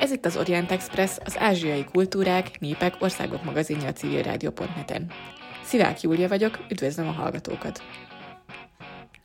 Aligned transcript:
Ez 0.00 0.10
itt 0.10 0.24
az 0.24 0.36
Orient 0.36 0.70
Express, 0.70 1.18
az 1.24 1.38
ázsiai 1.38 1.84
kultúrák, 1.84 2.60
népek, 2.60 2.94
országok 2.98 3.44
magazinja 3.44 3.88
a 3.88 3.92
civilrádió.net-en. 3.92 5.10
Szivák 5.64 6.00
Júlia 6.00 6.28
vagyok, 6.28 6.58
üdvözlöm 6.70 7.08
a 7.08 7.10
hallgatókat! 7.10 7.82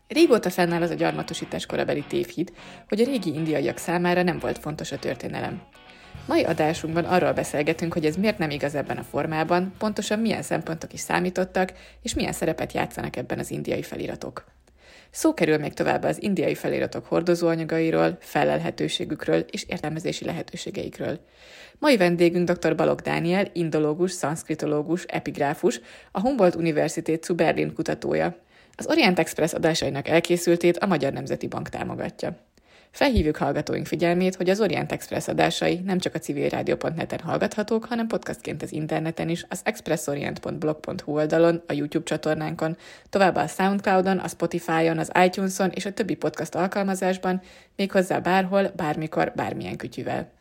Régóta 0.07 0.49
fennáll 0.49 0.81
az 0.81 0.89
a 0.89 0.93
gyarmatosítás 0.93 1.65
korabeli 1.65 2.03
tévhit, 2.07 2.53
hogy 2.87 3.01
a 3.01 3.05
régi 3.05 3.33
indiaiak 3.33 3.77
számára 3.77 4.23
nem 4.23 4.39
volt 4.39 4.57
fontos 4.57 4.91
a 4.91 4.99
történelem. 4.99 5.61
Mai 6.27 6.43
adásunkban 6.43 7.05
arról 7.05 7.33
beszélgetünk, 7.33 7.93
hogy 7.93 8.05
ez 8.05 8.15
miért 8.15 8.37
nem 8.37 8.49
igaz 8.49 8.75
ebben 8.75 8.97
a 8.97 9.03
formában, 9.03 9.73
pontosan 9.77 10.19
milyen 10.19 10.41
szempontok 10.41 10.93
is 10.93 10.99
számítottak, 10.99 11.73
és 12.01 12.13
milyen 12.13 12.33
szerepet 12.33 12.73
játszanak 12.73 13.15
ebben 13.15 13.39
az 13.39 13.51
indiai 13.51 13.81
feliratok. 13.81 14.45
Szó 15.11 15.33
kerül 15.33 15.57
még 15.57 15.73
tovább 15.73 16.03
az 16.03 16.21
indiai 16.21 16.55
feliratok 16.55 17.05
hordozóanyagairól, 17.05 18.17
felelhetőségükről 18.19 19.39
és 19.39 19.65
értelmezési 19.67 20.25
lehetőségeikről. 20.25 21.19
Mai 21.79 21.97
vendégünk 21.97 22.51
dr. 22.51 22.75
Balog 22.75 22.99
Dániel, 22.99 23.47
indológus, 23.53 24.11
szanszkritológus, 24.11 25.03
epigráfus, 25.03 25.79
a 26.11 26.19
Humboldt 26.19 26.55
University 26.55 27.11
zu 27.21 27.35
Berlin 27.35 27.73
kutatója. 27.73 28.35
Az 28.75 28.87
Orient 28.87 29.19
Express 29.19 29.53
adásainak 29.53 30.07
elkészültét 30.07 30.77
a 30.77 30.85
Magyar 30.85 31.13
Nemzeti 31.13 31.47
Bank 31.47 31.69
támogatja. 31.69 32.37
Felhívjuk 32.91 33.37
hallgatóink 33.37 33.85
figyelmét, 33.85 34.35
hogy 34.35 34.49
az 34.49 34.61
Orient 34.61 34.91
Express 34.91 35.27
adásai 35.27 35.79
nem 35.79 35.99
csak 35.99 36.15
a 36.15 36.19
civilrádió.net-en 36.19 37.19
hallgathatók, 37.19 37.85
hanem 37.85 38.07
podcastként 38.07 38.61
az 38.61 38.71
interneten 38.71 39.29
is, 39.29 39.45
az 39.49 39.61
expressorient.blog.hu 39.63 41.13
oldalon, 41.13 41.63
a 41.67 41.73
YouTube 41.73 42.05
csatornánkon, 42.05 42.77
továbbá 43.09 43.43
a 43.43 43.47
Soundcloudon, 43.47 44.17
a 44.17 44.27
Spotify-on, 44.27 44.97
az 44.97 45.11
iTunes-on 45.23 45.69
és 45.69 45.85
a 45.85 45.93
többi 45.93 46.15
podcast 46.15 46.55
alkalmazásban, 46.55 47.41
méghozzá 47.75 48.19
bárhol, 48.19 48.71
bármikor, 48.75 49.31
bármilyen 49.35 49.77
kütyüvel. 49.77 50.31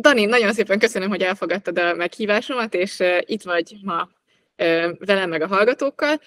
Dani, 0.00 0.24
nagyon 0.24 0.52
szépen 0.52 0.78
köszönöm, 0.78 1.08
hogy 1.08 1.22
elfogadtad 1.22 1.78
a 1.78 1.94
meghívásomat, 1.94 2.74
és 2.74 3.02
itt 3.20 3.42
vagy 3.42 3.76
ma 3.82 4.08
velem 4.98 5.28
meg 5.28 5.42
a 5.42 5.46
hallgatókkal. 5.46 6.20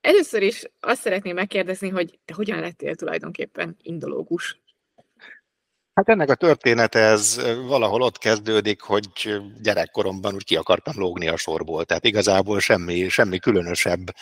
Először 0.00 0.42
is 0.42 0.62
azt 0.80 1.00
szeretném 1.00 1.34
megkérdezni, 1.34 1.88
hogy 1.88 2.18
te 2.24 2.34
hogyan 2.34 2.60
lettél 2.60 2.94
tulajdonképpen 2.94 3.76
indológus? 3.82 4.60
Hát 5.94 6.08
ennek 6.08 6.30
a 6.30 6.34
történet 6.34 6.94
ez 6.94 7.40
valahol 7.66 8.02
ott 8.02 8.18
kezdődik, 8.18 8.80
hogy 8.80 9.40
gyerekkoromban 9.62 10.34
úgy 10.34 10.44
ki 10.44 10.56
akartam 10.56 10.98
lógni 10.98 11.28
a 11.28 11.36
sorból. 11.36 11.84
Tehát 11.84 12.04
igazából 12.04 12.60
semmi, 12.60 13.08
semmi 13.08 13.38
különösebb 13.38 14.14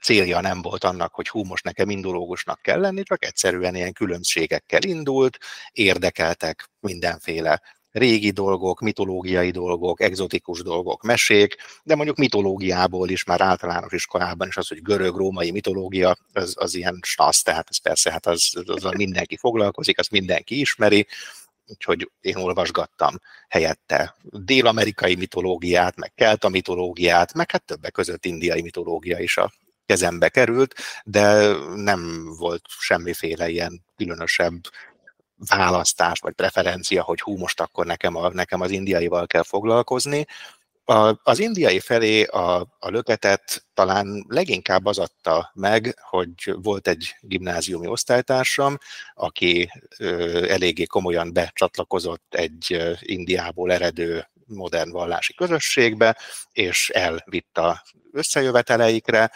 célja 0.00 0.40
nem 0.40 0.62
volt 0.62 0.84
annak, 0.84 1.14
hogy 1.14 1.28
hú, 1.28 1.44
most 1.44 1.64
nekem 1.64 1.90
indológusnak 1.90 2.62
kell 2.62 2.80
lenni, 2.80 3.02
csak 3.02 3.24
egyszerűen 3.24 3.74
ilyen 3.74 3.92
különbségekkel 3.92 4.82
indult, 4.82 5.38
érdekeltek 5.72 6.68
mindenféle 6.80 7.62
régi 7.98 8.30
dolgok, 8.30 8.80
mitológiai 8.80 9.50
dolgok, 9.50 10.00
egzotikus 10.00 10.62
dolgok, 10.62 11.02
mesék, 11.02 11.56
de 11.82 11.94
mondjuk 11.94 12.16
mitológiából 12.16 13.08
is 13.08 13.24
már 13.24 13.40
általános 13.40 13.92
iskolában 13.92 14.48
is 14.48 14.56
az, 14.56 14.68
hogy 14.68 14.82
görög-római 14.82 15.50
mitológia, 15.50 16.16
az, 16.32 16.54
az 16.58 16.74
ilyen 16.74 16.98
stasz, 17.02 17.42
tehát 17.42 17.66
ez 17.70 17.76
persze, 17.76 18.10
hát 18.10 18.26
az, 18.26 18.52
azzal 18.66 18.92
mindenki 18.96 19.36
foglalkozik, 19.36 19.98
azt 19.98 20.10
mindenki 20.10 20.60
ismeri, 20.60 21.06
úgyhogy 21.66 22.10
én 22.20 22.36
olvasgattam 22.36 23.20
helyette 23.48 24.16
dél-amerikai 24.22 25.14
mitológiát, 25.14 25.96
meg 25.96 26.12
kelta 26.14 26.48
mitológiát, 26.48 27.34
meg 27.34 27.50
hát 27.50 27.64
többek 27.64 27.92
között 27.92 28.24
indiai 28.24 28.62
mitológia 28.62 29.18
is 29.18 29.36
a 29.36 29.52
kezembe 29.86 30.28
került, 30.28 30.74
de 31.04 31.52
nem 31.74 32.32
volt 32.38 32.62
semmiféle 32.78 33.48
ilyen 33.48 33.84
különösebb 33.96 34.60
választás 35.48 36.20
vagy 36.20 36.32
preferencia, 36.32 37.02
hogy 37.02 37.20
hú, 37.20 37.36
most 37.36 37.60
akkor 37.60 37.86
nekem, 37.86 38.16
a, 38.16 38.28
nekem 38.28 38.60
az 38.60 38.70
indiaival 38.70 39.26
kell 39.26 39.42
foglalkozni. 39.42 40.26
A, 40.84 41.20
az 41.22 41.38
indiai 41.38 41.80
felé 41.80 42.22
a, 42.24 42.60
a 42.78 42.88
löketet 42.88 43.66
talán 43.74 44.24
leginkább 44.28 44.86
az 44.86 44.98
adta 44.98 45.50
meg, 45.54 45.98
hogy 46.00 46.54
volt 46.62 46.88
egy 46.88 47.16
gimnáziumi 47.20 47.86
osztálytársam, 47.86 48.78
aki 49.14 49.70
ö, 49.98 50.44
eléggé 50.50 50.84
komolyan 50.84 51.32
becsatlakozott 51.32 52.34
egy 52.34 52.96
Indiából 53.00 53.72
eredő 53.72 54.28
modern 54.46 54.90
vallási 54.90 55.34
közösségbe, 55.34 56.16
és 56.52 56.88
elvitt 56.88 57.58
a 57.58 57.82
összejöveteleikre, 58.12 59.30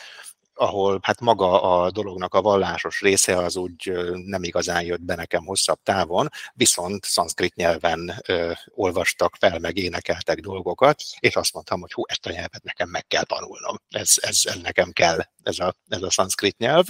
ahol 0.62 0.98
hát 1.02 1.20
maga 1.20 1.62
a 1.62 1.90
dolognak 1.90 2.34
a 2.34 2.42
vallásos 2.42 3.00
része 3.00 3.36
az 3.36 3.56
úgy 3.56 3.92
nem 4.24 4.42
igazán 4.42 4.82
jött 4.82 5.02
be 5.02 5.14
nekem 5.14 5.44
hosszabb 5.44 5.78
távon, 5.82 6.28
viszont 6.52 7.04
szanszkrit 7.04 7.54
nyelven 7.54 8.14
ö, 8.26 8.52
olvastak 8.68 9.36
fel, 9.38 9.58
meg 9.58 9.76
énekeltek 9.76 10.40
dolgokat, 10.40 11.02
és 11.18 11.36
azt 11.36 11.52
mondtam, 11.52 11.80
hogy 11.80 11.92
hú, 11.92 12.02
ezt 12.06 12.26
a 12.26 12.30
nyelvet 12.30 12.62
nekem 12.62 12.88
meg 12.88 13.06
kell 13.06 13.24
tanulnom, 13.24 13.76
ez, 13.88 14.14
ez, 14.20 14.40
ez 14.44 14.56
nekem 14.62 14.90
kell, 14.90 15.18
ez 15.42 15.58
a, 15.58 15.74
ez 15.88 16.02
a 16.02 16.10
szanszkrit 16.10 16.58
nyelv, 16.58 16.86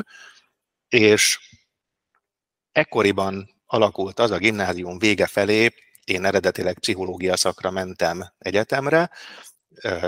és 0.89 1.39
ekkoriban 2.73 3.55
alakult 3.67 4.19
az 4.19 4.31
a 4.31 4.39
gimnázium 4.39 4.99
vége 4.99 5.27
felé, 5.27 5.75
én 6.05 6.25
eredetileg 6.25 6.79
pszichológia 6.79 7.37
szakra 7.37 7.71
mentem 7.71 8.33
egyetemre, 8.39 9.11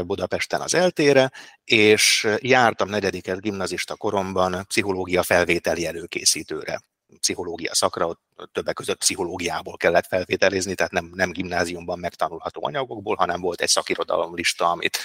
Budapesten 0.07 0.61
az 0.61 0.75
eltére, 0.75 1.33
és 1.65 2.29
jártam 2.39 2.89
negyediket 2.89 3.41
gimnazista 3.41 3.97
koromban 3.97 4.65
pszichológia 4.69 5.23
felvételi 5.23 5.87
előkészítőre 5.87 6.83
pszichológia 7.21 7.75
szakra, 7.75 8.07
ott 8.07 8.21
többek 8.53 8.75
között 8.75 8.99
pszichológiából 8.99 9.77
kellett 9.77 10.07
felvételizni, 10.07 10.75
tehát 10.75 10.93
nem, 10.93 11.11
nem 11.15 11.31
gimnáziumban 11.31 11.99
megtanulható 11.99 12.67
anyagokból, 12.67 13.17
hanem 13.17 13.41
volt 13.41 13.61
egy 13.61 13.69
szakirodalom 13.69 14.35
lista, 14.35 14.71
amit 14.71 14.99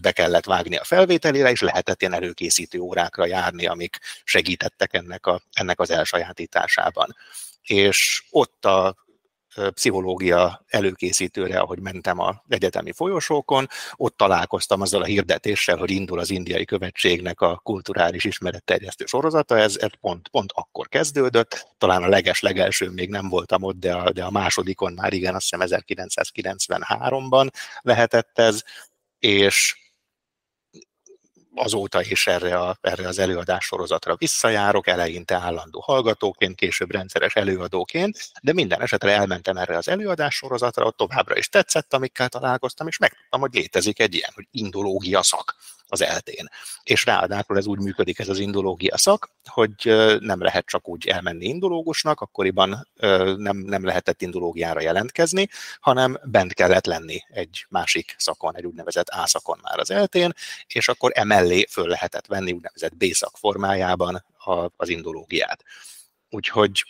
be 0.00 0.12
kellett 0.12 0.44
vágni 0.44 0.76
a 0.76 0.84
felvételére, 0.84 1.50
és 1.50 1.60
lehetett 1.60 2.00
ilyen 2.00 2.14
előkészítő 2.14 2.78
órákra 2.78 3.26
járni, 3.26 3.66
amik 3.66 3.98
segítettek 4.24 4.94
ennek, 4.94 5.26
a, 5.26 5.42
ennek 5.52 5.80
az 5.80 5.90
elsajátításában. 5.90 7.16
És 7.62 8.24
ott 8.30 8.64
a 8.64 9.03
pszichológia 9.74 10.64
előkészítőre, 10.66 11.58
ahogy 11.58 11.80
mentem 11.80 12.18
a 12.18 12.42
egyetemi 12.48 12.92
folyosókon, 12.92 13.68
ott 13.96 14.16
találkoztam 14.16 14.80
azzal 14.80 15.02
a 15.02 15.04
hirdetéssel, 15.04 15.76
hogy 15.76 15.90
indul 15.90 16.18
az 16.18 16.30
indiai 16.30 16.64
követségnek 16.64 17.40
a 17.40 17.60
kulturális 17.62 18.24
ismeretterjesztő 18.24 19.04
sorozata, 19.06 19.58
ez, 19.58 19.76
ez 19.76 19.90
pont, 20.00 20.28
pont 20.28 20.52
akkor 20.54 20.88
kezdődött, 20.88 21.68
talán 21.78 22.02
a 22.02 22.08
leges-legelső 22.08 22.90
még 22.90 23.08
nem 23.08 23.28
voltam 23.28 23.62
ott, 23.62 23.78
de 23.78 23.94
a, 23.94 24.10
de 24.10 24.24
a 24.24 24.30
másodikon 24.30 24.92
már 24.92 25.12
igen, 25.12 25.34
azt 25.34 25.50
hiszem 25.50 25.82
1993-ban 25.84 27.50
lehetett 27.80 28.38
ez, 28.38 28.62
és 29.18 29.83
azóta 31.54 32.02
is 32.02 32.26
erre, 32.26 32.58
a, 32.58 32.76
erre 32.80 33.08
az 33.08 33.18
előadás 33.18 33.64
sorozatra 33.64 34.16
visszajárok, 34.16 34.86
eleinte 34.86 35.34
állandó 35.34 35.80
hallgatóként, 35.80 36.56
később 36.56 36.90
rendszeres 36.90 37.34
előadóként, 37.34 38.18
de 38.42 38.52
minden 38.52 38.82
esetre 38.82 39.10
elmentem 39.10 39.56
erre 39.56 39.76
az 39.76 39.88
előadás 39.88 40.34
sorozatra, 40.34 40.84
ott 40.84 40.96
továbbra 40.96 41.36
is 41.36 41.48
tetszett, 41.48 41.94
amikkel 41.94 42.28
találkoztam, 42.28 42.86
és 42.86 42.98
megtudtam, 42.98 43.40
hogy 43.40 43.54
létezik 43.54 44.00
egy 44.00 44.14
ilyen, 44.14 44.30
hogy 44.34 44.46
indológia 44.50 45.22
szak 45.22 45.56
az 45.94 46.02
eltén. 46.02 46.48
És 46.82 47.04
ráadásul 47.04 47.56
ez 47.56 47.66
úgy 47.66 47.78
működik 47.78 48.18
ez 48.18 48.28
az 48.28 48.38
indológia 48.38 48.96
szak, 48.96 49.30
hogy 49.44 49.74
nem 50.20 50.42
lehet 50.42 50.66
csak 50.66 50.88
úgy 50.88 51.06
elmenni 51.08 51.44
indológusnak, 51.44 52.20
akkoriban 52.20 52.88
nem, 53.36 53.56
nem 53.56 53.84
lehetett 53.84 54.22
indológiára 54.22 54.80
jelentkezni, 54.80 55.48
hanem 55.80 56.18
bent 56.24 56.52
kellett 56.54 56.86
lenni 56.86 57.22
egy 57.28 57.66
másik 57.68 58.14
szakon, 58.18 58.56
egy 58.56 58.66
úgynevezett 58.66 59.08
A 59.08 59.26
szakon 59.26 59.58
már 59.62 59.78
az 59.78 59.90
eltén, 59.90 60.32
és 60.66 60.88
akkor 60.88 61.10
emellé 61.14 61.66
föl 61.70 61.88
lehetett 61.88 62.26
venni 62.26 62.52
úgynevezett 62.52 62.96
B 62.96 63.04
szak 63.04 63.36
formájában 63.36 64.24
az 64.76 64.88
indológiát. 64.88 65.64
Úgyhogy 66.30 66.84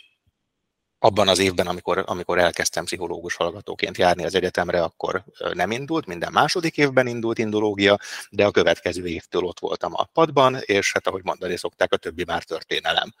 abban 0.99 1.27
az 1.27 1.39
évben, 1.39 1.67
amikor, 1.67 2.03
amikor 2.05 2.39
elkezdtem 2.39 2.85
pszichológus 2.85 3.35
hallgatóként 3.35 3.97
járni 3.97 4.25
az 4.25 4.35
egyetemre, 4.35 4.83
akkor 4.83 5.23
nem 5.53 5.71
indult, 5.71 6.05
minden 6.05 6.31
második 6.31 6.77
évben 6.77 7.07
indult 7.07 7.37
indológia, 7.37 7.99
de 8.29 8.45
a 8.45 8.51
következő 8.51 9.05
évtől 9.05 9.43
ott 9.43 9.59
voltam 9.59 9.91
a 9.93 10.03
padban, 10.13 10.57
és 10.61 10.93
hát 10.93 11.07
ahogy 11.07 11.23
mondani 11.23 11.57
szokták, 11.57 11.93
a 11.93 11.97
többi 11.97 12.23
már 12.23 12.43
történelem. 12.43 13.13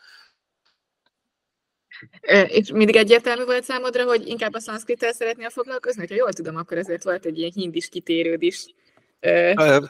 És 2.47 2.71
mindig 2.71 2.95
egyértelmű 2.95 3.43
volt 3.43 3.63
számodra, 3.63 4.03
hogy 4.03 4.27
inkább 4.27 4.53
a 4.53 4.59
szanszkrittel 4.59 5.13
szeretnél 5.13 5.49
foglalkozni? 5.49 6.07
Ha 6.07 6.15
jól 6.15 6.33
tudom, 6.33 6.55
akkor 6.55 6.77
ezért 6.77 7.03
volt 7.03 7.25
egy 7.25 7.37
ilyen 7.37 7.51
hindis 7.55 7.89
kitérőd 7.89 8.41
is 8.41 8.65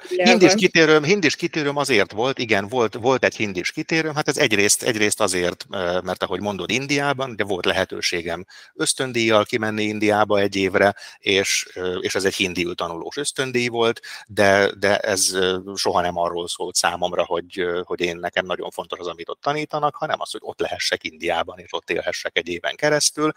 hindis 0.07 0.53
kitérőm, 0.53 1.03
hindis 1.03 1.35
kitérőm 1.35 1.77
azért 1.77 2.11
volt, 2.11 2.39
igen, 2.39 2.67
volt, 2.67 2.93
volt 2.93 3.23
egy 3.23 3.35
hindis 3.35 3.71
kitérőm, 3.71 4.15
hát 4.15 4.27
ez 4.27 4.37
egyrészt, 4.37 4.83
egyrészt 4.83 5.21
azért, 5.21 5.65
mert 6.03 6.23
ahogy 6.23 6.41
mondod, 6.41 6.71
Indiában, 6.71 7.35
de 7.35 7.43
volt 7.43 7.65
lehetőségem 7.65 8.45
ösztöndíjjal 8.73 9.45
kimenni 9.45 9.83
Indiába 9.83 10.39
egy 10.39 10.55
évre, 10.55 10.95
és, 11.17 11.67
és 11.99 12.15
ez 12.15 12.25
egy 12.25 12.35
hindiül 12.35 12.75
tanulós 12.75 13.17
ösztöndíj 13.17 13.67
volt, 13.67 14.01
de, 14.27 14.71
de 14.79 14.97
ez 14.97 15.37
soha 15.75 16.01
nem 16.01 16.17
arról 16.17 16.47
szólt 16.47 16.75
számomra, 16.75 17.25
hogy, 17.25 17.65
hogy 17.83 18.01
én 18.01 18.17
nekem 18.17 18.45
nagyon 18.45 18.69
fontos 18.69 18.99
az, 18.99 19.07
amit 19.07 19.29
ott 19.29 19.41
tanítanak, 19.41 19.95
hanem 19.95 20.21
az, 20.21 20.31
hogy 20.31 20.41
ott 20.43 20.59
lehessek 20.59 21.03
Indiában, 21.03 21.59
és 21.59 21.73
ott 21.73 21.89
élhessek 21.89 22.37
egy 22.37 22.47
éven 22.47 22.75
keresztül, 22.75 23.31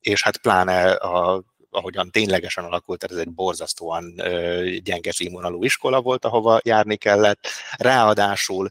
és 0.00 0.22
hát 0.22 0.36
pláne 0.36 0.92
a 0.92 1.42
ahogyan 1.74 2.10
ténylegesen 2.10 2.64
alakult, 2.64 2.98
tehát 3.00 3.16
ez 3.16 3.26
egy 3.26 3.34
borzasztóan 3.34 4.14
gyenge 4.82 5.12
színvonalú 5.12 5.64
iskola 5.64 6.02
volt, 6.02 6.24
ahova 6.24 6.60
járni 6.64 6.96
kellett. 6.96 7.46
Ráadásul 7.76 8.68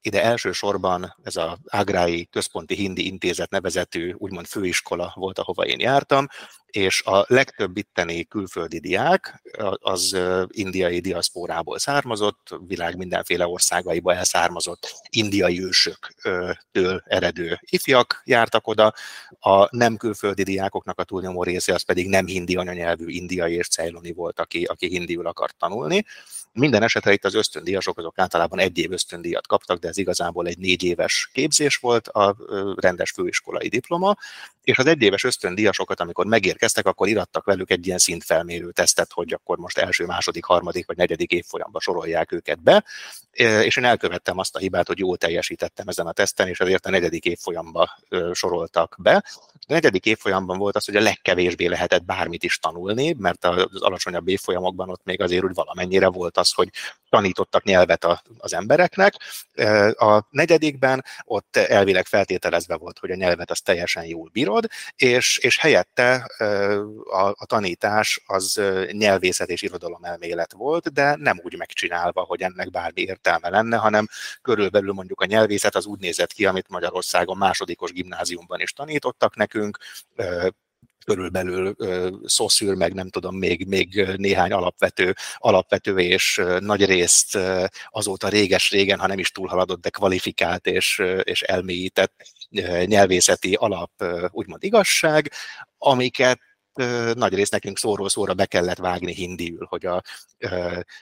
ide 0.00 0.22
elsősorban 0.22 1.16
ez 1.22 1.36
az 1.36 1.56
Ágrái 1.68 2.26
Központi 2.30 2.74
Hindi 2.74 3.06
Intézet 3.06 3.50
nevezetű 3.50 4.12
úgymond 4.12 4.46
főiskola 4.46 5.12
volt, 5.14 5.38
ahova 5.38 5.66
én 5.66 5.80
jártam, 5.80 6.28
és 6.72 7.02
a 7.02 7.24
legtöbb 7.28 7.76
itteni 7.76 8.24
külföldi 8.24 8.78
diák 8.78 9.42
az 9.80 10.16
indiai 10.48 11.00
diaszpórából 11.00 11.78
származott, 11.78 12.56
világ 12.66 12.96
mindenféle 12.96 13.46
országaiba 13.46 14.14
elszármazott 14.14 14.94
indiai 15.10 15.62
ősöktől 15.62 17.02
eredő 17.04 17.60
ifjak 17.62 18.22
jártak 18.24 18.66
oda, 18.66 18.94
a 19.40 19.76
nem 19.76 19.96
külföldi 19.96 20.42
diákoknak 20.42 20.98
a 20.98 21.04
túlnyomó 21.04 21.42
része 21.42 21.74
az 21.74 21.82
pedig 21.82 22.08
nem 22.08 22.26
hindi 22.26 22.56
anyanyelvű 22.56 23.06
indiai 23.08 23.54
és 23.54 23.68
cejloni 23.68 24.12
volt, 24.12 24.40
aki, 24.40 24.64
aki 24.64 24.86
hindiül 24.86 25.26
akart 25.26 25.56
tanulni. 25.58 26.04
Minden 26.52 26.82
esetre 26.82 27.12
itt 27.12 27.24
az 27.24 27.34
ösztöndíjasok 27.34 27.98
azok 27.98 28.18
általában 28.18 28.58
egy 28.58 28.78
év 28.78 28.92
ösztöndíjat 28.92 29.46
kaptak, 29.46 29.78
de 29.78 29.88
ez 29.88 29.96
igazából 29.96 30.46
egy 30.46 30.58
négy 30.58 30.82
éves 30.82 31.30
képzés 31.32 31.76
volt 31.76 32.08
a 32.08 32.36
rendes 32.76 33.10
főiskolai 33.10 33.68
diploma, 33.68 34.16
és 34.62 34.78
az 34.78 34.86
egyéves 34.86 35.24
ösztöndíjasokat, 35.24 36.00
amikor 36.00 36.26
megérkeztek, 36.62 36.86
akkor 36.86 37.08
irattak 37.08 37.44
velük 37.44 37.70
egy 37.70 37.86
ilyen 37.86 37.98
szintfelmérő 37.98 38.70
tesztet, 38.70 39.12
hogy 39.12 39.32
akkor 39.32 39.58
most 39.58 39.78
első, 39.78 40.06
második, 40.06 40.44
harmadik 40.44 40.86
vagy 40.86 40.96
negyedik 40.96 41.30
évfolyamban 41.30 41.80
sorolják 41.80 42.32
őket 42.32 42.62
be, 42.62 42.84
és 43.62 43.76
én 43.76 43.84
elkövettem 43.84 44.38
azt 44.38 44.56
a 44.56 44.58
hibát, 44.58 44.86
hogy 44.86 44.98
jól 44.98 45.16
teljesítettem 45.16 45.88
ezen 45.88 46.06
a 46.06 46.12
teszten, 46.12 46.48
és 46.48 46.60
ezért 46.60 46.86
a 46.86 46.90
negyedik 46.90 47.24
évfolyamba 47.24 47.98
soroltak 48.32 48.96
be. 48.98 49.24
A 49.52 49.64
negyedik 49.66 50.06
évfolyamban 50.06 50.58
volt 50.58 50.76
az, 50.76 50.84
hogy 50.84 50.96
a 50.96 51.00
legkevésbé 51.00 51.66
lehetett 51.66 52.04
bármit 52.04 52.44
is 52.44 52.58
tanulni, 52.58 53.14
mert 53.18 53.44
az 53.44 53.82
alacsonyabb 53.82 54.28
évfolyamokban 54.28 54.90
ott 54.90 55.04
még 55.04 55.20
azért 55.20 55.44
úgy 55.44 55.54
valamennyire 55.54 56.08
volt 56.08 56.36
az, 56.36 56.52
hogy 56.52 56.68
tanítottak 57.08 57.64
nyelvet 57.64 58.06
az 58.38 58.54
embereknek. 58.54 59.14
A 59.94 60.26
negyedikben 60.30 61.04
ott 61.24 61.56
elvileg 61.56 62.06
feltételezve 62.06 62.76
volt, 62.76 62.98
hogy 62.98 63.10
a 63.10 63.14
nyelvet 63.14 63.50
az 63.50 63.60
teljesen 63.60 64.04
jól 64.04 64.30
bírod, 64.32 64.66
és, 64.96 65.38
és 65.38 65.58
helyette 65.58 66.30
a, 67.04 67.34
a 67.34 67.46
tanítás 67.46 68.22
az 68.26 68.60
nyelvészet 68.90 69.48
és 69.48 69.62
irodalom 69.62 70.04
elmélet 70.04 70.52
volt, 70.52 70.92
de 70.92 71.16
nem 71.16 71.40
úgy 71.42 71.56
megcsinálva, 71.56 72.20
hogy 72.20 72.40
ennek 72.40 72.70
bármi 72.70 73.00
értelme 73.00 73.48
lenne, 73.48 73.76
hanem 73.76 74.06
körülbelül 74.42 74.92
mondjuk 74.92 75.20
a 75.20 75.26
nyelvészet 75.26 75.74
az 75.74 75.86
úgy 75.86 76.00
nézett 76.00 76.32
ki, 76.32 76.46
amit 76.46 76.68
Magyarországon 76.68 77.36
másodikos 77.36 77.92
gimnáziumban 77.92 78.60
is 78.60 78.72
tanítottak 78.72 79.36
nekünk, 79.36 79.78
körülbelül 81.04 81.76
szoszűr, 82.24 82.74
meg 82.74 82.94
nem 82.94 83.08
tudom, 83.08 83.36
még, 83.36 83.66
még 83.66 84.08
néhány 84.16 84.52
alapvető, 84.52 85.14
alapvető 85.36 85.98
és 85.98 86.42
nagy 86.58 86.84
részt 86.84 87.38
azóta 87.88 88.28
réges-régen, 88.28 88.98
ha 88.98 89.06
nem 89.06 89.18
is 89.18 89.30
túlhaladott, 89.30 89.80
de 89.80 89.90
kvalifikált 89.90 90.66
és, 90.66 91.02
és 91.22 91.42
elmélyített 91.42 92.12
nyelvészeti 92.84 93.54
alap, 93.54 93.90
úgymond 94.30 94.64
igazság, 94.64 95.32
amiket 95.78 96.40
nagy 97.14 97.34
rész 97.34 97.48
nekünk 97.48 97.78
szóról 97.78 98.08
szóra 98.08 98.34
be 98.34 98.46
kellett 98.46 98.78
vágni 98.78 99.12
hindiül, 99.12 99.66
hogy 99.68 99.86
a 99.86 100.02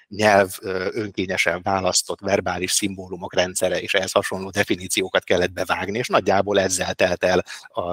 nyelv 0.09 0.49
önkényesen 0.91 1.63
választott 1.63 2.21
verbális 2.21 2.71
szimbólumok 2.71 3.35
rendszere 3.35 3.81
és 3.81 3.95
ehhez 3.95 4.13
hasonló 4.13 4.51
definíciókat 4.51 5.25
kellett 5.25 5.53
bevágni, 5.53 5.99
és 5.99 6.09
nagyjából 6.09 6.61
ezzel 6.61 6.95
telt 6.95 7.25
el 7.25 7.45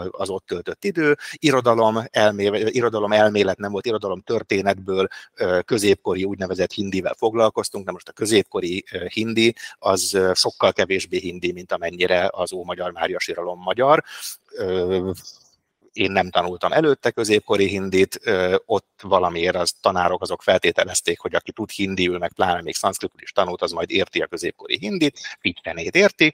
az 0.09 0.29
ott 0.29 0.45
töltött 0.45 0.83
idő. 0.83 1.17
Irodalom, 1.31 2.03
elmélet, 2.09 2.69
irodalom 2.69 3.11
elmélet 3.11 3.57
nem 3.57 3.71
volt, 3.71 3.85
irodalom 3.85 4.21
történetből 4.21 5.07
középkori 5.65 6.23
úgynevezett 6.23 6.71
hindivel 6.71 7.15
foglalkoztunk, 7.17 7.85
de 7.85 7.91
most 7.91 8.09
a 8.09 8.11
középkori 8.11 8.83
hindi 9.13 9.55
az 9.79 10.19
sokkal 10.33 10.73
kevésbé 10.73 11.19
hindi, 11.19 11.51
mint 11.51 11.71
amennyire 11.71 12.29
az 12.31 12.53
Ó-Magyar 12.53 12.91
Mária 12.91 13.19
Síralom 13.19 13.59
magyar 13.59 14.03
én 15.97 16.11
nem 16.11 16.29
tanultam 16.29 16.71
előtte 16.71 17.11
középkori 17.11 17.67
hindit, 17.67 18.19
ott 18.65 18.99
valamiért 19.01 19.55
az 19.55 19.73
tanárok 19.81 20.21
azok 20.21 20.41
feltételezték, 20.41 21.19
hogy 21.19 21.35
aki 21.35 21.51
tud 21.51 21.69
hindiül, 21.69 22.17
meg 22.17 22.33
pláne 22.33 22.61
még 22.61 22.75
szanszkritul 22.75 23.21
is 23.21 23.31
tanult, 23.31 23.61
az 23.61 23.71
majd 23.71 23.91
érti 23.91 24.19
a 24.21 24.27
középkori 24.27 24.77
hindit, 24.77 25.19
fittenét 25.39 25.95
érti, 25.95 26.33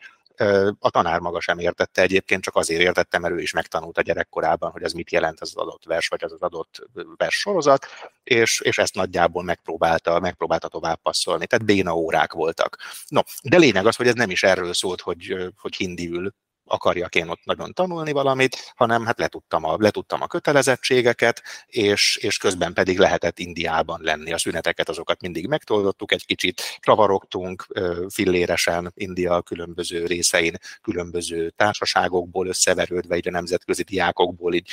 a 0.80 0.89
tanár 0.89 1.19
maga 1.19 1.42
sem 1.42 1.60
értette 1.60 2.01
egyébként, 2.01 2.44
csak 2.44 2.56
azért 2.56 2.81
értette, 2.81 3.18
mert 3.19 3.33
ő 3.33 3.39
is 3.39 3.51
megtanult 3.51 3.98
a 3.98 4.01
gyerekkorában, 4.01 4.71
hogy 4.71 4.83
az 4.83 4.94
mit 4.94 5.12
jelent 5.12 5.39
az 5.39 5.56
adott 5.56 5.86
vers, 5.86 6.07
vagy 6.07 6.24
az 6.24 6.31
az 6.31 6.42
adott 6.42 6.88
vers 7.18 7.36
sorozat, 7.36 7.86
és, 8.24 8.59
és 8.59 8.77
ezt 8.77 8.95
nagyjából 8.95 9.44
megpróbálta, 9.44 10.19
megpróbálta 10.19 10.68
tovább 10.68 11.00
passzolni. 11.01 11.48
Tehát 11.48 11.66
béna 11.66 11.95
órák 11.95 12.33
voltak. 12.33 12.77
No, 13.07 13.21
de 13.44 13.57
lényeg 13.57 13.86
az, 13.86 13.95
hogy 13.95 14.07
ez 14.07 14.13
nem 14.13 14.30
is 14.30 14.44
erről 14.44 14.74
szólt, 14.74 15.01
hogy, 15.01 15.36
hogy 15.57 15.75
hindiül 15.75 16.33
akarjak 16.74 17.16
én 17.16 17.28
ott 17.30 17.44
nagyon 17.44 17.74
tanulni 17.74 18.12
valamit, 18.12 18.74
hanem 18.75 19.06
hát 19.06 19.20
letudtam 19.20 19.64
a, 19.64 19.75
letudtam 19.80 20.22
a 20.22 20.28
kötelezettségeket, 20.28 21.42
és, 21.66 22.16
és 22.16 22.38
közben 22.38 22.74
pedig 22.74 23.00
lehetett 23.00 23.40
Indiában 23.40 24.00
lenni. 24.02 24.34
A 24.34 24.38
szüneteket 24.38 24.90
azokat 24.90 25.22
mindig 25.22 25.48
megtoldottuk, 25.48 26.12
egy 26.12 26.25
kicsit 26.25 26.62
csavarogtunk 26.80 27.68
filléresen 28.10 28.92
India 28.96 29.42
különböző 29.42 30.06
részein, 30.06 30.58
különböző 30.81 31.50
társaságokból 31.50 32.48
összeverődve, 32.48 33.16
így 33.16 33.28
a 33.28 33.31
nemzetközi 33.31 33.84
diákokból 33.84 34.54
így 34.54 34.72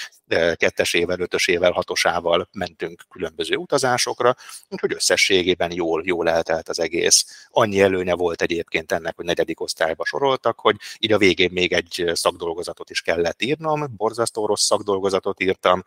kettesével, 0.55 1.21
ötösével, 1.21 1.71
hatosával 1.71 2.49
mentünk 2.53 3.05
különböző 3.09 3.57
utazásokra, 3.57 4.35
úgyhogy 4.69 4.93
összességében 4.93 5.73
jól, 5.73 6.03
jól 6.05 6.29
eltelt 6.29 6.69
az 6.69 6.81
egész. 6.81 7.49
Annyi 7.51 7.81
előnye 7.81 8.15
volt 8.15 8.43
egyébként 8.43 8.93
ennek, 8.93 9.17
hogy 9.17 9.25
negyedik 9.25 9.61
osztályba 9.61 10.05
soroltak, 10.05 10.61
hogy 10.61 10.77
így 10.99 11.13
a 11.13 11.19
végén 11.19 11.51
még 11.53 11.73
egy 11.73 11.90
szakdolgozatot 12.13 12.91
is 12.91 13.01
kellett 13.01 13.43
írnom, 13.43 13.97
borzasztó 13.97 14.47
rossz 14.47 14.65
szakdolgozatot 14.65 15.41
írtam, 15.41 15.83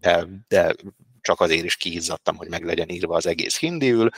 de, 0.00 0.26
de 0.48 0.74
csak 1.20 1.40
azért 1.40 1.64
is 1.64 1.76
kiizzadtam, 1.76 2.36
hogy 2.36 2.48
meg 2.48 2.64
legyen 2.64 2.88
írva 2.88 3.16
az 3.16 3.26
egész 3.26 3.58
hindiül, 3.58 4.08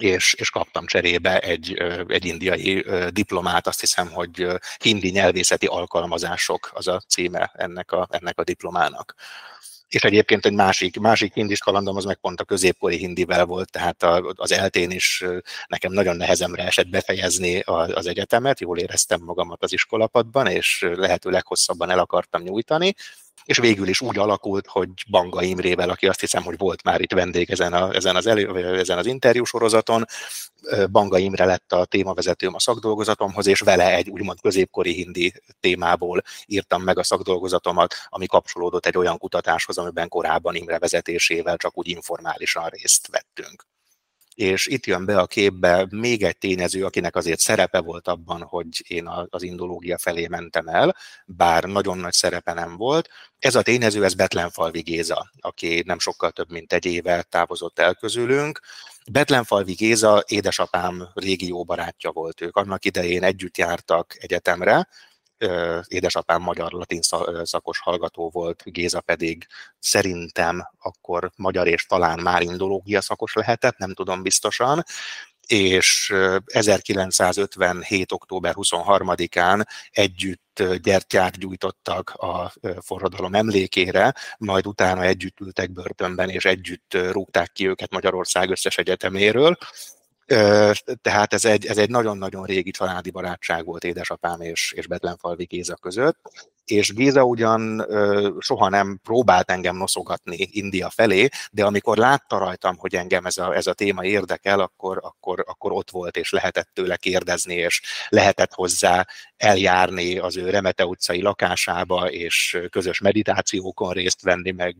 és, 0.00 0.34
és 0.34 0.50
kaptam 0.50 0.86
cserébe 0.86 1.38
egy, 1.38 1.74
egy 2.08 2.24
indiai 2.24 2.84
diplomát, 3.10 3.66
azt 3.66 3.80
hiszem, 3.80 4.10
hogy 4.10 4.46
hindi 4.78 5.10
nyelvészeti 5.10 5.66
alkalmazások 5.66 6.70
az 6.74 6.86
a 6.88 7.00
címe 7.08 7.50
ennek 7.54 7.92
a, 7.92 8.08
ennek 8.10 8.38
a 8.38 8.44
diplomának. 8.44 9.14
És 9.88 10.02
egyébként 10.02 10.46
egy 10.46 10.52
másik, 10.52 10.98
másik 10.98 11.34
hindis 11.34 11.58
kalandom 11.58 11.96
az 11.96 12.04
meg 12.04 12.16
pont 12.16 12.40
a 12.40 12.44
középkori 12.44 12.96
hindivel 12.96 13.44
volt, 13.44 13.70
tehát 13.70 14.02
az 14.34 14.52
eltén 14.52 14.90
is 14.90 15.24
nekem 15.66 15.92
nagyon 15.92 16.16
nehezemre 16.16 16.64
esett 16.64 16.88
befejezni 16.88 17.60
az 17.60 18.06
egyetemet, 18.06 18.60
jól 18.60 18.78
éreztem 18.78 19.20
magamat 19.20 19.62
az 19.62 19.72
iskolapadban, 19.72 20.46
és 20.46 20.86
lehető 20.94 21.30
leghosszabban 21.30 21.90
el 21.90 21.98
akartam 21.98 22.42
nyújtani, 22.42 22.94
és 23.46 23.58
végül 23.58 23.88
is 23.88 24.00
úgy 24.00 24.18
alakult, 24.18 24.66
hogy 24.66 24.88
Banga 25.10 25.42
Imrével, 25.42 25.90
aki 25.90 26.06
azt 26.06 26.20
hiszem, 26.20 26.42
hogy 26.42 26.58
volt 26.58 26.82
már 26.82 27.00
itt 27.00 27.12
vendég 27.12 27.50
ezen, 27.50 27.72
a, 27.72 27.94
ezen, 27.94 28.16
az, 28.16 28.26
elő, 28.26 28.76
ezen 28.78 28.98
az 28.98 29.06
interjú 29.06 29.44
sorozaton, 29.44 30.04
Banga 30.90 31.18
Imre 31.18 31.44
lett 31.44 31.72
a 31.72 31.84
témavezetőm 31.84 32.54
a 32.54 32.60
szakdolgozatomhoz, 32.60 33.46
és 33.46 33.60
vele 33.60 33.94
egy 33.94 34.08
úgymond 34.08 34.40
középkori 34.40 34.92
hindi 34.92 35.32
témából 35.60 36.22
írtam 36.46 36.82
meg 36.82 36.98
a 36.98 37.04
szakdolgozatomat, 37.04 37.94
ami 38.08 38.26
kapcsolódott 38.26 38.86
egy 38.86 38.96
olyan 38.96 39.18
kutatáshoz, 39.18 39.78
amiben 39.78 40.08
korábban 40.08 40.54
Imre 40.54 40.78
vezetésével 40.78 41.56
csak 41.56 41.78
úgy 41.78 41.88
informálisan 41.88 42.68
részt 42.68 43.08
vettünk 43.08 43.66
és 44.36 44.66
itt 44.66 44.86
jön 44.86 45.04
be 45.04 45.18
a 45.18 45.26
képbe 45.26 45.86
még 45.90 46.22
egy 46.22 46.38
tényező, 46.38 46.84
akinek 46.84 47.16
azért 47.16 47.38
szerepe 47.38 47.80
volt 47.80 48.08
abban, 48.08 48.42
hogy 48.42 48.84
én 48.88 49.08
az 49.30 49.42
indológia 49.42 49.98
felé 49.98 50.26
mentem 50.26 50.68
el, 50.68 50.96
bár 51.26 51.64
nagyon 51.64 51.98
nagy 51.98 52.12
szerepe 52.12 52.52
nem 52.52 52.76
volt. 52.76 53.08
Ez 53.38 53.54
a 53.54 53.62
tényező, 53.62 54.04
ez 54.04 54.14
Betlenfalvi 54.14 54.80
Géza, 54.80 55.30
aki 55.40 55.82
nem 55.86 55.98
sokkal 55.98 56.30
több 56.30 56.50
mint 56.50 56.72
egy 56.72 56.84
éve 56.84 57.22
távozott 57.22 57.78
el 57.78 57.94
közülünk. 57.94 58.60
Betlenfalvi 59.10 59.72
Géza 59.72 60.24
édesapám 60.26 61.08
régió 61.14 61.64
barátja 61.64 62.10
volt 62.10 62.40
ők. 62.40 62.56
Annak 62.56 62.84
idején 62.84 63.22
együtt 63.22 63.56
jártak 63.56 64.16
egyetemre, 64.18 64.88
édesapám 65.86 66.42
magyar-latin 66.42 67.00
szakos 67.42 67.78
hallgató 67.78 68.30
volt, 68.30 68.62
Géza 68.64 69.00
pedig 69.00 69.46
szerintem 69.78 70.68
akkor 70.78 71.30
magyar 71.36 71.66
és 71.66 71.86
talán 71.86 72.20
már 72.20 72.42
indológia 72.42 73.00
szakos 73.00 73.34
lehetett, 73.34 73.76
nem 73.76 73.94
tudom 73.94 74.22
biztosan, 74.22 74.84
és 75.46 76.14
1957. 76.46 78.12
október 78.12 78.54
23-án 78.56 79.64
együtt 79.90 80.62
gyertyát 80.82 81.38
gyújtottak 81.38 82.10
a 82.10 82.52
forradalom 82.80 83.34
emlékére, 83.34 84.14
majd 84.38 84.66
utána 84.66 85.02
együtt 85.02 85.40
ültek 85.40 85.70
börtönben, 85.70 86.30
és 86.30 86.44
együtt 86.44 86.96
rúgták 87.10 87.52
ki 87.52 87.68
őket 87.68 87.90
Magyarország 87.90 88.50
összes 88.50 88.78
egyeteméről. 88.78 89.56
Tehát 91.02 91.32
ez 91.32 91.44
egy, 91.44 91.66
ez 91.66 91.78
egy 91.78 91.90
nagyon-nagyon 91.90 92.44
régi 92.44 92.70
családi 92.70 93.10
barátság 93.10 93.64
volt 93.64 93.84
édesapám 93.84 94.40
és, 94.40 94.72
és 94.76 94.86
Betlenfalvi 94.86 95.44
Géza 95.44 95.74
között, 95.74 96.18
és 96.64 96.92
Géza 96.92 97.24
ugyan 97.24 97.86
soha 98.38 98.68
nem 98.68 99.00
próbált 99.02 99.50
engem 99.50 99.76
noszogatni 99.76 100.48
India 100.50 100.90
felé, 100.90 101.28
de 101.50 101.64
amikor 101.64 101.96
látta 101.96 102.38
rajtam, 102.38 102.76
hogy 102.76 102.94
engem 102.94 103.26
ez 103.26 103.36
a, 103.36 103.54
ez 103.54 103.66
a 103.66 103.74
téma 103.74 104.04
érdekel, 104.04 104.60
akkor, 104.60 105.00
akkor, 105.02 105.44
akkor 105.46 105.72
ott 105.72 105.90
volt, 105.90 106.16
és 106.16 106.30
lehetett 106.30 106.68
tőle 106.72 106.96
kérdezni, 106.96 107.54
és 107.54 107.82
lehetett 108.08 108.54
hozzá 108.54 109.06
eljárni 109.36 110.18
az 110.18 110.36
ő 110.36 110.50
Remete 110.50 110.86
utcai 110.86 111.22
lakásába, 111.22 112.10
és 112.10 112.58
közös 112.70 113.00
meditációkon 113.00 113.92
részt 113.92 114.22
venni, 114.22 114.50
meg 114.50 114.76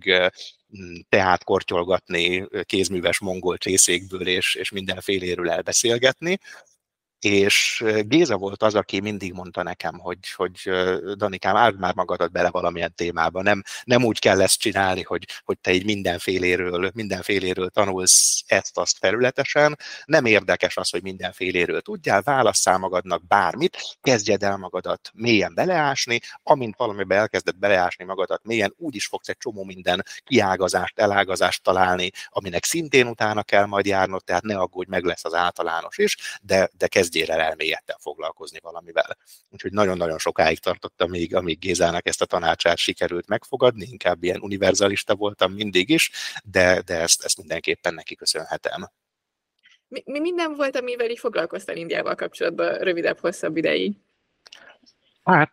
teát 1.09 1.45
kortyolgatni 1.45 2.49
kézműves 2.63 3.19
mongol 3.19 3.57
csészékből, 3.57 4.27
és, 4.27 4.55
és 4.55 4.71
mindenféléről 4.71 5.51
elbeszélgetni 5.51 6.39
és 7.21 7.85
Géza 8.01 8.37
volt 8.37 8.63
az, 8.63 8.75
aki 8.75 9.01
mindig 9.01 9.33
mondta 9.33 9.63
nekem, 9.63 9.99
hogy, 9.99 10.19
hogy 10.35 10.71
Danikám, 11.17 11.57
áld 11.57 11.79
már 11.79 11.95
magadat 11.95 12.33
bele 12.33 12.51
valamilyen 12.51 12.95
témába, 12.95 13.43
nem, 13.43 13.63
nem 13.85 14.05
úgy 14.05 14.19
kell 14.19 14.41
ezt 14.41 14.61
csinálni, 14.61 15.03
hogy, 15.03 15.25
hogy 15.45 15.59
te 15.59 15.73
így 15.73 15.85
mindenféléről, 15.85 16.91
mindenféléről 16.95 17.69
tanulsz 17.69 18.45
ezt-azt 18.47 18.99
felületesen, 18.99 19.77
nem 20.05 20.25
érdekes 20.25 20.77
az, 20.77 20.91
hogy 20.91 21.03
mindenféléről 21.03 21.81
tudjál, 21.81 22.23
válasszál 22.23 22.79
magadnak 22.79 23.27
bármit, 23.27 23.97
kezdjed 24.01 24.43
el 24.43 24.57
magadat 24.57 25.11
mélyen 25.15 25.55
beleásni, 25.55 26.21
amint 26.43 26.77
valamibe 26.77 27.15
elkezded 27.17 27.57
beleásni 27.57 28.05
magadat 28.05 28.45
mélyen, 28.45 28.75
úgy 28.77 28.95
is 28.95 29.07
fogsz 29.07 29.29
egy 29.29 29.39
csomó 29.39 29.65
minden 29.65 30.05
kiágazást, 30.25 30.99
elágazást 30.99 31.63
találni, 31.63 32.11
aminek 32.29 32.65
szintén 32.65 33.07
utána 33.07 33.43
kell 33.43 33.67
majd 33.67 33.87
járnod, 33.87 34.25
tehát 34.25 34.43
ne 34.43 34.59
aggódj, 34.59 34.91
meg 34.91 35.05
lesz 35.05 35.25
az 35.25 35.35
általános 35.35 35.99
is, 35.99 36.39
de, 36.43 36.71
de 36.77 36.87
kezdj 36.87 37.06
kezdjél 37.07 37.31
el 37.31 37.41
elmélyedten 37.41 37.97
foglalkozni 37.99 38.59
valamivel. 38.63 39.17
Úgyhogy 39.51 39.73
nagyon-nagyon 39.73 40.19
sokáig 40.19 40.59
tartottam, 40.59 41.09
amíg, 41.09 41.35
amíg 41.35 41.59
Gézának 41.59 42.07
ezt 42.07 42.23
a 42.23 42.27
tanácsát 42.27 42.77
sikerült 42.77 43.29
megfogadni, 43.29 43.87
inkább 43.91 44.23
ilyen 44.23 44.41
univerzalista 44.41 45.15
voltam 45.15 45.53
mindig 45.53 45.89
is, 45.89 46.11
de, 46.45 46.83
de 46.87 47.01
ezt, 47.01 47.25
ezt 47.25 47.39
mindenképpen 47.39 47.95
neki 47.95 48.15
köszönhetem. 48.15 48.91
Mi, 49.89 50.03
mi 50.05 50.19
minden 50.19 50.55
volt, 50.55 50.77
amivel 50.77 51.11
így 51.11 51.19
foglalkoztál 51.19 51.77
Indiával 51.77 52.15
kapcsolatban 52.15 52.79
rövidebb, 52.79 53.19
hosszabb 53.19 53.57
ideig? 53.57 53.95
Hát 55.27 55.51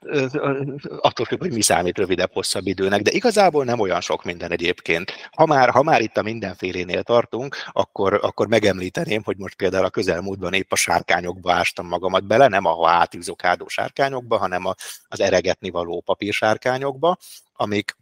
attól 1.00 1.26
függ, 1.26 1.40
hogy 1.40 1.54
mi 1.54 1.62
számít 1.62 1.98
rövidebb, 1.98 2.32
hosszabb 2.34 2.68
időnek, 2.68 3.02
de 3.02 3.12
igazából 3.12 3.66
nem 3.66 3.80
olyan 3.80 4.02
sok 4.02 4.24
minden 4.24 4.52
egyébként. 4.52 5.12
Ha 5.32 5.46
már, 5.46 5.70
ha 5.70 5.84
már 5.84 6.02
itt 6.02 6.18
a 6.18 6.22
mindenfélénél 6.22 7.04
tartunk, 7.04 7.56
akkor, 7.72 8.20
akkor 8.22 8.48
megemlíteném, 8.48 9.24
hogy 9.24 9.38
most 9.38 9.56
például 9.56 9.86
a 9.86 9.90
közelmúltban 9.90 10.54
épp 10.54 10.72
a 10.72 10.76
sárkányokba 10.76 11.54
ástam 11.54 11.88
magamat 11.88 12.26
bele, 12.28 12.48
nem 12.48 12.66
a 12.66 12.90
átűzokádó 12.90 13.68
sárkányokba, 13.68 14.38
hanem 14.38 14.66
a, 14.66 14.76
az 15.08 15.20
eregetni 15.20 15.70
való 15.70 16.02
papírsárkányokba, 16.02 17.18
amik 17.54 17.98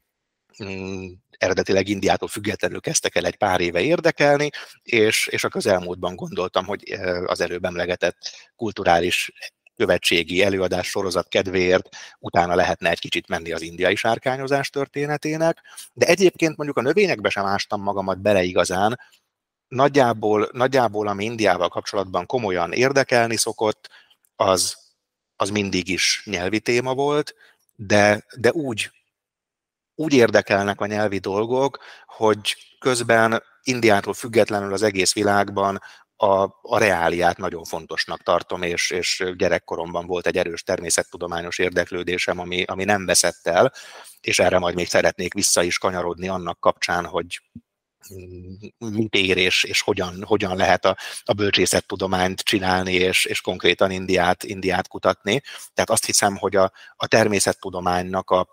mm, 0.63 1.05
eredetileg 1.37 1.87
Indiától 1.87 2.27
függetlenül 2.27 2.79
kezdtek 2.79 3.15
el 3.15 3.25
egy 3.25 3.37
pár 3.37 3.61
éve 3.61 3.81
érdekelni, 3.81 4.49
és, 4.83 5.27
és 5.27 5.43
a 5.43 5.49
közelmúltban 5.49 6.15
gondoltam, 6.15 6.65
hogy 6.65 6.91
az 7.25 7.41
előbb 7.41 7.65
emlegetett 7.65 8.17
kulturális 8.55 9.31
követségi 9.81 10.43
előadás 10.43 10.87
sorozat 10.87 11.27
kedvéért 11.27 11.89
utána 12.19 12.55
lehetne 12.55 12.89
egy 12.89 12.99
kicsit 12.99 13.27
menni 13.27 13.51
az 13.51 13.61
indiai 13.61 13.95
sárkányozás 13.95 14.69
történetének, 14.69 15.61
de 15.93 16.05
egyébként 16.05 16.57
mondjuk 16.57 16.77
a 16.77 16.81
növényekbe 16.81 17.29
sem 17.29 17.45
ástam 17.45 17.81
magamat 17.81 18.21
bele 18.21 18.43
igazán, 18.43 18.99
nagyjából, 19.67 20.49
nagyjából 20.51 21.07
ami 21.07 21.23
Indiával 21.23 21.69
kapcsolatban 21.69 22.25
komolyan 22.25 22.71
érdekelni 22.71 23.37
szokott, 23.37 23.89
az, 24.35 24.77
az 25.35 25.49
mindig 25.49 25.87
is 25.87 26.21
nyelvi 26.25 26.59
téma 26.59 26.93
volt, 26.93 27.35
de, 27.75 28.25
de 28.35 28.51
úgy, 28.51 28.91
úgy 29.95 30.13
érdekelnek 30.13 30.81
a 30.81 30.85
nyelvi 30.85 31.17
dolgok, 31.17 31.79
hogy 32.05 32.55
közben 32.79 33.43
Indiától 33.63 34.13
függetlenül 34.13 34.73
az 34.73 34.81
egész 34.81 35.13
világban 35.13 35.81
a, 36.21 36.59
a 36.61 36.77
reáliát 36.77 37.37
nagyon 37.37 37.63
fontosnak 37.63 38.23
tartom, 38.23 38.61
és, 38.61 38.89
és 38.89 39.23
gyerekkoromban 39.35 40.05
volt 40.05 40.27
egy 40.27 40.37
erős 40.37 40.63
természettudományos 40.63 41.59
érdeklődésem, 41.59 42.39
ami, 42.39 42.63
ami 42.63 42.83
nem 42.83 43.05
veszett 43.05 43.47
el, 43.47 43.73
és 44.21 44.39
erre 44.39 44.59
majd 44.59 44.75
még 44.75 44.87
szeretnék 44.87 45.33
vissza 45.33 45.63
is 45.63 45.77
kanyarodni 45.77 46.27
annak 46.27 46.59
kapcsán, 46.59 47.05
hogy 47.05 47.41
mit 48.77 49.13
ér 49.13 49.37
és, 49.37 49.63
és 49.63 49.81
hogyan, 49.81 50.23
hogyan 50.23 50.55
lehet 50.55 50.85
a, 50.85 50.97
a 51.23 51.33
bölcsészettudományt 51.33 52.39
csinálni, 52.39 52.93
és, 52.93 53.25
és 53.25 53.41
konkrétan 53.41 53.91
Indiát, 53.91 54.43
Indiát 54.43 54.87
kutatni. 54.87 55.41
Tehát 55.73 55.89
azt 55.89 56.05
hiszem, 56.05 56.37
hogy 56.37 56.55
a, 56.55 56.71
a 56.95 57.07
természettudománynak 57.07 58.29
a, 58.29 58.47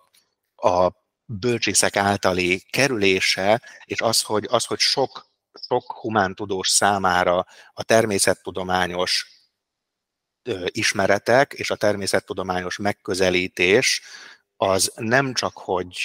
a 0.56 0.92
bölcsészek 1.24 1.96
általi 1.96 2.62
kerülése, 2.70 3.62
és 3.84 4.00
az, 4.00 4.22
hogy, 4.22 4.46
az, 4.50 4.64
hogy 4.64 4.78
sok 4.78 5.27
sok 5.52 5.92
humántudós 5.92 6.68
számára 6.68 7.46
a 7.72 7.82
természettudományos 7.82 9.38
ismeretek 10.64 11.52
és 11.52 11.70
a 11.70 11.76
természettudományos 11.76 12.76
megközelítés 12.76 14.02
az 14.56 14.92
nem 14.96 15.34
csak, 15.34 15.58
hogy 15.58 15.96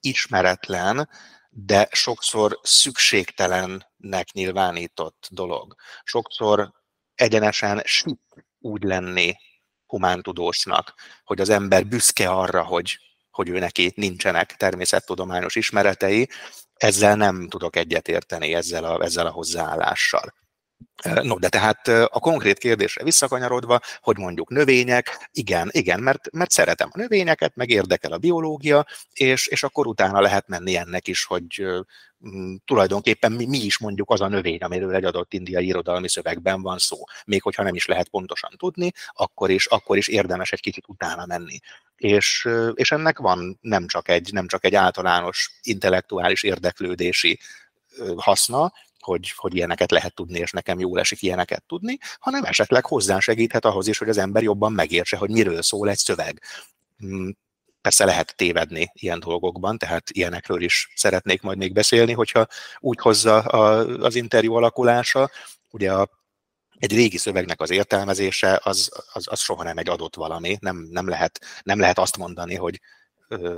ismeretlen, 0.00 1.08
de 1.50 1.88
sokszor 1.90 2.58
szükségtelennek 2.62 4.32
nyilvánított 4.32 5.28
dolog. 5.30 5.74
Sokszor 6.02 6.72
egyenesen 7.14 7.82
süt 7.84 8.20
úgy 8.58 8.82
lenni 8.82 9.36
humántudósnak, 9.86 10.94
hogy 11.24 11.40
az 11.40 11.48
ember 11.48 11.86
büszke 11.86 12.30
arra, 12.30 12.64
hogy, 12.64 12.98
hogy 13.30 13.48
ő 13.48 13.58
neki 13.58 13.92
nincsenek 13.96 14.56
természettudományos 14.56 15.54
ismeretei, 15.56 16.28
ezzel 16.78 17.16
nem 17.16 17.48
tudok 17.48 17.76
egyetérteni 17.76 18.54
ezzel 18.54 18.84
a, 18.84 19.02
ezzel 19.02 19.26
a 19.26 19.30
hozzáállással. 19.30 20.34
No, 21.22 21.38
de 21.38 21.48
tehát 21.48 21.88
a 21.88 22.20
konkrét 22.20 22.58
kérdésre 22.58 23.04
visszakanyarodva, 23.04 23.80
hogy 24.00 24.18
mondjuk 24.18 24.50
növények, 24.50 25.28
igen, 25.32 25.68
igen, 25.72 26.00
mert, 26.00 26.30
mert 26.32 26.50
szeretem 26.50 26.88
a 26.92 26.98
növényeket, 26.98 27.56
meg 27.56 27.70
érdekel 27.70 28.12
a 28.12 28.18
biológia, 28.18 28.86
és, 29.12 29.46
és 29.46 29.62
akkor 29.62 29.86
utána 29.86 30.20
lehet 30.20 30.48
menni 30.48 30.76
ennek 30.76 31.08
is, 31.08 31.24
hogy 31.24 31.64
m, 32.18 32.54
tulajdonképpen 32.64 33.32
mi, 33.32 33.46
mi 33.46 33.58
is 33.58 33.78
mondjuk 33.78 34.10
az 34.10 34.20
a 34.20 34.28
növény, 34.28 34.58
amiről 34.58 34.94
egy 34.94 35.04
adott 35.04 35.32
indiai 35.32 35.66
irodalmi 35.66 36.08
szövegben 36.08 36.62
van 36.62 36.78
szó. 36.78 36.98
Még 37.24 37.42
hogyha 37.42 37.62
nem 37.62 37.74
is 37.74 37.86
lehet 37.86 38.08
pontosan 38.08 38.50
tudni, 38.56 38.92
akkor 39.12 39.50
is, 39.50 39.66
akkor 39.66 39.96
is 39.96 40.08
érdemes 40.08 40.52
egy 40.52 40.60
kicsit 40.60 40.84
utána 40.88 41.26
menni 41.26 41.60
és, 41.98 42.48
és 42.74 42.92
ennek 42.92 43.18
van 43.18 43.58
nem 43.60 43.86
csak, 43.86 44.08
egy, 44.08 44.32
nem 44.32 44.46
csak 44.46 44.64
egy 44.64 44.74
általános 44.74 45.58
intellektuális 45.62 46.42
érdeklődési 46.42 47.38
haszna, 48.16 48.72
hogy, 49.00 49.32
hogy 49.36 49.54
ilyeneket 49.54 49.90
lehet 49.90 50.14
tudni, 50.14 50.38
és 50.38 50.50
nekem 50.50 50.78
jól 50.78 51.00
esik 51.00 51.22
ilyeneket 51.22 51.64
tudni, 51.66 51.98
hanem 52.18 52.44
esetleg 52.44 52.84
hozzásegíthet 52.84 53.64
ahhoz 53.64 53.86
is, 53.86 53.98
hogy 53.98 54.08
az 54.08 54.18
ember 54.18 54.42
jobban 54.42 54.72
megértse, 54.72 55.16
hogy 55.16 55.30
miről 55.30 55.62
szól 55.62 55.88
egy 55.88 55.98
szöveg. 55.98 56.42
Hmm, 56.98 57.36
persze 57.80 58.04
lehet 58.04 58.36
tévedni 58.36 58.90
ilyen 58.92 59.20
dolgokban, 59.20 59.78
tehát 59.78 60.10
ilyenekről 60.10 60.62
is 60.62 60.92
szeretnék 60.94 61.42
majd 61.42 61.58
még 61.58 61.72
beszélni, 61.72 62.12
hogyha 62.12 62.46
úgy 62.78 62.98
hozza 62.98 63.38
az 63.38 64.14
interjú 64.14 64.54
alakulása. 64.54 65.30
Ugye 65.70 65.92
a 65.92 66.08
egy 66.78 66.92
régi 66.92 67.16
szövegnek 67.16 67.60
az 67.60 67.70
értelmezése 67.70 68.60
az, 68.62 68.90
az, 69.12 69.26
az 69.30 69.40
soha 69.40 69.62
nem 69.62 69.78
egy 69.78 69.88
adott 69.88 70.14
valami, 70.14 70.56
nem, 70.60 70.88
nem, 70.90 71.08
lehet, 71.08 71.40
nem 71.62 71.78
lehet 71.80 71.98
azt 71.98 72.16
mondani, 72.16 72.54
hogy 72.54 72.80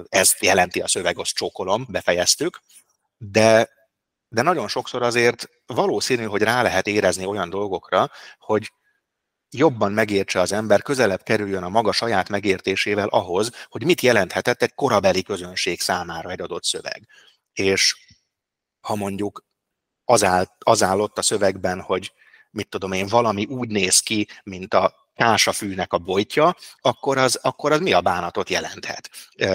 ezt 0.08 0.42
jelenti 0.42 0.80
a 0.80 0.88
szöveg, 0.88 1.18
azt 1.18 1.34
csókolom, 1.34 1.86
befejeztük, 1.88 2.60
de, 3.18 3.68
de 4.32 4.42
nagyon 4.42 4.68
sokszor 4.68 5.02
azért 5.02 5.48
valószínű, 5.66 6.24
hogy 6.24 6.42
rá 6.42 6.62
lehet 6.62 6.86
érezni 6.86 7.24
olyan 7.24 7.50
dolgokra, 7.50 8.10
hogy 8.38 8.72
jobban 9.50 9.92
megértse 9.92 10.40
az 10.40 10.52
ember, 10.52 10.82
közelebb 10.82 11.22
kerüljön 11.22 11.62
a 11.62 11.68
maga 11.68 11.92
saját 11.92 12.28
megértésével 12.28 13.08
ahhoz, 13.08 13.50
hogy 13.68 13.84
mit 13.84 14.00
jelenthetett 14.00 14.62
egy 14.62 14.74
korabeli 14.74 15.22
közönség 15.22 15.80
számára 15.80 16.30
egy 16.30 16.40
adott 16.40 16.64
szöveg. 16.64 17.08
És 17.52 17.96
ha 18.80 18.94
mondjuk 18.94 19.44
az, 20.04 20.24
áll, 20.24 20.44
az 20.58 20.82
áll 20.82 21.00
a 21.00 21.22
szövegben, 21.22 21.80
hogy 21.80 22.12
mit 22.50 22.68
tudom 22.68 22.92
én, 22.92 23.06
valami 23.06 23.44
úgy 23.44 23.68
néz 23.68 24.00
ki, 24.00 24.28
mint 24.42 24.74
a 24.74 24.99
kásafűnek 25.20 25.92
a 25.92 25.98
bojtja, 25.98 26.56
akkor 26.80 27.18
az, 27.18 27.38
akkor 27.42 27.72
az 27.72 27.80
mi 27.80 27.92
a 27.92 28.00
bánatot 28.00 28.50
jelenthet? 28.50 29.10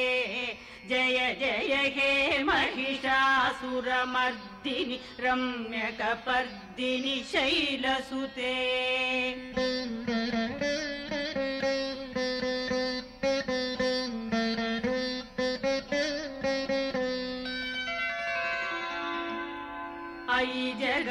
जय 0.90 1.18
जय 1.40 1.74
हे 1.96 2.12
महिषासुरमर्दिनि 2.44 4.98
रम्यकपर्दिनि 5.20 7.16
शैलसुते 7.32 8.54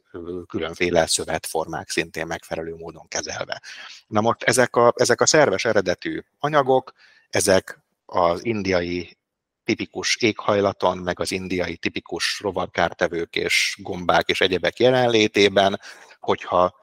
különféle 0.48 1.06
szövetformák 1.08 1.90
szintén 1.90 2.28
megfelelő 2.28 2.76
módon 2.76 3.08
kezelve. 3.08 3.62
Na 4.08 4.22
most 4.22 4.44
ezek 4.44 4.76
a, 4.76 4.94
ezek 4.96 5.22
a 5.22 5.26
szerves 5.26 5.66
eredetű 5.66 6.20
anyagok, 6.40 6.94
ezek 7.30 7.80
az 8.06 8.46
indiai 8.46 9.18
tipikus 9.64 10.16
éghajlaton, 10.16 10.98
meg 10.98 11.20
az 11.20 11.32
indiai 11.32 11.78
tipikus 11.78 12.40
rovarkártevők 12.40 13.36
és 13.36 13.78
gombák 13.82 14.30
és 14.30 14.42
egyebek 14.42 14.80
jelenlétében, 14.80 15.80
hogyha 16.20 16.80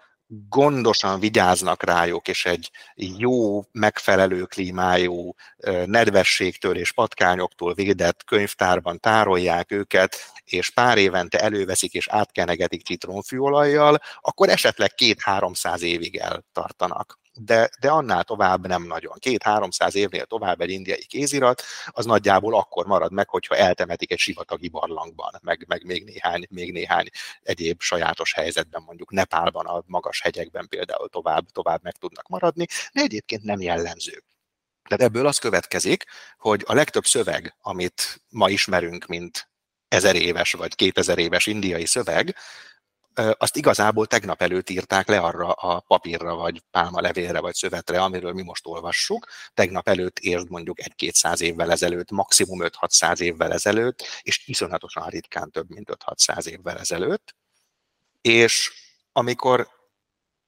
gondosan 0.48 1.20
vigyáznak 1.20 1.82
rájuk, 1.82 2.28
és 2.28 2.46
egy 2.46 2.70
jó, 2.94 3.62
megfelelő 3.72 4.42
klímájú, 4.42 5.34
nedvességtől 5.84 6.76
és 6.76 6.92
patkányoktól 6.92 7.74
védett 7.74 8.24
könyvtárban 8.24 9.00
tárolják 9.00 9.72
őket, 9.72 10.16
és 10.44 10.70
pár 10.70 10.98
évente 10.98 11.38
előveszik 11.40 11.92
és 11.92 12.08
átkenegetik 12.08 12.84
citromfűolajjal, 12.84 13.98
akkor 14.20 14.48
esetleg 14.48 14.94
két-háromszáz 14.94 15.82
évig 15.82 16.16
eltartanak 16.16 17.18
de, 17.40 17.70
de 17.80 17.90
annál 17.90 18.24
tovább 18.24 18.66
nem 18.66 18.82
nagyon. 18.82 19.18
Két-háromszáz 19.18 19.94
évnél 19.94 20.24
tovább 20.24 20.60
egy 20.60 20.70
indiai 20.70 21.06
kézirat, 21.06 21.62
az 21.86 22.04
nagyjából 22.04 22.54
akkor 22.54 22.86
marad 22.86 23.12
meg, 23.12 23.28
hogyha 23.28 23.56
eltemetik 23.56 24.12
egy 24.12 24.18
sivatagi 24.18 24.68
barlangban, 24.68 25.32
meg, 25.42 25.64
meg 25.68 25.84
még, 25.84 26.04
néhány, 26.04 26.46
még 26.50 26.72
néhány 26.72 27.06
egyéb 27.42 27.80
sajátos 27.80 28.32
helyzetben, 28.32 28.82
mondjuk 28.86 29.10
Nepálban, 29.10 29.66
a 29.66 29.82
magas 29.86 30.20
hegyekben 30.20 30.68
például 30.68 31.08
tovább, 31.08 31.46
tovább 31.48 31.82
meg 31.82 31.96
tudnak 31.96 32.28
maradni, 32.28 32.66
de 32.92 33.00
egyébként 33.00 33.42
nem 33.42 33.60
jellemző. 33.60 34.22
Tehát 34.88 35.04
ebből 35.04 35.26
az 35.26 35.38
következik, 35.38 36.04
hogy 36.38 36.64
a 36.66 36.74
legtöbb 36.74 37.04
szöveg, 37.04 37.56
amit 37.60 38.22
ma 38.28 38.48
ismerünk, 38.50 39.06
mint 39.06 39.48
ezer 39.88 40.14
éves 40.14 40.52
vagy 40.52 40.74
kétezer 40.74 41.18
éves 41.18 41.46
indiai 41.46 41.86
szöveg, 41.86 42.36
azt 43.18 43.56
igazából 43.56 44.06
tegnap 44.06 44.42
előtt 44.42 44.70
írták 44.70 45.08
le 45.08 45.18
arra 45.18 45.52
a 45.52 45.80
papírra, 45.80 46.34
vagy 46.34 46.62
pálmalevélre, 46.70 47.40
vagy 47.40 47.54
szövetre, 47.54 48.02
amiről 48.02 48.32
mi 48.32 48.42
most 48.42 48.66
olvassuk. 48.66 49.26
Tegnap 49.54 49.88
előtt 49.88 50.18
érd 50.18 50.50
mondjuk 50.50 50.80
egy-kétszáz 50.80 51.40
évvel 51.40 51.70
ezelőtt, 51.70 52.10
maximum 52.10 52.58
5-600 52.62 53.20
évvel 53.20 53.52
ezelőtt, 53.52 54.02
és 54.22 54.46
iszonyatosan 54.46 55.08
ritkán 55.08 55.50
több, 55.50 55.70
mint 55.70 55.88
5-600 56.04 56.46
évvel 56.46 56.78
ezelőtt. 56.78 57.36
És 58.20 58.72
amikor 59.12 59.68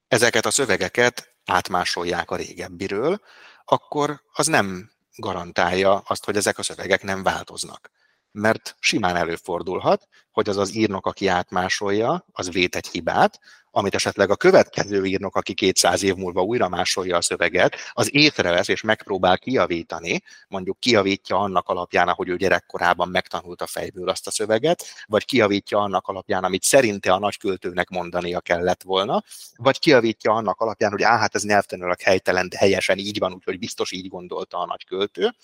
ezeket 0.09 0.47
a 0.47 0.51
szövegeket 0.51 1.35
átmásolják 1.45 2.31
a 2.31 2.37
régebbiről, 2.37 3.21
akkor 3.65 4.23
az 4.33 4.47
nem 4.47 4.91
garantálja 5.17 5.99
azt, 5.99 6.25
hogy 6.25 6.37
ezek 6.37 6.59
a 6.59 6.63
szövegek 6.63 7.03
nem 7.03 7.23
változnak 7.23 7.91
mert 8.33 8.77
simán 8.81 9.17
előfordulhat, 9.17 10.09
hogy 10.33 10.49
az 10.49 10.57
az 10.57 10.75
írnok, 10.75 11.07
aki 11.07 11.27
átmásolja, 11.27 12.27
az 12.33 12.51
vét 12.51 12.77
egy 12.77 12.87
hibát, 12.87 13.41
amit 13.71 13.95
esetleg 13.95 14.31
a 14.31 14.37
következő 14.37 15.05
írnok, 15.05 15.37
aki 15.37 15.55
200 15.55 16.03
év 16.03 16.15
múlva 16.15 16.43
újra 16.43 16.69
másolja 16.69 17.17
a 17.17 17.21
szöveget, 17.21 17.77
az 17.93 18.15
észrevesz 18.15 18.69
és 18.69 18.83
megpróbál 18.83 19.39
kiavítani, 19.39 20.23
mondjuk 20.49 20.81
kiavítja 20.81 21.37
annak 21.37 21.69
alapján, 21.69 22.09
ahogy 22.09 22.29
ő 22.29 22.37
gyerekkorában 22.37 23.09
megtanulta 23.09 23.67
fejből 23.67 24.09
azt 24.09 24.27
a 24.27 24.31
szöveget, 24.31 24.85
vagy 25.07 25.25
kiavítja 25.25 25.79
annak 25.79 26.09
alapján, 26.09 26.45
amit 26.45 26.63
szerinte 26.63 27.13
a 27.13 27.19
nagyköltőnek 27.19 27.89
mondania 27.89 28.41
kellett 28.41 28.83
volna, 28.83 29.23
vagy 29.57 29.79
kiavítja 29.79 30.33
annak 30.33 30.61
alapján, 30.61 30.91
hogy 30.91 31.03
á, 31.03 31.19
hát 31.19 31.35
ez 31.35 31.45
nyelvtanilag 31.45 32.01
helytelen, 32.01 32.49
de 32.49 32.59
helyesen 32.59 32.99
így 32.99 33.19
van, 33.19 33.33
úgyhogy 33.33 33.59
biztos 33.59 33.93
így 33.93 34.09
gondolta 34.09 34.59
a 34.59 34.67
nagyköltő, 34.67 35.35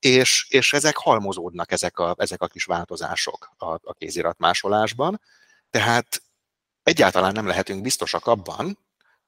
és, 0.00 0.46
és 0.48 0.72
ezek 0.72 0.96
halmozódnak, 0.96 1.72
ezek 1.72 1.98
a, 1.98 2.14
ezek 2.18 2.42
a 2.42 2.46
kis 2.46 2.64
változások 2.64 3.54
a, 3.56 3.66
a 3.66 3.94
kéziratmásolásban. 3.98 5.20
Tehát 5.70 6.22
egyáltalán 6.82 7.32
nem 7.32 7.46
lehetünk 7.46 7.82
biztosak 7.82 8.26
abban, 8.26 8.78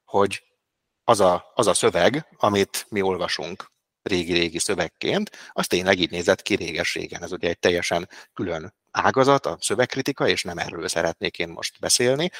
hogy 0.04 0.42
az 1.04 1.20
a, 1.20 1.52
az 1.54 1.66
a 1.66 1.74
szöveg, 1.74 2.26
amit 2.36 2.86
mi 2.88 3.00
olvasunk 3.00 3.70
régi-régi 4.02 4.58
szövegként, 4.58 5.30
az 5.52 5.66
tényleg 5.66 5.98
így 5.98 6.10
nézett 6.10 6.42
ki 6.42 6.54
réges-régen. 6.54 7.22
Ez 7.22 7.32
ugye 7.32 7.48
egy 7.48 7.58
teljesen 7.58 8.08
külön 8.32 8.74
ágazat, 8.90 9.46
a 9.46 9.56
szövegkritika, 9.60 10.28
és 10.28 10.42
nem 10.42 10.58
erről 10.58 10.88
szeretnék 10.88 11.38
én 11.38 11.48
most 11.48 11.80
beszélni. 11.80 12.30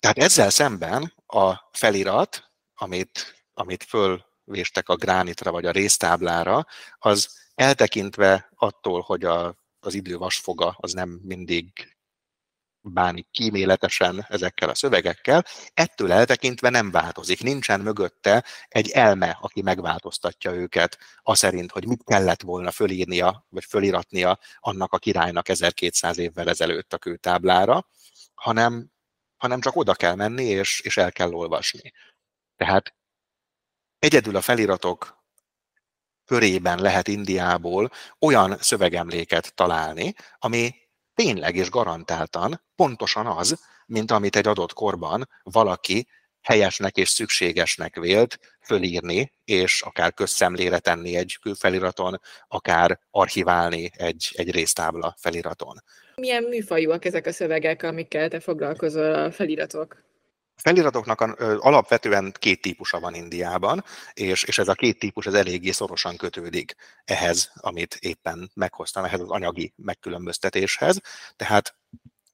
Tehát 0.00 0.18
ezzel 0.18 0.50
szemben 0.50 1.14
a 1.26 1.54
felirat, 1.72 2.50
amit, 2.74 3.44
amit 3.54 3.84
fölvéstek 3.84 4.88
a 4.88 4.96
gránitra 4.96 5.50
vagy 5.50 5.64
a 5.64 5.70
résztáblára, 5.70 6.66
az 6.98 7.28
eltekintve 7.58 8.50
attól, 8.54 9.00
hogy 9.00 9.24
a, 9.24 9.56
az 9.80 9.94
idő 9.94 10.16
vasfoga 10.16 10.76
az 10.80 10.92
nem 10.92 11.08
mindig 11.08 11.96
bánik 12.80 13.30
kíméletesen 13.30 14.26
ezekkel 14.28 14.68
a 14.68 14.74
szövegekkel, 14.74 15.44
ettől 15.74 16.12
eltekintve 16.12 16.68
nem 16.68 16.90
változik. 16.90 17.42
Nincsen 17.42 17.80
mögötte 17.80 18.44
egy 18.68 18.90
elme, 18.90 19.38
aki 19.40 19.62
megváltoztatja 19.62 20.52
őket, 20.52 20.98
az 21.22 21.38
szerint, 21.38 21.70
hogy 21.70 21.86
mit 21.86 22.04
kellett 22.04 22.42
volna 22.42 22.70
fölírnia, 22.70 23.46
vagy 23.48 23.64
föliratnia 23.64 24.38
annak 24.58 24.92
a 24.92 24.98
királynak 24.98 25.48
1200 25.48 26.18
évvel 26.18 26.48
ezelőtt 26.48 26.92
a 26.92 26.98
kőtáblára, 26.98 27.86
hanem, 28.34 28.90
hanem 29.36 29.60
csak 29.60 29.76
oda 29.76 29.94
kell 29.94 30.14
menni, 30.14 30.44
és, 30.44 30.80
és 30.80 30.96
el 30.96 31.12
kell 31.12 31.32
olvasni. 31.32 31.92
Tehát 32.56 32.94
egyedül 33.98 34.36
a 34.36 34.40
feliratok 34.40 35.17
körében 36.28 36.78
lehet 36.78 37.08
Indiából 37.08 37.90
olyan 38.20 38.56
szövegemléket 38.60 39.54
találni, 39.54 40.14
ami 40.38 40.74
tényleg 41.14 41.56
és 41.56 41.70
garantáltan 41.70 42.62
pontosan 42.74 43.26
az, 43.26 43.60
mint 43.86 44.10
amit 44.10 44.36
egy 44.36 44.46
adott 44.46 44.72
korban 44.72 45.28
valaki 45.42 46.06
helyesnek 46.42 46.96
és 46.96 47.08
szükségesnek 47.08 47.96
vélt 47.96 48.38
fölírni, 48.60 49.32
és 49.44 49.82
akár 49.82 50.14
közszemlére 50.14 50.78
tenni 50.78 51.16
egy 51.16 51.38
külfeliraton, 51.40 52.20
akár 52.48 53.00
archiválni 53.10 53.90
egy, 53.96 54.28
egy 54.32 54.50
résztábla 54.50 55.14
feliraton. 55.18 55.76
Milyen 56.14 56.42
műfajúak 56.42 57.04
ezek 57.04 57.26
a 57.26 57.32
szövegek, 57.32 57.82
amikkel 57.82 58.28
te 58.28 58.40
foglalkozol 58.40 59.14
a 59.14 59.32
feliratok? 59.32 60.07
Feliratoknak 60.62 61.20
alapvetően 61.58 62.34
két 62.38 62.60
típusa 62.60 63.00
van 63.00 63.14
Indiában, 63.14 63.84
és, 64.12 64.42
és 64.42 64.58
ez 64.58 64.68
a 64.68 64.74
két 64.74 64.98
típus 64.98 65.26
ez 65.26 65.34
eléggé 65.34 65.70
szorosan 65.70 66.16
kötődik 66.16 66.74
ehhez, 67.04 67.50
amit 67.54 67.94
éppen 68.00 68.50
meghoztam, 68.54 69.04
ehhez 69.04 69.20
az 69.20 69.30
anyagi 69.30 69.72
megkülönböztetéshez. 69.76 71.00
Tehát 71.36 71.74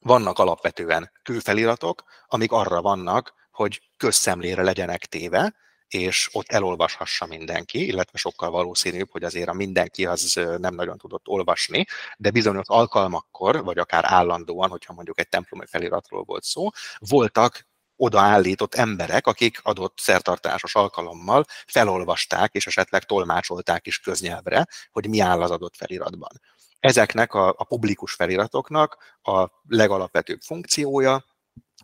vannak 0.01 0.39
alapvetően 0.39 1.11
külfeliratok, 1.23 2.03
amik 2.27 2.53
arra 2.53 2.83
vannak, 2.83 3.35
hogy 3.51 3.81
közszemlére 3.97 4.63
legyenek 4.63 5.07
téve, 5.07 5.55
és 5.89 6.29
ott 6.33 6.49
elolvashassa 6.49 7.27
mindenki, 7.27 7.87
illetve 7.87 8.19
sokkal 8.19 8.51
valószínűbb, 8.51 9.11
hogy 9.11 9.25
azért 9.25 9.49
a 9.49 9.53
mindenki 9.53 10.07
az 10.07 10.41
nem 10.57 10.75
nagyon 10.75 10.99
tudott 10.99 11.29
olvasni, 11.29 11.85
de 12.17 12.31
bizonyos 12.31 12.67
alkalmakkor, 12.69 13.65
vagy 13.65 13.79
akár 13.79 14.05
állandóan, 14.07 14.71
hogyha 14.71 14.93
mondjuk 14.93 15.19
egy 15.19 15.29
templomi 15.29 15.67
feliratról 15.67 16.23
volt 16.23 16.45
szó, 16.45 16.69
voltak 16.99 17.67
odaállított 17.97 18.75
emberek, 18.75 19.27
akik 19.27 19.61
adott 19.63 19.99
szertartásos 19.99 20.75
alkalommal 20.75 21.45
felolvasták 21.67 22.55
és 22.55 22.67
esetleg 22.67 23.05
tolmácsolták 23.05 23.87
is 23.87 23.99
köznyelvre, 23.99 24.67
hogy 24.91 25.09
mi 25.09 25.21
áll 25.21 25.43
az 25.43 25.51
adott 25.51 25.77
feliratban. 25.77 26.41
Ezeknek 26.81 27.35
a, 27.35 27.49
a 27.49 27.65
publikus 27.65 28.13
feliratoknak 28.13 28.97
a 29.23 29.47
legalapvetőbb 29.69 30.41
funkciója 30.41 31.25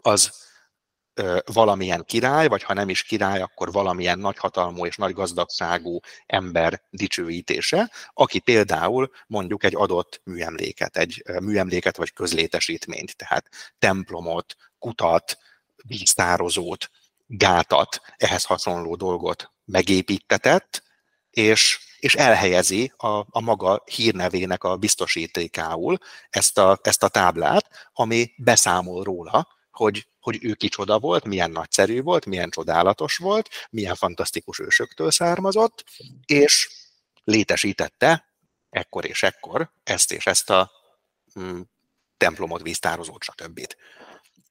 az 0.02 0.48
valamilyen 1.52 2.04
király, 2.04 2.48
vagy 2.48 2.62
ha 2.62 2.74
nem 2.74 2.88
is 2.88 3.02
király, 3.02 3.40
akkor 3.40 3.72
valamilyen 3.72 4.18
nagyhatalmú 4.18 4.86
és 4.86 4.96
nagy 4.96 5.12
gazdagságú 5.12 6.00
ember 6.26 6.82
dicsőítése, 6.90 7.90
aki 8.12 8.38
például 8.38 9.10
mondjuk 9.26 9.64
egy 9.64 9.74
adott 9.76 10.20
műemléket, 10.24 10.96
egy 10.96 11.22
műemléket 11.42 11.96
vagy 11.96 12.12
közlétesítményt, 12.12 13.16
tehát 13.16 13.48
templomot, 13.78 14.56
kutat, 14.78 15.38
víztározót, 15.86 16.90
gátat, 17.26 18.00
ehhez 18.16 18.44
hasonló 18.44 18.96
dolgot 18.96 19.52
megépítetett, 19.64 20.82
és, 21.30 21.78
és 21.98 22.14
elhelyezi 22.14 22.92
a, 22.96 23.26
a 23.30 23.40
maga 23.40 23.82
hírnevének 23.84 24.64
a 24.64 24.76
biztosítékául 24.76 25.98
ezt 26.30 26.58
a, 26.58 26.78
ezt 26.82 27.02
a 27.02 27.08
táblát, 27.08 27.90
ami 27.92 28.32
beszámol 28.36 29.04
róla, 29.04 29.48
hogy, 29.70 30.06
hogy 30.20 30.44
ő 30.44 30.54
kicsoda 30.54 30.98
volt, 30.98 31.24
milyen 31.24 31.50
nagyszerű 31.50 32.02
volt, 32.02 32.26
milyen 32.26 32.50
csodálatos 32.50 33.16
volt, 33.16 33.48
milyen 33.70 33.94
fantasztikus 33.94 34.58
ősöktől 34.58 35.10
származott, 35.10 35.84
és 36.26 36.70
létesítette 37.24 38.24
ekkor 38.70 39.04
és 39.04 39.22
ekkor 39.22 39.70
ezt 39.82 40.12
és 40.12 40.26
ezt 40.26 40.50
a 40.50 40.70
mm, 41.40 41.60
templomot, 42.16 42.62
víztározót, 42.62 43.22
stb. 43.22 43.66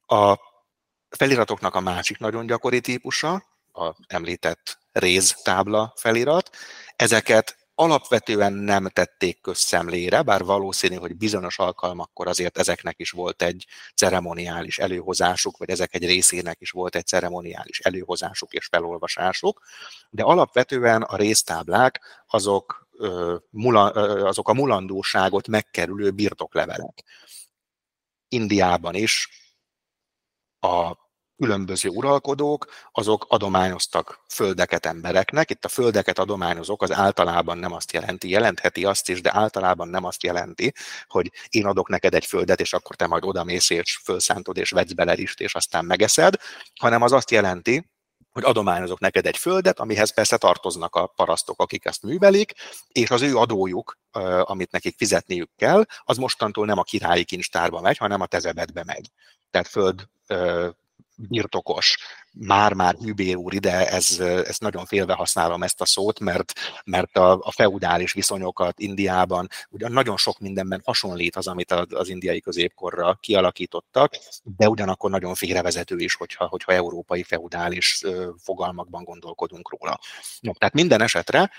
A 0.05 0.39
feliratoknak 1.09 1.75
a 1.75 1.79
másik 1.79 2.17
nagyon 2.17 2.45
gyakori 2.45 2.81
típusa, 2.81 3.43
a 3.73 3.95
említett 4.07 4.77
tábla 5.43 5.93
felirat. 5.95 6.49
Ezeket 6.95 7.57
alapvetően 7.75 8.53
nem 8.53 8.87
tették 8.87 9.41
közszemlére, 9.41 10.21
bár 10.21 10.43
valószínű, 10.43 10.95
hogy 10.95 11.17
bizonyos 11.17 11.59
alkalmakkor 11.59 12.27
azért 12.27 12.57
ezeknek 12.57 12.99
is 12.99 13.11
volt 13.11 13.41
egy 13.41 13.65
ceremoniális 13.95 14.79
előhozásuk, 14.79 15.57
vagy 15.57 15.69
ezek 15.69 15.95
egy 15.95 16.05
részének 16.05 16.61
is 16.61 16.71
volt 16.71 16.95
egy 16.95 17.05
ceremoniális 17.05 17.79
előhozásuk 17.79 18.53
és 18.53 18.65
felolvasásuk, 18.65 19.61
de 20.09 20.23
alapvetően 20.23 21.01
a 21.01 21.15
résztáblák 21.15 22.01
azok, 22.27 22.87
azok 24.23 24.49
a 24.49 24.53
mulandóságot 24.53 25.47
megkerülő 25.47 26.11
birtoklevelek. 26.11 27.03
Indiában 28.27 28.95
is 28.95 29.29
a 30.59 31.07
különböző 31.39 31.89
uralkodók, 31.89 32.65
azok 32.91 33.25
adományoztak 33.27 34.19
földeket 34.27 34.85
embereknek. 34.85 35.49
Itt 35.49 35.65
a 35.65 35.69
földeket 35.69 36.19
adományozok, 36.19 36.81
az 36.81 36.91
általában 36.91 37.57
nem 37.57 37.73
azt 37.73 37.91
jelenti, 37.91 38.29
jelentheti 38.29 38.85
azt 38.85 39.09
is, 39.09 39.21
de 39.21 39.31
általában 39.33 39.87
nem 39.87 40.03
azt 40.03 40.23
jelenti, 40.23 40.73
hogy 41.07 41.31
én 41.49 41.65
adok 41.65 41.89
neked 41.89 42.13
egy 42.13 42.25
földet, 42.25 42.59
és 42.59 42.73
akkor 42.73 42.95
te 42.95 43.07
majd 43.07 43.23
oda 43.23 43.43
mész, 43.43 43.69
és 43.69 43.99
fölszántod, 44.03 44.57
és 44.57 44.69
vetsz 44.69 44.91
bele 44.91 45.15
ist, 45.15 45.39
és 45.39 45.55
aztán 45.55 45.85
megeszed, 45.85 46.35
hanem 46.79 47.01
az 47.01 47.11
azt 47.11 47.31
jelenti, 47.31 47.89
hogy 48.39 48.49
adományozok 48.49 48.99
neked 48.99 49.25
egy 49.25 49.37
földet, 49.37 49.79
amihez 49.79 50.13
persze 50.13 50.37
tartoznak 50.37 50.95
a 50.95 51.07
parasztok, 51.07 51.61
akik 51.61 51.85
ezt 51.85 52.03
művelik, 52.03 52.53
és 52.87 53.11
az 53.11 53.21
ő 53.21 53.37
adójuk, 53.37 53.97
amit 54.41 54.71
nekik 54.71 54.97
fizetniük 54.97 55.49
kell, 55.55 55.85
az 56.03 56.17
mostantól 56.17 56.65
nem 56.65 56.77
a 56.77 56.83
királyi 56.83 57.23
kincstárba 57.23 57.81
megy, 57.81 57.97
hanem 57.97 58.21
a 58.21 58.25
tezebedbe 58.25 58.83
megy. 58.83 59.11
Tehát 59.51 59.67
föld 59.67 60.07
birtokos, 61.27 61.97
már-már 62.31 62.95
hűbér 62.95 63.35
úr 63.35 63.53
ide, 63.53 63.89
ez, 63.89 64.19
ez 64.19 64.57
nagyon 64.57 64.85
félve 64.85 65.13
használom 65.13 65.63
ezt 65.63 65.81
a 65.81 65.85
szót, 65.85 66.19
mert, 66.19 66.53
mert 66.85 67.17
a, 67.17 67.31
a 67.41 67.51
feudális 67.51 68.13
viszonyokat 68.13 68.79
Indiában 68.79 69.47
ugyan 69.69 69.91
nagyon 69.91 70.17
sok 70.17 70.39
mindenben 70.39 70.81
hasonlít 70.85 71.35
az, 71.35 71.47
amit 71.47 71.71
az 71.71 72.09
indiai 72.09 72.39
középkorra 72.41 73.17
kialakítottak, 73.19 74.13
de 74.43 74.69
ugyanakkor 74.69 75.09
nagyon 75.09 75.35
félrevezető 75.35 75.97
is, 75.97 76.15
hogyha, 76.15 76.47
hogyha 76.47 76.73
európai 76.73 77.23
feudális 77.23 78.03
fogalmakban 78.37 79.03
gondolkodunk 79.03 79.69
róla. 79.69 79.99
No, 80.39 80.51
tehát 80.53 80.73
minden 80.73 81.01
esetre 81.01 81.51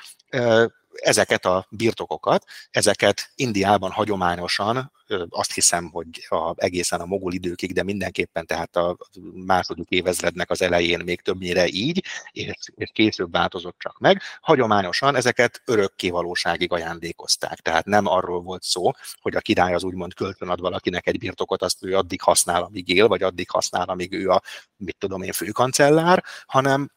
ezeket 0.95 1.45
a 1.45 1.67
birtokokat, 1.71 2.45
ezeket 2.71 3.33
Indiában 3.35 3.91
hagyományosan, 3.91 4.93
azt 5.29 5.53
hiszem, 5.53 5.91
hogy 5.93 6.27
a, 6.29 6.55
egészen 6.57 7.01
a 7.01 7.07
mogul 7.07 7.33
időkig, 7.33 7.73
de 7.73 7.83
mindenképpen 7.83 8.47
tehát 8.47 8.77
a 8.77 8.97
második 9.35 9.89
évezrednek 9.89 10.51
az 10.51 10.63
elején 10.63 11.01
még 11.05 11.21
többnyire 11.21 11.67
így, 11.69 12.05
és, 12.33 12.55
és 12.75 12.91
később 12.93 13.33
változott 13.33 13.79
csak 13.79 13.99
meg, 13.99 14.23
hagyományosan 14.41 15.17
ezeket 15.17 15.63
örökkévalóságig 15.65 16.73
ajándékozták. 16.73 17.61
Tehát 17.61 17.85
nem 17.85 18.07
arról 18.07 18.41
volt 18.41 18.63
szó, 18.63 18.91
hogy 19.21 19.37
a 19.37 19.41
király 19.41 19.75
az 19.75 19.85
úgymond 19.85 20.15
kölcsönad 20.15 20.61
valakinek 20.61 21.07
egy 21.07 21.19
birtokot, 21.19 21.63
azt 21.63 21.85
ő 21.85 21.97
addig 21.97 22.21
használ, 22.21 22.63
amíg 22.63 22.89
él, 22.89 23.09
vagy 23.09 23.23
addig 23.23 23.51
használ, 23.51 23.89
amíg 23.89 24.13
ő 24.13 24.29
a, 24.29 24.43
mit 24.77 24.97
tudom 24.99 25.23
én, 25.23 25.33
főkancellár, 25.33 26.25
hanem 26.47 26.91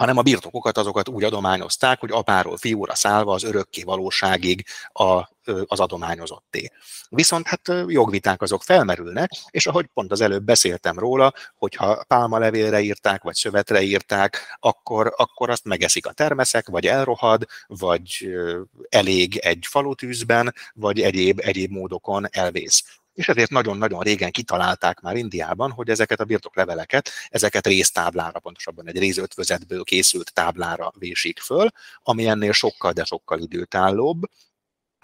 hanem 0.00 0.16
a 0.16 0.22
birtokokat 0.22 0.78
azokat 0.78 1.08
úgy 1.08 1.24
adományozták, 1.24 2.00
hogy 2.00 2.10
apáról 2.10 2.56
fiúra 2.56 2.94
szállva 2.94 3.32
az 3.32 3.42
örökké 3.44 3.82
valóságig 3.82 4.64
a, 4.92 5.28
az 5.66 5.80
adományozotté. 5.80 6.70
Viszont 7.08 7.46
hát 7.46 7.60
jogviták 7.86 8.42
azok 8.42 8.62
felmerülnek, 8.62 9.30
és 9.50 9.66
ahogy 9.66 9.86
pont 9.86 10.12
az 10.12 10.20
előbb 10.20 10.42
beszéltem 10.42 10.98
róla, 10.98 11.32
hogyha 11.54 12.04
pálmalevélre 12.04 12.80
írták, 12.80 13.22
vagy 13.22 13.34
szövetre 13.34 13.82
írták, 13.82 14.56
akkor, 14.60 15.14
akkor 15.16 15.50
azt 15.50 15.64
megeszik 15.64 16.06
a 16.06 16.12
termeszek, 16.12 16.68
vagy 16.68 16.86
elrohad, 16.86 17.46
vagy 17.66 18.28
elég 18.88 19.36
egy 19.36 19.66
falutűzben, 19.68 20.54
vagy 20.74 21.00
egyéb, 21.00 21.40
egyéb 21.42 21.70
módokon 21.70 22.26
elvész 22.30 22.99
és 23.20 23.28
ezért 23.28 23.50
nagyon-nagyon 23.50 24.00
régen 24.00 24.30
kitalálták 24.30 25.00
már 25.00 25.16
Indiában, 25.16 25.70
hogy 25.70 25.88
ezeket 25.88 26.20
a 26.20 26.24
birtokleveleket, 26.24 27.10
ezeket 27.28 27.66
résztáblára, 27.66 28.38
pontosabban 28.38 28.88
egy 28.88 28.98
rézötvözetből 28.98 29.84
készült 29.84 30.32
táblára 30.32 30.92
vésik 30.98 31.38
föl, 31.38 31.68
ami 32.02 32.26
ennél 32.26 32.52
sokkal, 32.52 32.92
de 32.92 33.04
sokkal 33.04 33.38
időtállóbb, 33.38 34.22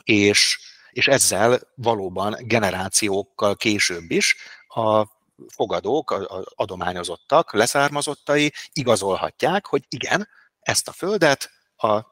és, 0.03 0.59
és 0.91 1.07
ezzel 1.07 1.61
valóban 1.75 2.37
generációkkal 2.41 3.57
később 3.57 4.11
is 4.11 4.37
a 4.69 5.07
fogadók, 5.55 6.11
a 6.11 6.45
adományozottak, 6.55 7.53
leszármazottai 7.53 8.53
igazolhatják, 8.73 9.67
hogy 9.67 9.85
igen, 9.89 10.29
ezt 10.61 10.89
a 10.89 10.93
földet 10.93 11.51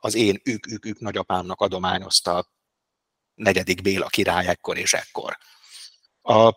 az 0.00 0.14
én 0.14 0.40
ők, 0.44 0.72
ők, 0.72 0.86
ők 0.86 0.98
nagyapámnak 0.98 1.60
adományozta 1.60 2.46
negyedik 3.34 3.82
Béla 3.82 4.06
király 4.06 4.46
ekkor 4.46 4.78
és 4.78 4.92
ekkor. 4.92 5.38
A, 6.26 6.54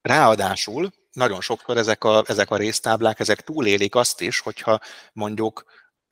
ráadásul 0.00 0.90
nagyon 1.12 1.40
sokszor 1.40 1.76
ezek 1.76 2.04
a, 2.04 2.22
ezek 2.26 2.50
a 2.50 2.56
résztáblák, 2.56 3.20
ezek 3.20 3.40
túlélik 3.40 3.94
azt 3.94 4.20
is, 4.20 4.40
hogyha 4.40 4.80
mondjuk 5.12 5.64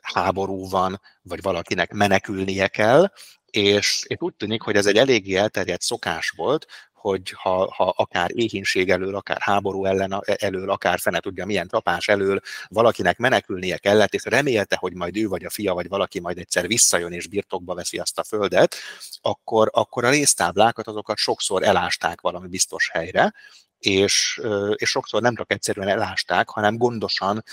háború 0.02 0.68
van, 0.68 1.00
vagy 1.22 1.42
valakinek 1.42 1.92
menekülnie 1.92 2.68
kell, 2.68 3.12
és, 3.44 4.04
és 4.06 4.16
úgy 4.18 4.34
tűnik, 4.34 4.62
hogy 4.62 4.76
ez 4.76 4.86
egy 4.86 4.96
eléggé 4.96 5.34
elterjedt 5.34 5.82
szokás 5.82 6.30
volt, 6.30 6.66
hogy 7.00 7.30
ha, 7.30 7.72
ha 7.74 7.94
akár 7.96 8.30
éhínség 8.34 8.90
elől, 8.90 9.14
akár 9.14 9.40
háború 9.40 9.84
ellen, 9.84 10.22
elől, 10.24 10.70
akár 10.70 10.98
fene 10.98 11.20
tudja 11.20 11.46
milyen 11.46 11.68
tapás 11.68 12.08
elől 12.08 12.40
valakinek 12.68 13.18
menekülnie 13.18 13.76
kellett, 13.76 14.14
és 14.14 14.24
remélte, 14.24 14.76
hogy 14.76 14.94
majd 14.94 15.16
ő 15.16 15.28
vagy 15.28 15.44
a 15.44 15.50
fia, 15.50 15.74
vagy 15.74 15.88
valaki 15.88 16.20
majd 16.20 16.38
egyszer 16.38 16.66
visszajön 16.66 17.12
és 17.12 17.26
birtokba 17.26 17.74
veszi 17.74 17.98
azt 17.98 18.18
a 18.18 18.24
földet, 18.24 18.76
akkor, 19.20 19.70
akkor 19.72 20.04
a 20.04 20.10
résztáblákat 20.10 20.86
azokat 20.86 21.16
sokszor 21.16 21.62
elásták 21.62 22.20
valami 22.20 22.48
biztos 22.48 22.90
helyre, 22.92 23.34
és, 23.78 24.40
és 24.74 24.90
sokszor 24.90 25.22
nem 25.22 25.34
csak 25.34 25.52
egyszerűen 25.52 25.88
elásták, 25.88 26.48
hanem 26.48 26.76
gondosan 26.76 27.44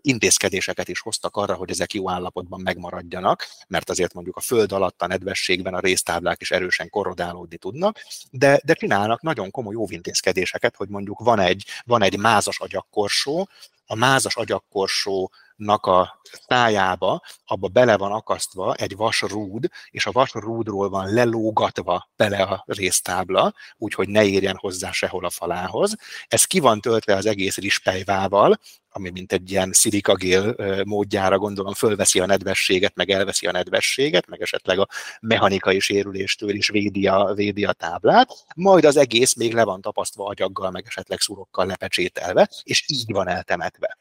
intézkedéseket 0.00 0.88
is 0.88 1.00
hoztak 1.00 1.36
arra, 1.36 1.54
hogy 1.54 1.70
ezek 1.70 1.92
jó 1.92 2.10
állapotban 2.10 2.60
megmaradjanak, 2.60 3.46
mert 3.68 3.90
azért 3.90 4.14
mondjuk 4.14 4.36
a 4.36 4.40
föld 4.40 4.72
alatt 4.72 5.02
a 5.02 5.06
nedvességben 5.06 5.74
a 5.74 5.80
résztáblák 5.80 6.40
is 6.40 6.50
erősen 6.50 6.88
korrodálódni 6.88 7.56
tudnak, 7.56 7.98
de, 8.30 8.60
de 8.64 8.74
csinálnak 8.74 9.22
nagyon 9.22 9.50
komoly 9.50 9.74
óvintézkedéseket, 9.74 10.76
hogy 10.76 10.88
mondjuk 10.88 11.18
van 11.18 11.38
egy, 11.38 11.64
van 11.84 12.02
egy 12.02 12.18
mázas 12.18 12.60
agyakkorsó, 12.60 13.48
a 13.86 13.94
mázas 13.94 14.36
agyakkorsó 14.36 15.30
nak 15.56 15.86
a 15.86 16.20
tájába, 16.46 17.22
abba 17.44 17.68
bele 17.68 17.96
van 17.96 18.12
akasztva 18.12 18.74
egy 18.74 18.96
vasrúd, 18.96 19.68
és 19.90 20.06
a 20.06 20.12
vasrúdról 20.12 20.88
van 20.88 21.12
lelógatva 21.12 22.10
bele 22.16 22.42
a 22.42 22.64
résztábla, 22.66 23.54
úgyhogy 23.76 24.08
ne 24.08 24.24
érjen 24.24 24.56
hozzá 24.56 24.90
sehol 24.90 25.24
a 25.24 25.30
falához. 25.30 25.96
Ez 26.28 26.44
ki 26.44 26.60
van 26.60 26.80
töltve 26.80 27.16
az 27.16 27.26
egész 27.26 27.56
rispejvával, 27.56 28.58
ami 28.92 29.10
mint 29.10 29.32
egy 29.32 29.50
ilyen 29.50 29.72
szilikagél 29.72 30.54
módjára 30.84 31.38
gondolom 31.38 31.74
fölveszi 31.74 32.20
a 32.20 32.26
nedvességet, 32.26 32.94
meg 32.94 33.10
elveszi 33.10 33.46
a 33.46 33.52
nedvességet, 33.52 34.26
meg 34.26 34.42
esetleg 34.42 34.78
a 34.78 34.88
mechanikai 35.20 35.80
sérüléstől 35.80 36.54
is 36.54 36.68
védi 36.68 37.06
a, 37.06 37.32
védi 37.34 37.64
a 37.64 37.72
táblát, 37.72 38.44
majd 38.54 38.84
az 38.84 38.96
egész 38.96 39.34
még 39.34 39.54
le 39.54 39.64
van 39.64 39.80
tapasztva 39.80 40.26
agyaggal, 40.26 40.70
meg 40.70 40.84
esetleg 40.86 41.20
szurokkal 41.20 41.66
lepecsételve, 41.66 42.48
és 42.62 42.84
így 42.86 43.12
van 43.12 43.28
eltemetve. 43.28 43.96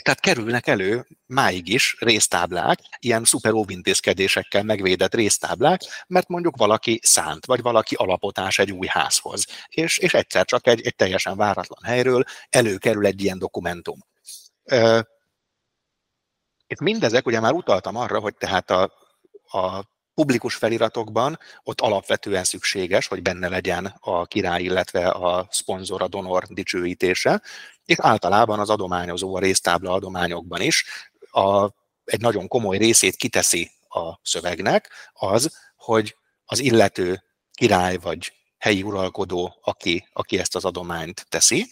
Tehát 0.00 0.20
kerülnek 0.20 0.66
elő 0.66 1.06
máig 1.26 1.68
is 1.68 1.96
résztáblák, 1.98 2.78
ilyen 2.98 3.24
szuper 3.24 3.52
óvintézkedésekkel 3.52 4.62
megvédett 4.62 5.14
résztáblák, 5.14 5.80
mert 6.06 6.28
mondjuk 6.28 6.56
valaki 6.56 7.00
szánt, 7.02 7.46
vagy 7.46 7.62
valaki 7.62 7.94
alapotás 7.94 8.58
egy 8.58 8.72
új 8.72 8.86
házhoz. 8.86 9.46
És, 9.68 9.98
és 9.98 10.14
egyszer 10.14 10.44
csak 10.44 10.66
egy, 10.66 10.86
egy 10.86 10.94
teljesen 10.96 11.36
váratlan 11.36 11.82
helyről 11.84 12.24
előkerül 12.48 13.06
egy 13.06 13.22
ilyen 13.22 13.38
dokumentum. 13.38 13.98
Itt 16.66 16.80
mindezek, 16.80 17.26
ugye 17.26 17.40
már 17.40 17.52
utaltam 17.52 17.96
arra, 17.96 18.20
hogy 18.20 18.34
tehát 18.34 18.70
a, 18.70 18.92
a 19.42 19.90
publikus 20.14 20.54
feliratokban 20.54 21.38
ott 21.62 21.80
alapvetően 21.80 22.44
szükséges, 22.44 23.06
hogy 23.06 23.22
benne 23.22 23.48
legyen 23.48 23.94
a 24.00 24.26
király, 24.26 24.62
illetve 24.62 25.08
a 25.08 25.46
szponzor, 25.50 26.02
a 26.02 26.08
donor 26.08 26.44
dicsőítése, 26.44 27.42
és 27.84 27.96
általában 28.00 28.58
az 28.58 28.70
adományozó 28.70 29.34
a 29.36 29.40
résztábla 29.40 29.92
adományokban 29.92 30.60
is 30.60 30.84
a, 31.30 31.64
egy 32.04 32.20
nagyon 32.20 32.48
komoly 32.48 32.76
részét 32.76 33.16
kiteszi 33.16 33.70
a 33.88 34.18
szövegnek, 34.22 34.90
az, 35.12 35.58
hogy 35.76 36.16
az 36.44 36.58
illető 36.58 37.22
király 37.52 37.96
vagy 37.96 38.32
helyi 38.58 38.82
uralkodó, 38.82 39.58
aki, 39.62 40.08
aki 40.12 40.38
ezt 40.38 40.56
az 40.56 40.64
adományt 40.64 41.26
teszi, 41.28 41.66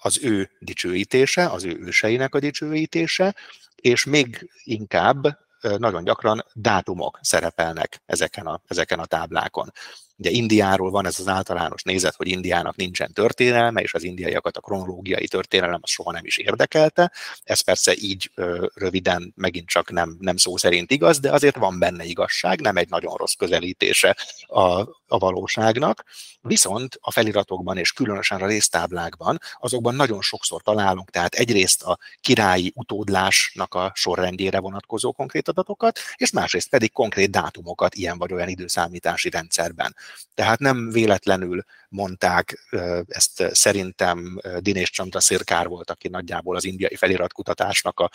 az 0.00 0.18
ő 0.22 0.50
dicsőítése, 0.58 1.46
az 1.46 1.64
ő 1.64 1.78
őseinek 1.80 2.34
a 2.34 2.38
dicsőítése, 2.38 3.34
és 3.74 4.04
még 4.04 4.50
inkább 4.64 5.38
nagyon 5.60 6.04
gyakran 6.04 6.44
dátumok 6.52 7.18
szerepelnek 7.22 8.02
ezeken 8.06 8.46
a, 8.46 8.60
ezeken 8.66 8.98
a 8.98 9.06
táblákon. 9.06 9.72
Ugye 10.18 10.30
Indiáról 10.30 10.90
van 10.90 11.06
ez 11.06 11.18
az 11.18 11.28
általános 11.28 11.82
nézet, 11.82 12.14
hogy 12.14 12.28
Indiának 12.28 12.76
nincsen 12.76 13.12
történelme, 13.12 13.80
és 13.80 13.94
az 13.94 14.02
indiaiakat 14.02 14.56
a 14.56 14.60
kronológiai 14.60 15.28
történelem 15.28 15.80
az 15.82 15.90
soha 15.90 16.12
nem 16.12 16.24
is 16.24 16.36
érdekelte. 16.36 17.12
Ez 17.42 17.60
persze 17.60 17.94
így 17.96 18.30
röviden 18.74 19.32
megint 19.36 19.68
csak 19.68 19.90
nem, 19.90 20.16
nem 20.20 20.36
szó 20.36 20.56
szerint 20.56 20.90
igaz, 20.90 21.20
de 21.20 21.32
azért 21.32 21.56
van 21.56 21.78
benne 21.78 22.04
igazság, 22.04 22.60
nem 22.60 22.76
egy 22.76 22.88
nagyon 22.88 23.16
rossz 23.16 23.32
közelítése 23.32 24.16
a, 24.46 24.80
a 25.06 25.18
valóságnak. 25.18 26.04
Viszont 26.40 26.98
a 27.00 27.10
feliratokban 27.10 27.76
és 27.76 27.92
különösen 27.92 28.40
a 28.40 28.46
résztáblákban 28.46 29.38
azokban 29.60 29.94
nagyon 29.94 30.22
sokszor 30.22 30.62
találunk, 30.62 31.10
tehát 31.10 31.34
egyrészt 31.34 31.82
a 31.82 31.98
királyi 32.20 32.72
utódlásnak 32.74 33.74
a 33.74 33.92
sorrendjére 33.94 34.58
vonatkozó 34.58 35.12
konkrét 35.12 35.48
adatokat, 35.48 35.98
és 36.16 36.30
másrészt 36.30 36.68
pedig 36.68 36.92
konkrét 36.92 37.30
dátumokat 37.30 37.94
ilyen 37.94 38.18
vagy 38.18 38.32
olyan 38.32 38.48
időszámítási 38.48 39.30
rendszerben. 39.30 39.94
Tehát 40.34 40.58
nem 40.58 40.90
véletlenül 40.90 41.64
mondták, 41.88 42.68
ezt 43.08 43.42
szerintem 43.52 44.40
Dinés 44.58 44.90
Csanta 44.90 45.20
Szirkár 45.20 45.68
volt, 45.68 45.90
aki 45.90 46.08
nagyjából 46.08 46.56
az 46.56 46.64
indiai 46.64 46.96
feliratkutatásnak 46.96 48.00
a 48.00 48.10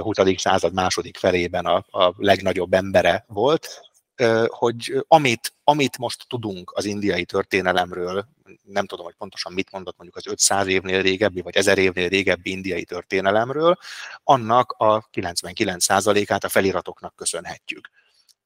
20. 0.00 0.16
század 0.36 0.72
második 0.72 1.16
felében 1.16 1.64
a, 1.64 1.84
a 2.04 2.14
legnagyobb 2.16 2.72
embere 2.72 3.24
volt, 3.28 3.80
hogy 4.46 5.04
amit, 5.08 5.54
amit 5.64 5.98
most 5.98 6.24
tudunk 6.28 6.72
az 6.74 6.84
indiai 6.84 7.24
történelemről, 7.24 8.28
nem 8.62 8.86
tudom, 8.86 9.04
hogy 9.04 9.14
pontosan 9.14 9.52
mit 9.52 9.70
mondott 9.70 9.96
mondjuk 9.96 10.16
az 10.16 10.32
500 10.32 10.66
évnél 10.66 11.02
régebbi, 11.02 11.40
vagy 11.40 11.56
1000 11.56 11.78
évnél 11.78 12.08
régebbi 12.08 12.50
indiai 12.50 12.84
történelemről, 12.84 13.78
annak 14.24 14.72
a 14.72 15.08
99%-át 15.12 16.44
a 16.44 16.48
feliratoknak 16.48 17.16
köszönhetjük. 17.16 17.90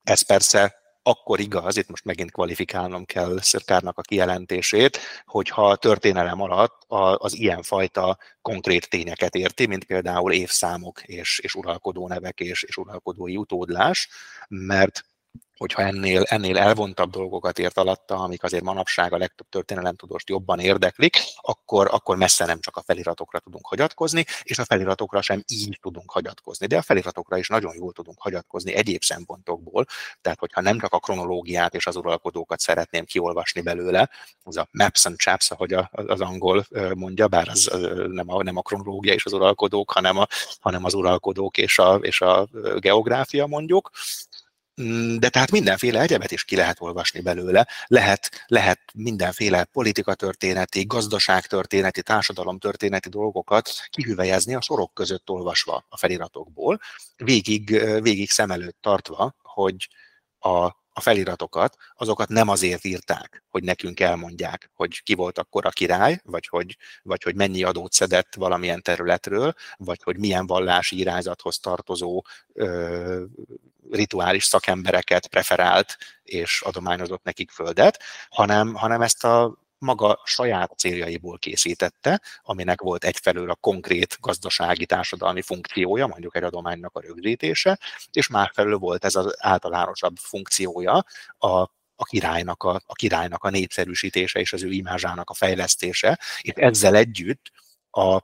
Ez 0.03 0.23
persze 0.23 0.82
akkor 1.03 1.41
igaz, 1.41 1.77
itt 1.77 1.89
most 1.89 2.05
megint 2.05 2.31
kvalifikálnom 2.31 3.05
kell 3.05 3.41
Szirkárnak 3.41 3.99
a 3.99 4.03
kijelentését, 4.03 4.99
hogyha 5.27 5.77
történelem 5.77 6.41
alatt 6.41 6.83
az 7.17 7.39
ilyenfajta 7.39 8.19
konkrét 8.43 8.89
tényeket 8.91 9.35
érti, 9.35 9.67
mint 9.67 9.85
például 9.85 10.33
évszámok 10.33 11.03
és, 11.03 11.39
és 11.39 11.55
uralkodó 11.55 12.09
nevek 12.09 12.41
és, 12.41 12.63
és 12.63 12.77
uralkodói 12.77 13.37
utódlás, 13.37 14.09
mert 14.49 15.05
hogyha 15.63 15.83
ennél, 15.83 16.23
ennél 16.23 16.59
elvontabb 16.59 17.11
dolgokat 17.11 17.59
ért 17.59 17.79
alatta, 17.79 18.15
amik 18.15 18.43
azért 18.43 18.63
manapság 18.63 19.13
a 19.13 19.17
legtöbb 19.17 19.47
történelemtudóst 19.49 20.29
jobban 20.29 20.59
érdeklik, 20.59 21.17
akkor, 21.41 21.89
akkor 21.91 22.17
messze 22.17 22.47
nem 22.47 22.61
csak 22.61 22.77
a 22.77 22.83
feliratokra 22.83 23.39
tudunk 23.39 23.67
hagyatkozni, 23.67 24.25
és 24.43 24.59
a 24.59 24.65
feliratokra 24.65 25.23
sem 25.23 25.43
így 25.47 25.79
tudunk 25.83 26.11
hagyatkozni. 26.11 26.67
De 26.67 26.77
a 26.77 26.83
feliratokra 26.83 27.39
is 27.39 27.49
nagyon 27.49 27.75
jól 27.75 27.93
tudunk 27.93 28.21
hagyatkozni 28.21 28.75
egyéb 28.75 29.03
szempontokból, 29.03 29.87
tehát 30.21 30.39
hogyha 30.39 30.61
nem 30.61 30.79
csak 30.79 30.93
a 30.93 30.99
kronológiát 30.99 31.75
és 31.75 31.87
az 31.87 31.97
uralkodókat 31.97 32.61
szeretném 32.61 33.05
kiolvasni 33.05 33.61
belőle, 33.61 34.11
az 34.43 34.57
a 34.57 34.69
maps 34.71 35.05
and 35.05 35.17
chaps, 35.17 35.51
ahogy 35.51 35.73
az 35.91 36.21
angol 36.21 36.67
mondja, 36.95 37.29
bár 37.29 37.49
az 37.49 37.71
nem 38.09 38.31
a, 38.31 38.43
nem 38.43 38.57
a 38.57 38.63
kronológia 38.63 39.13
és 39.13 39.25
az 39.25 39.33
uralkodók, 39.33 39.91
hanem, 39.91 40.19
a, 40.19 40.27
hanem 40.61 40.85
az 40.85 40.95
uralkodók 40.95 41.57
és 41.57 41.79
a, 41.79 41.95
és 41.95 42.21
a 42.21 42.49
geográfia 42.79 43.47
mondjuk, 43.47 43.91
de 45.19 45.29
tehát 45.29 45.51
mindenféle 45.51 46.01
egyebet 46.01 46.31
is 46.31 46.45
ki 46.45 46.57
lehet 46.57 46.81
olvasni 46.81 47.21
belőle, 47.21 47.69
lehet, 47.87 48.45
lehet 48.47 48.81
mindenféle 48.95 49.65
politikatörténeti, 49.65 50.85
gazdaságtörténeti, 50.85 52.03
társadalomtörténeti 52.03 53.09
dolgokat 53.09 53.71
kihüvelyezni 53.91 54.55
a 54.55 54.61
sorok 54.61 54.95
között 54.95 55.31
olvasva 55.31 55.87
a 55.89 55.97
feliratokból, 55.97 56.81
végig, 57.17 57.71
végig 58.03 58.31
szem 58.31 58.51
előtt 58.51 58.79
tartva, 58.81 59.35
hogy 59.43 59.89
a 60.39 60.82
a 60.93 61.01
feliratokat, 61.01 61.77
azokat 61.95 62.29
nem 62.29 62.49
azért 62.49 62.85
írták, 62.85 63.45
hogy 63.49 63.63
nekünk 63.63 64.01
elmondják, 64.01 64.71
hogy 64.75 65.03
ki 65.03 65.15
volt 65.15 65.39
akkor 65.39 65.67
a 65.67 65.71
király, 65.71 66.21
vagy 66.25 66.47
hogy, 66.47 66.77
vagy 67.03 67.23
hogy 67.23 67.35
mennyi 67.35 67.63
adót 67.63 67.93
szedett 67.93 68.35
valamilyen 68.35 68.83
területről, 68.83 69.55
vagy 69.77 70.03
hogy 70.03 70.19
milyen 70.19 70.47
vallási 70.47 70.99
irányzathoz 70.99 71.59
tartozó 71.59 72.23
ö, 72.53 73.25
rituális 73.91 74.45
szakembereket 74.45 75.27
preferált 75.27 75.97
és 76.23 76.63
adományozott 76.65 77.23
nekik 77.23 77.51
földet, 77.51 78.03
hanem, 78.29 78.75
hanem 78.75 79.03
ezt 79.03 79.25
a 79.25 79.62
maga 79.83 80.21
saját 80.25 80.73
céljaiból 80.79 81.39
készítette, 81.39 82.21
aminek 82.43 82.81
volt 82.81 83.05
egyfelől 83.05 83.51
a 83.51 83.55
konkrét 83.55 84.17
gazdasági, 84.21 84.87
társadalmi 84.87 85.43
funkciója, 85.43 86.07
mondjuk 86.07 86.37
egy 86.37 86.43
adománynak 86.43 86.97
a 86.97 87.01
rögzítése, 87.01 87.79
és 88.13 88.29
másfelől 88.29 88.79
volt 88.79 89.05
ez 89.05 89.15
az 89.15 89.35
általánosabb 89.39 90.17
funkciója, 90.17 91.05
a 91.39 91.71
a 91.97 92.05
királynak 92.05 92.63
a, 92.63 92.83
a 92.87 92.93
királynak 92.93 93.45
a 93.45 93.51
népszerűsítése 93.51 94.41
és 94.41 94.53
az 94.53 94.63
ő 94.63 94.71
imázsának 94.71 95.31
a 95.31 95.35
fejlesztése, 95.35 96.19
és 96.41 96.53
ezzel 96.55 96.95
együtt 96.95 97.51
a 97.91 98.21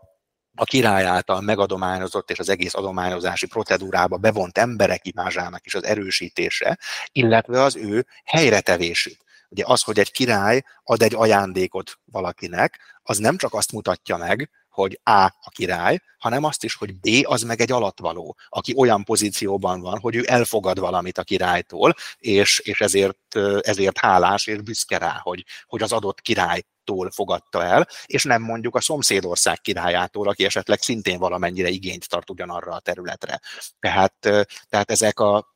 a 0.61 0.65
király 0.65 1.05
által 1.05 1.41
megadományozott 1.41 2.31
és 2.31 2.39
az 2.39 2.49
egész 2.49 2.75
adományozási 2.75 3.47
procedúrába 3.47 4.17
bevont 4.17 4.59
emberek 4.59 5.07
imázsának 5.07 5.67
is 5.67 5.75
az 5.75 5.85
erősítése, 5.85 6.79
illetve 7.13 7.63
az 7.63 7.77
ő 7.77 8.07
helyretevésük. 8.25 9.21
Ugye 9.49 9.65
az, 9.67 9.83
hogy 9.83 9.99
egy 9.99 10.11
király 10.11 10.63
ad 10.83 11.03
egy 11.03 11.15
ajándékot 11.15 11.99
valakinek, 12.05 12.81
az 13.03 13.19
nem 13.19 13.37
csak 13.37 13.55
azt 13.55 13.73
mutatja 13.73 14.17
meg, 14.17 14.51
hogy 14.69 15.01
A 15.03 15.25
a 15.25 15.51
király, 15.51 16.01
hanem 16.19 16.45
azt 16.45 16.65
is, 16.65 16.75
hogy 16.75 16.95
B 17.01 17.09
az 17.23 17.43
meg 17.43 17.61
egy 17.61 17.73
alatvaló, 17.73 18.37
aki 18.49 18.75
olyan 18.77 19.05
pozícióban 19.05 19.81
van, 19.81 19.99
hogy 19.99 20.17
ő 20.17 20.25
elfogad 20.27 20.79
valamit 20.79 21.19
a 21.19 21.23
királytól, 21.23 21.95
és, 22.19 22.59
és 22.59 22.81
ezért, 22.81 23.37
ezért 23.61 23.99
hálás 23.99 24.47
és 24.47 24.61
büszke 24.61 24.99
rá, 24.99 25.21
hogy, 25.23 25.45
hogy 25.67 25.83
az 25.83 25.93
adott 25.93 26.21
király 26.21 26.63
fogadta 27.11 27.65
el, 27.65 27.89
és 28.07 28.25
nem 28.25 28.43
mondjuk 28.43 28.75
a 28.75 28.81
szomszédország 28.81 29.61
királyától, 29.61 30.29
aki 30.29 30.45
esetleg 30.45 30.81
szintén 30.81 31.19
valamennyire 31.19 31.69
igényt 31.69 32.09
tart 32.09 32.31
ugyanarra 32.31 32.73
a 32.73 32.81
területre. 32.81 33.41
Tehát, 33.81 34.15
tehát 34.69 34.91
ezek, 34.91 35.21
a, 35.21 35.55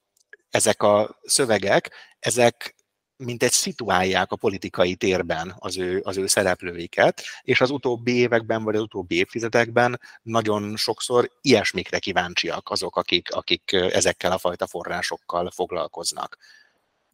ezek 0.51 0.83
a 0.83 1.19
szövegek, 1.23 1.91
ezek 2.19 2.75
mint 3.25 3.43
egy 3.43 3.53
szituálják 3.53 4.33
a 4.33 4.37
politikai 4.37 4.95
térben 4.95 5.55
az 5.59 5.79
ő, 5.79 6.01
az 6.05 6.17
ő 6.17 6.27
szereplőiket, 6.27 7.23
és 7.43 7.61
az 7.61 7.71
utóbbi 7.71 8.17
években, 8.17 8.63
vagy 8.63 8.75
az 8.75 8.83
utóbbi 8.83 9.17
évtizedekben 9.17 10.01
nagyon 10.23 10.77
sokszor 10.77 11.31
ilyesmikre 11.41 11.99
kíváncsiak 11.99 12.71
azok, 12.71 12.97
akik, 12.97 13.35
akik 13.35 13.73
ezekkel 13.73 14.33
a 14.33 14.39
fajta 14.39 14.67
forrásokkal 14.67 15.51
foglalkoznak. 15.51 16.39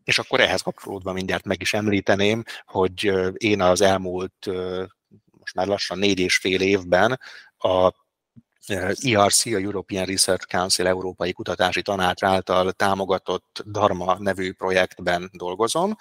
És 0.05 0.18
akkor 0.18 0.40
ehhez 0.40 0.61
kapcsolódva 0.61 1.12
mindjárt 1.12 1.44
meg 1.44 1.61
is 1.61 1.75
említeném, 1.75 2.42
hogy 2.66 3.12
én 3.33 3.61
az 3.62 3.81
elmúlt 3.81 4.47
most 5.38 5.55
már 5.55 5.66
lassan 5.66 5.99
négy 5.99 6.18
és 6.18 6.37
fél 6.37 6.61
évben 6.61 7.21
a 7.59 7.92
ERC, 8.68 9.46
a 9.46 9.59
European 9.59 10.04
Research 10.04 10.46
Council 10.46 10.87
Európai 10.87 11.33
Kutatási 11.33 11.83
Tanács 11.83 12.22
által 12.22 12.72
támogatott 12.72 13.62
Dharma 13.66 14.16
nevű 14.18 14.52
projektben 14.52 15.31
dolgozom, 15.33 15.96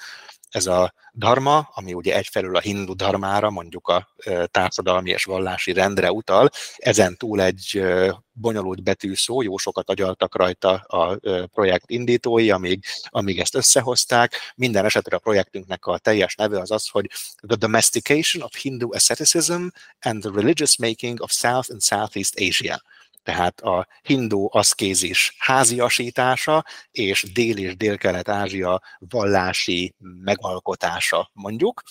ez 0.58 0.66
a 0.66 0.94
dharma, 1.14 1.70
ami 1.74 1.94
ugye 1.94 2.16
egyfelől 2.16 2.56
a 2.56 2.60
hindu 2.60 2.94
dharmára, 2.94 3.50
mondjuk 3.50 3.88
a 3.88 4.08
társadalmi 4.46 5.10
és 5.10 5.24
vallási 5.24 5.74
rendre 5.74 6.12
utal, 6.12 6.50
ezen 6.78 7.18
túl 7.18 7.42
egy 7.42 7.84
bonyolult 8.32 8.84
betűszó, 8.84 9.42
jó 9.42 9.58
sokat 9.58 9.90
agyaltak 9.90 10.36
rajta 10.36 10.74
a 10.74 11.20
projekt 11.54 11.90
indítói, 11.90 12.52
amíg, 12.52 12.84
amíg 13.04 13.40
ezt 13.40 13.56
összehozták. 13.56 14.34
Minden 14.56 14.86
esetre 14.86 15.16
a 15.16 15.20
projektünknek 15.20 15.86
a 15.86 15.98
teljes 15.98 16.36
neve 16.36 16.60
az 16.60 16.72
az, 16.72 16.88
hogy 16.88 17.10
The 17.48 17.56
Domestication 17.56 18.44
of 18.44 18.56
Hindu 18.62 18.94
Asceticism 18.94 19.68
and 20.00 20.22
the 20.22 20.32
Religious 20.34 20.78
Making 20.78 21.22
of 21.22 21.32
South 21.32 21.72
and 21.72 21.82
Southeast 21.82 22.40
Asia 22.40 22.82
tehát 23.28 23.62
a 23.62 23.88
hindu 24.02 24.48
aszkézis 24.52 25.36
háziasítása 25.38 26.66
és 26.92 27.32
Dél- 27.34 27.58
és 27.58 27.78
Dél-Kelet-Ázsia 27.78 28.82
vallási 29.00 29.96
megalkotása, 30.00 31.30
mondjuk, 31.34 31.84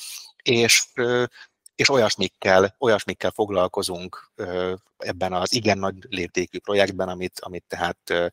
és, 0.42 0.86
és 1.74 1.88
olyasmikkel, 1.88 2.74
olyasmikkel 2.78 3.30
foglalkozunk 3.30 4.32
ebben 4.96 5.32
az 5.32 5.54
igen 5.54 5.78
nagy 5.78 5.94
léptékű 6.08 6.58
projektben, 6.58 7.08
amit, 7.08 7.40
amit 7.40 7.64
tehát 7.68 8.32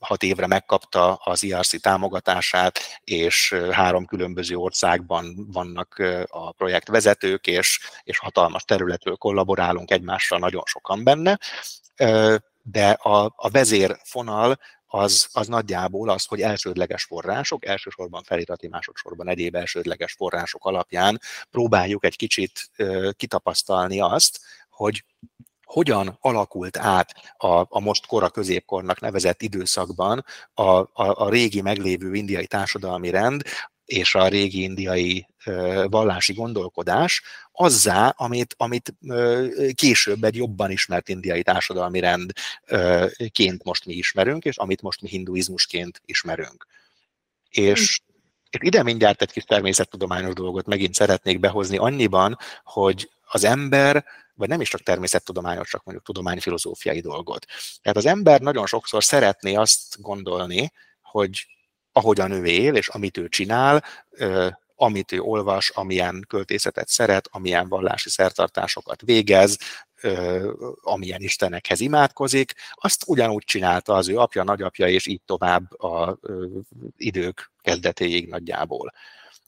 hat 0.00 0.22
évre 0.22 0.46
megkapta 0.46 1.14
az 1.14 1.42
IRC 1.42 1.80
támogatását, 1.80 2.78
és 3.04 3.56
három 3.70 4.06
különböző 4.06 4.56
országban 4.56 5.46
vannak 5.52 6.02
a 6.26 6.52
projekt 6.52 6.88
vezetők, 6.88 7.46
és, 7.46 7.80
és 8.02 8.18
hatalmas 8.18 8.64
területről 8.64 9.16
kollaborálunk 9.16 9.90
egymással 9.90 10.38
nagyon 10.38 10.62
sokan 10.64 11.04
benne, 11.04 11.38
de 12.62 12.90
a, 12.90 13.32
a 13.36 13.50
vezérfonal 13.50 14.58
az, 14.90 15.28
az 15.32 15.46
nagyjából 15.46 16.08
az, 16.08 16.24
hogy 16.24 16.40
elsődleges 16.40 17.04
források, 17.04 17.66
elsősorban 17.66 18.22
felirati, 18.22 18.68
másodszorban 18.68 19.28
egyéb 19.28 19.54
elsődleges 19.54 20.12
források 20.12 20.64
alapján 20.64 21.20
próbáljuk 21.50 22.04
egy 22.04 22.16
kicsit 22.16 22.70
kitapasztalni 23.16 24.00
azt, 24.00 24.40
hogy 24.70 25.04
hogyan 25.68 26.18
alakult 26.20 26.76
át 26.76 27.14
a, 27.36 27.66
a 27.68 27.80
most 27.80 28.06
kora 28.06 28.30
középkornak 28.30 29.00
nevezett 29.00 29.42
időszakban 29.42 30.24
a, 30.54 30.62
a, 30.62 30.88
a 30.94 31.28
régi 31.28 31.60
meglévő 31.60 32.14
indiai 32.14 32.46
társadalmi 32.46 33.10
rend 33.10 33.42
és 33.84 34.14
a 34.14 34.28
régi 34.28 34.62
indiai 34.62 35.26
vallási 35.86 36.32
gondolkodás 36.32 37.22
azzá, 37.52 38.14
amit, 38.16 38.54
amit 38.58 38.94
később 39.74 40.24
egy 40.24 40.36
jobban 40.36 40.70
ismert 40.70 41.08
indiai 41.08 41.42
társadalmi 41.42 42.00
rendként 42.00 43.64
most 43.64 43.86
mi 43.86 43.92
ismerünk, 43.92 44.44
és 44.44 44.56
amit 44.56 44.82
most 44.82 45.02
mi 45.02 45.08
hinduizmusként 45.08 46.02
ismerünk. 46.04 46.66
És 47.48 48.00
és 48.50 48.58
ide 48.62 48.82
mindjárt 48.82 49.22
egy 49.22 49.32
kis 49.32 49.44
természettudományos 49.44 50.34
dolgot 50.34 50.66
megint 50.66 50.94
szeretnék 50.94 51.40
behozni 51.40 51.76
annyiban, 51.76 52.38
hogy 52.64 53.10
az 53.30 53.44
ember 53.44 54.04
vagy 54.38 54.48
nem 54.48 54.60
is 54.60 54.68
csak 54.68 54.80
természettudományos, 54.80 55.68
csak 55.68 55.84
mondjuk 55.84 56.06
tudományfilozófiai 56.06 57.00
dolgot. 57.00 57.46
Tehát 57.82 57.98
az 57.98 58.06
ember 58.06 58.40
nagyon 58.40 58.66
sokszor 58.66 59.04
szeretné 59.04 59.54
azt 59.54 60.00
gondolni, 60.00 60.72
hogy 61.00 61.46
ahogyan 61.92 62.30
ő 62.30 62.44
él, 62.44 62.74
és 62.74 62.88
amit 62.88 63.16
ő 63.16 63.28
csinál, 63.28 63.84
amit 64.74 65.12
ő 65.12 65.20
olvas, 65.20 65.70
amilyen 65.70 66.24
költészetet 66.28 66.88
szeret, 66.88 67.28
amilyen 67.30 67.68
vallási 67.68 68.10
szertartásokat 68.10 69.00
végez, 69.02 69.58
amilyen 70.80 71.20
istenekhez 71.20 71.80
imádkozik, 71.80 72.54
azt 72.72 73.04
ugyanúgy 73.06 73.44
csinálta 73.44 73.94
az 73.94 74.08
ő 74.08 74.18
apja, 74.18 74.42
nagyapja, 74.42 74.88
és 74.88 75.06
így 75.06 75.20
tovább 75.24 75.80
a 75.80 76.18
idők 76.96 77.50
kezdetéig 77.60 78.28
nagyjából. 78.28 78.92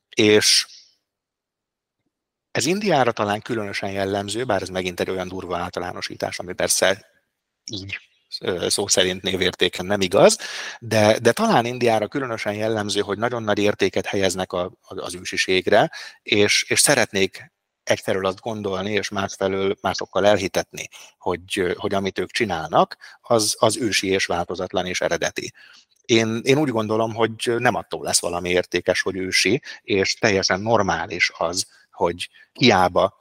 És 0.09 0.67
ez 2.51 2.67
Indiára 2.67 3.13
talán 3.13 3.41
különösen 3.41 3.91
jellemző, 3.91 4.45
bár 4.45 4.63
ez 4.63 4.69
megint 4.69 5.01
egy 5.01 5.11
olyan 5.11 5.29
durva 5.29 5.57
általánosítás, 5.57 6.39
ami 6.39 6.53
persze 6.53 7.07
így 7.73 7.99
szó 8.69 8.87
szerint 8.87 9.23
névértéken 9.23 9.87
nem 9.87 10.01
igaz, 10.01 10.39
de, 10.81 11.19
de 11.19 11.33
talán 11.33 11.65
Indiára 11.65 12.09
különösen 12.09 12.55
jellemző, 12.55 13.01
hogy 13.01 13.19
nagyon 13.19 13.43
nagy 13.43 13.59
értéket 13.59 14.07
helyeznek 14.07 14.53
a, 14.53 14.73
az 14.81 15.15
ősiségre, 15.15 15.91
és, 16.23 16.65
és 16.69 16.81
szeretnék 16.81 17.53
egyfelől 17.83 18.27
azt 18.27 18.41
gondolni, 18.41 18.93
és 18.93 19.09
másfelől 19.09 19.77
másokkal 19.81 20.27
elhitetni, 20.27 20.89
hogy, 21.19 21.75
hogy 21.77 21.95
amit 21.95 22.19
ők 22.19 22.31
csinálnak, 22.31 22.97
az, 23.21 23.57
az 23.59 23.77
ősi 23.77 24.09
és 24.09 24.27
változatlan 24.27 24.87
és 24.87 25.01
eredeti. 25.01 25.53
Én, 26.05 26.41
én 26.43 26.59
úgy 26.59 26.69
gondolom, 26.69 27.15
hogy 27.15 27.33
nem 27.59 27.75
attól 27.75 28.03
lesz 28.05 28.21
valami 28.21 28.51
értékes, 28.51 29.03
hogy 29.03 29.17
ősi, 29.17 29.63
és 29.83 30.15
teljesen 30.15 30.61
normális 30.61 31.31
az, 31.39 31.67
hogy 32.01 32.29
hiába 32.53 33.19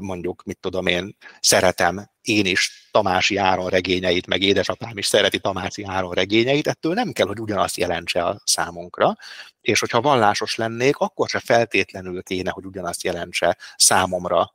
mondjuk, 0.00 0.42
mit 0.44 0.58
tudom 0.60 0.86
én, 0.86 1.16
szeretem 1.40 2.10
én 2.20 2.46
is 2.46 2.88
Tamási 2.90 3.36
Áron 3.36 3.68
regényeit, 3.68 4.26
meg 4.26 4.42
édesapám 4.42 4.98
is 4.98 5.06
szereti 5.06 5.38
Tamási 5.38 5.84
Áron 5.84 6.12
regényeit, 6.12 6.66
ettől 6.66 6.94
nem 6.94 7.12
kell, 7.12 7.26
hogy 7.26 7.40
ugyanazt 7.40 7.76
jelentse 7.76 8.24
a 8.24 8.40
számunkra, 8.44 9.16
és 9.60 9.80
hogyha 9.80 10.00
vallásos 10.00 10.56
lennék, 10.56 10.96
akkor 10.96 11.28
se 11.28 11.38
feltétlenül 11.38 12.22
kéne, 12.22 12.50
hogy 12.50 12.64
ugyanazt 12.64 13.02
jelentse 13.02 13.56
számomra 13.76 14.54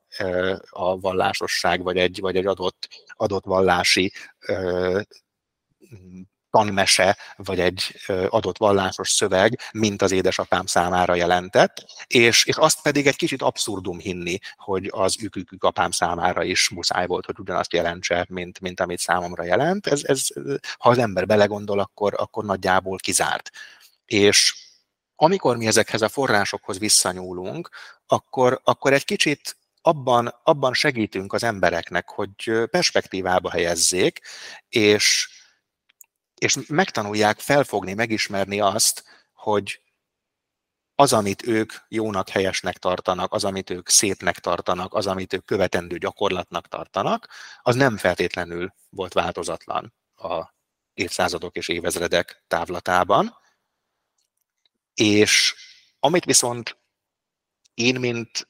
a 0.70 1.00
vallásosság, 1.00 1.84
vagy 1.84 1.98
egy, 1.98 2.20
vagy 2.20 2.36
egy 2.36 2.46
adott, 2.46 2.88
adott 3.14 3.46
vallási 3.46 4.12
tanmese, 6.50 7.18
vagy 7.36 7.60
egy 7.60 7.96
adott 8.30 8.58
vallásos 8.58 9.10
szöveg, 9.10 9.60
mint 9.72 10.02
az 10.02 10.12
édesapám 10.12 10.66
számára 10.66 11.16
jelentett, 11.16 11.86
és, 12.08 12.46
és 12.46 12.56
azt 12.56 12.82
pedig 12.82 13.08
egy 13.08 13.16
kicsit 13.16 13.42
abszurdum 13.42 14.00
hinni, 14.00 14.38
hogy 14.56 14.90
az 14.92 15.16
ükükük 15.22 15.64
apám 15.64 15.92
számára 15.92 16.44
is 16.44 16.70
muszáj 16.70 17.08
volt, 17.08 17.26
hogy 17.26 17.40
ugyanazt 17.40 17.74
jelentse, 17.74 18.26
mint, 18.30 18.60
mint 18.60 18.80
amit 18.80 19.00
számomra 19.00 19.44
jelent. 19.44 19.88
Ez, 19.88 20.04
ez, 20.04 20.28
ha 20.78 20.90
az 20.90 20.98
ember 20.98 21.26
belegondol, 21.26 21.80
akkor, 21.80 22.14
akkor 22.18 22.44
nagyjából 22.44 22.98
kizárt. 22.98 23.52
És 24.06 24.56
amikor 25.16 25.58
mi 25.58 25.68
ezekhez 25.68 26.02
a 26.02 26.10
forrásokhoz 26.10 26.80
visszanyúlunk, 26.80 27.70
akkor, 28.08 28.62
akkor 28.64 28.94
egy 28.94 29.06
kicsit 29.06 29.58
abban, 29.82 30.40
abban 30.44 30.74
segítünk 30.74 31.34
az 31.34 31.44
embereknek, 31.44 32.10
hogy 32.10 32.52
perspektívába 32.70 33.50
helyezzék, 33.50 34.22
és, 34.70 35.30
és 36.38 36.58
megtanulják 36.68 37.40
felfogni, 37.40 37.94
megismerni 37.94 38.60
azt, 38.60 39.04
hogy 39.34 39.82
az, 40.96 41.14
amit 41.14 41.48
ők 41.48 41.74
jónak, 41.88 42.30
helyesnek 42.30 42.78
tartanak, 42.78 43.34
az, 43.34 43.44
amit 43.44 43.70
ők 43.70 43.90
szépnek 43.90 44.40
tartanak, 44.40 44.94
az, 44.94 45.08
amit 45.08 45.34
ők 45.34 45.46
követendő 45.46 45.98
gyakorlatnak 45.98 46.68
tartanak, 46.68 47.28
az 47.62 47.76
nem 47.76 47.98
feltétlenül 47.98 48.74
volt 48.90 49.14
változatlan 49.14 49.94
a 50.16 50.56
évszázadok 50.94 51.56
és 51.56 51.68
évezredek 51.68 52.44
távlatában. 52.48 53.38
És 54.94 55.56
amit 56.00 56.26
viszont 56.26 56.78
én, 57.74 58.00
mint 58.00 58.48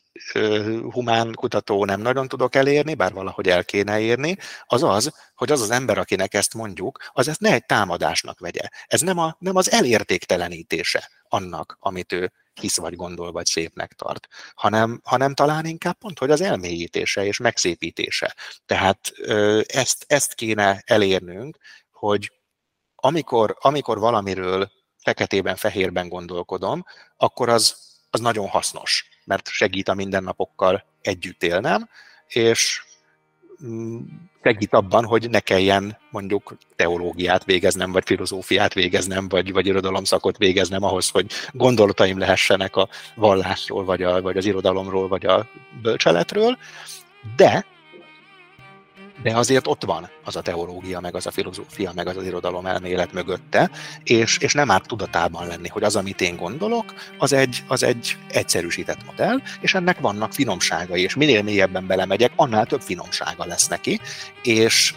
humán 0.91 1.34
kutató 1.34 1.86
nem 1.86 2.01
nagyon 2.01 2.28
tudok 2.28 2.55
elérni, 2.55 2.93
bár 2.93 3.13
valahogy 3.13 3.47
el 3.49 3.65
kéne 3.65 3.99
érni, 3.99 4.38
az 4.65 4.84
az, 4.84 5.13
hogy 5.36 5.51
az 5.51 5.61
az 5.61 5.70
ember, 5.70 5.97
akinek 5.97 6.34
ezt 6.34 6.53
mondjuk, 6.53 7.09
az 7.13 7.28
ezt 7.28 7.39
ne 7.39 7.53
egy 7.53 7.65
támadásnak 7.65 8.39
vegye. 8.39 8.61
Ez 8.88 9.01
nem, 9.01 9.18
a, 9.18 9.36
nem 9.39 9.55
az 9.55 9.72
elértéktelenítése 9.72 11.09
annak, 11.30 11.78
amit 11.80 12.11
ő 12.11 12.32
hisz 12.53 12.78
vagy 12.78 12.95
gondol, 12.95 13.32
vagy 13.32 13.45
szépnek 13.45 13.93
tart, 13.93 14.28
hanem, 14.55 15.01
hanem 15.03 15.34
talán 15.34 15.65
inkább 15.65 15.97
pont, 15.97 16.20
hogy 16.20 16.32
az 16.32 16.41
elmélyítése 16.41 17.26
és 17.26 17.38
megszépítése. 17.38 18.36
Tehát 18.65 19.11
ezt, 19.68 20.05
ezt 20.07 20.34
kéne 20.34 20.82
elérnünk, 20.86 21.57
hogy 21.91 22.32
amikor, 22.95 23.57
amikor 23.59 23.99
valamiről 23.99 24.72
feketében-fehérben 25.03 26.09
gondolkodom, 26.09 26.86
akkor 27.18 27.49
az, 27.49 27.78
az 28.09 28.20
nagyon 28.20 28.47
hasznos 28.47 29.16
mert 29.28 29.47
segít 29.47 29.89
a 29.89 29.93
mindennapokkal 29.93 30.84
együtt 31.01 31.43
élnem, 31.43 31.89
és 32.28 32.82
mm, 33.65 33.97
segít. 34.43 34.73
abban, 34.73 35.05
hogy 35.05 35.30
ne 35.30 35.39
kelljen 35.39 35.97
mondjuk 36.11 36.57
teológiát 36.75 37.43
végeznem, 37.43 37.91
vagy 37.91 38.05
filozófiát 38.05 38.73
végeznem, 38.73 39.28
vagy, 39.28 39.51
vagy 39.51 39.65
irodalomszakot 39.65 40.38
végeznem 40.38 40.84
ahhoz, 40.84 41.09
hogy 41.09 41.32
gondolataim 41.51 42.17
lehessenek 42.17 42.75
a 42.75 42.89
vallásról, 43.15 43.86
vagy, 43.86 44.03
a, 44.03 44.21
vagy 44.21 44.38
az 44.38 44.45
irodalomról, 44.45 45.07
vagy 45.07 45.25
a 45.25 45.47
bölcseletről, 45.82 46.57
de 47.36 47.65
de 49.22 49.36
azért 49.36 49.68
ott 49.68 49.84
van 49.84 50.09
az 50.24 50.36
a 50.36 50.41
teológia, 50.41 50.99
meg 50.99 51.15
az 51.15 51.26
a 51.26 51.32
filozófia, 51.32 51.91
meg 51.95 52.07
az 52.07 52.18
az 52.18 52.26
irodalom 52.26 52.65
elmélet 52.65 53.13
mögötte, 53.13 53.70
és, 54.03 54.38
és 54.38 54.53
nem 54.53 54.72
árt 54.72 54.88
tudatában 54.88 55.47
lenni, 55.47 55.68
hogy 55.68 55.84
az, 55.84 55.95
amit 55.95 56.22
én 56.22 56.36
gondolok, 56.36 56.93
az 57.18 57.34
egy, 57.34 57.63
az 57.68 57.84
egy 57.84 58.18
egyszerűsített 58.30 59.05
modell, 59.05 59.41
és 59.59 59.74
ennek 59.74 59.99
vannak 59.99 60.34
finomságai, 60.34 61.01
és 61.01 61.15
minél 61.15 61.43
mélyebben 61.43 61.88
belemegyek, 61.88 62.32
annál 62.36 62.65
több 62.65 62.82
finomsága 62.82 63.45
lesz 63.45 63.68
neki, 63.68 63.99
és, 64.43 64.93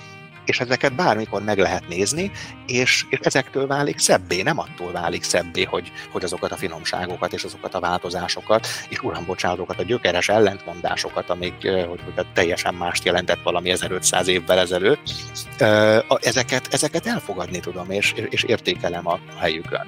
és 0.51 0.61
ezeket 0.61 0.95
bármikor 0.95 1.43
meg 1.43 1.59
lehet 1.59 1.89
nézni, 1.89 2.31
és, 2.67 3.07
és 3.09 3.19
ezektől 3.23 3.67
válik 3.67 3.99
szebbé, 3.99 4.43
nem 4.43 4.59
attól 4.59 4.93
válik 4.93 5.23
szebbé, 5.23 5.63
hogy, 5.63 5.93
hogy 6.13 6.25
azokat 6.25 6.53
a 6.53 6.57
finomságokat 6.57 7.33
és 7.33 7.45
azokat 7.45 7.75
a 7.75 7.81
változásokat, 7.81 8.67
és 8.89 8.99
uram, 9.03 9.25
bocsánatok, 9.25 9.75
a 9.79 9.83
gyökeres 9.83 10.29
ellentmondásokat, 10.29 11.31
amik 11.31 11.55
hogy, 11.63 12.01
hogy 12.15 12.27
teljesen 12.33 12.75
mást 12.75 13.05
jelentett 13.05 13.43
valami 13.43 13.71
1500 13.71 14.29
évvel 14.29 14.59
ezelőtt, 14.59 15.13
ezeket, 16.21 16.69
ezeket 16.71 17.07
elfogadni 17.07 17.61
tudom, 17.61 17.91
és, 17.91 18.13
és 18.31 18.43
értékelem 18.43 19.07
a 19.07 19.19
helyükön. 19.39 19.87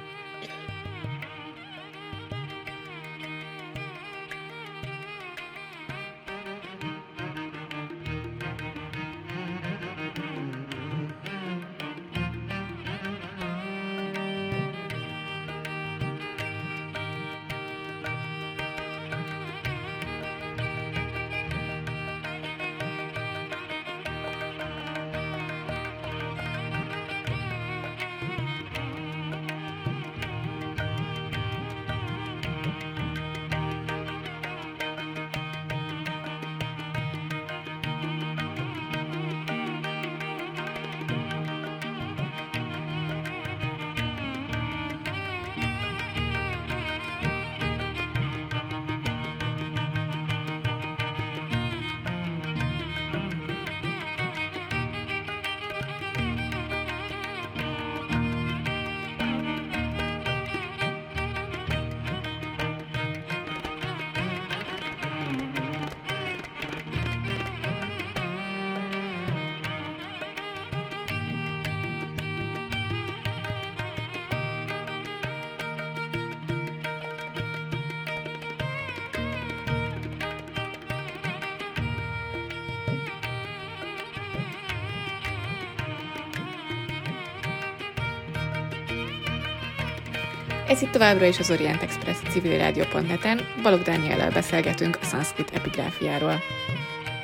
Ez 90.69 90.83
itt 90.83 90.91
továbbra 90.91 91.27
is 91.27 91.39
az 91.39 91.51
Orient 91.51 91.83
Express 91.83 92.17
civil 92.31 92.59
rádió.net-en. 92.59 93.41
Balog 93.63 93.83
Dániellel 93.83 94.31
beszélgetünk 94.31 94.99
a 95.01 95.05
szanszkrit 95.05 95.51
epigráfiáról. 95.55 96.43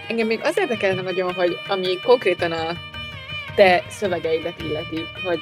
Engem 0.09 0.27
még 0.27 0.41
az 0.43 0.59
érdekelne 0.59 1.03
nagyon, 1.03 1.33
hogy 1.33 1.57
ami 1.69 2.01
konkrétan 2.01 2.53
a 2.53 2.73
te 3.55 3.85
szövegeidet 3.89 4.63
illeti, 4.63 5.05
hogy 5.25 5.39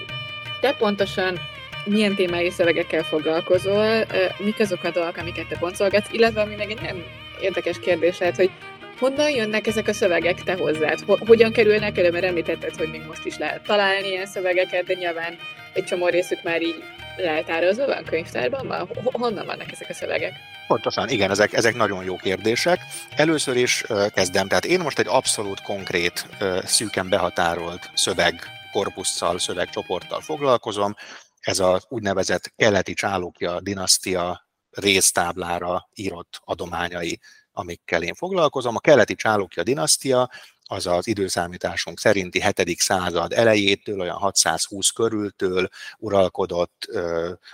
te 0.60 0.72
pontosan 0.72 1.38
milyen 1.84 2.14
témái 2.14 2.50
szövegekkel 2.50 3.02
foglalkozol, 3.02 4.04
mik 4.38 4.60
azok 4.60 4.84
a 4.84 4.90
dolgok, 4.90 5.16
amiket 5.16 5.48
te 5.48 5.56
boncolgatsz, 5.60 6.12
illetve 6.12 6.40
ami 6.40 6.54
meg 6.54 6.70
egy 6.70 6.80
nem 6.82 7.02
érdekes 7.40 7.78
kérdés 7.80 8.18
lehet, 8.18 8.36
hogy 8.36 8.50
Honnan 8.98 9.30
jönnek 9.30 9.66
ezek 9.66 9.88
a 9.88 9.92
szövegek 9.92 10.42
te 10.42 10.54
hozzád? 10.54 10.98
Hogyan 11.06 11.52
kerülnek 11.52 11.98
elő? 11.98 12.10
Mert 12.10 12.24
említetted, 12.24 12.76
hogy 12.76 12.90
még 12.90 13.02
most 13.06 13.24
is 13.24 13.38
lehet 13.38 13.62
találni 13.62 14.08
ilyen 14.08 14.26
szövegeket, 14.26 14.84
de 14.84 14.94
nyilván 14.94 15.38
egy 15.72 15.84
csomó 15.84 16.08
részük 16.08 16.42
már 16.42 16.62
így 16.62 16.82
leltározva 17.16 17.86
van 17.86 18.04
könyvtárban? 18.04 18.66
Van? 18.66 18.88
Honnan 19.04 19.46
vannak 19.46 19.72
ezek 19.72 19.88
a 19.88 19.94
szövegek? 19.94 20.32
Pontosan, 20.66 21.08
igen, 21.08 21.30
ezek, 21.30 21.52
ezek 21.52 21.74
nagyon 21.74 22.04
jó 22.04 22.16
kérdések. 22.16 22.80
Először 23.16 23.56
is 23.56 23.84
kezdem, 24.14 24.48
tehát 24.48 24.64
én 24.64 24.80
most 24.80 24.98
egy 24.98 25.06
abszolút 25.08 25.62
konkrét, 25.62 26.26
szűken 26.64 27.08
behatárolt 27.08 27.90
szöveg 27.94 28.42
korpusszal, 28.72 29.38
szövegcsoporttal 29.38 30.20
foglalkozom. 30.20 30.94
Ez 31.40 31.58
az 31.58 31.84
úgynevezett 31.88 32.52
keleti 32.56 32.94
csállókja 32.94 33.60
dinasztia 33.60 34.48
résztáblára 34.70 35.88
írott 35.94 36.40
adományai, 36.44 37.20
amikkel 37.52 38.02
én 38.02 38.14
foglalkozom. 38.14 38.76
A 38.76 38.80
keleti 38.80 39.14
csállókja 39.14 39.62
dinasztia 39.62 40.30
az 40.66 40.86
az 40.86 41.06
időszámításunk 41.06 41.98
szerinti 41.98 42.42
7. 42.42 42.80
század 42.80 43.32
elejétől, 43.32 44.00
olyan 44.00 44.16
620 44.16 44.90
körültől 44.90 45.68
uralkodott, 45.98 46.88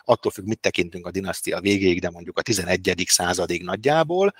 attól 0.04 0.30
függ, 0.32 0.46
mit 0.46 0.60
tekintünk 0.60 1.06
a 1.06 1.10
dinasztia 1.10 1.60
végéig, 1.60 2.00
de 2.00 2.10
mondjuk 2.10 2.38
a 2.38 2.42
11. 2.42 3.04
századig 3.06 3.62
nagyjából, 3.62 4.34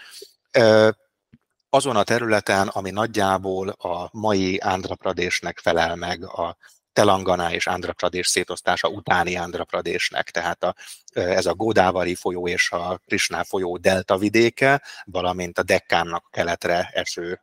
azon 1.71 1.97
a 1.97 2.03
területen, 2.03 2.69
ami 2.69 2.91
nagyjából 2.91 3.69
a 3.69 4.09
mai 4.13 4.57
Andhra 4.57 4.95
Pradésnek 4.95 5.59
felel 5.59 5.97
meg 5.97 6.25
a 6.25 6.57
Telangana 6.93 7.53
és 7.53 7.67
Andhra 7.67 7.93
Pradesh 7.93 8.29
szétosztása 8.29 8.89
utáni 8.89 9.37
Andhra 9.37 9.65
Pradeshnek, 9.65 10.31
tehát 10.31 10.65
a, 10.65 10.75
ez 11.13 11.47
a 11.47 11.55
Godavari 11.55 12.15
folyó 12.15 12.49
és 12.49 12.71
a 12.71 13.01
Krishna 13.07 13.45
folyó 13.45 13.77
delta 13.77 14.19
vidéke, 14.19 14.83
valamint 15.05 15.59
a 15.59 15.63
Dekkánnak 15.63 16.29
keletre 16.31 16.91
eső 16.93 17.41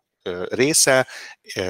része, 0.50 1.08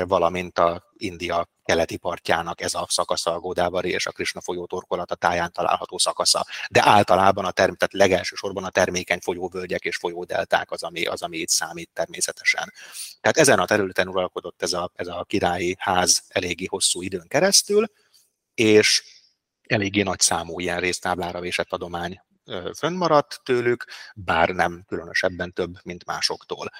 valamint 0.05 0.59
a 0.59 0.83
India 0.97 1.47
keleti 1.63 1.97
partjának 1.97 2.61
ez 2.61 2.73
a 2.73 2.85
szakasza, 2.89 3.33
a 3.33 3.39
Godavari 3.39 3.89
és 3.89 4.05
a 4.05 4.11
Krishna 4.11 4.41
folyó 4.41 4.65
torkolata 4.65 5.15
táján 5.15 5.51
található 5.51 5.97
szakasza. 5.97 6.45
De 6.69 6.81
általában 6.85 7.45
a 7.45 7.51
term, 7.51 7.73
tehát 7.73 7.93
legelső 7.93 8.35
sorban 8.35 8.63
a 8.63 8.69
termékeny 8.69 9.19
folyóvölgyek 9.19 9.83
és 9.83 9.95
folyódelták 9.95 10.71
az, 10.71 10.83
ami, 10.83 11.05
az, 11.05 11.21
ami 11.21 11.37
itt 11.37 11.49
számít 11.49 11.89
természetesen. 11.93 12.73
Tehát 13.21 13.37
ezen 13.37 13.59
a 13.59 13.65
területen 13.65 14.07
uralkodott 14.07 14.61
ez 14.61 14.73
a, 14.73 14.91
ez 14.95 15.07
a 15.07 15.25
királyi 15.27 15.75
ház 15.79 16.23
eléggé 16.27 16.65
hosszú 16.65 17.01
időn 17.01 17.27
keresztül, 17.27 17.85
és 18.53 19.03
eléggé 19.67 20.01
nagy 20.01 20.19
számú 20.19 20.59
ilyen 20.59 20.79
résztáblára 20.79 21.39
vésett 21.39 21.71
adomány 21.71 22.21
fönnmaradt 22.77 23.41
tőlük, 23.43 23.85
bár 24.15 24.49
nem 24.49 24.83
különösebben 24.87 25.53
több, 25.53 25.75
mint 25.83 26.05
másoktól. 26.05 26.71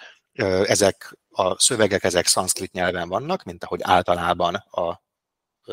Ezek 0.63 1.17
a 1.29 1.59
szövegek, 1.59 2.03
ezek 2.03 2.27
szanszkrit 2.27 2.71
nyelven 2.71 3.09
vannak, 3.09 3.43
mint 3.43 3.63
ahogy 3.63 3.79
általában 3.83 4.55
a 4.55 5.01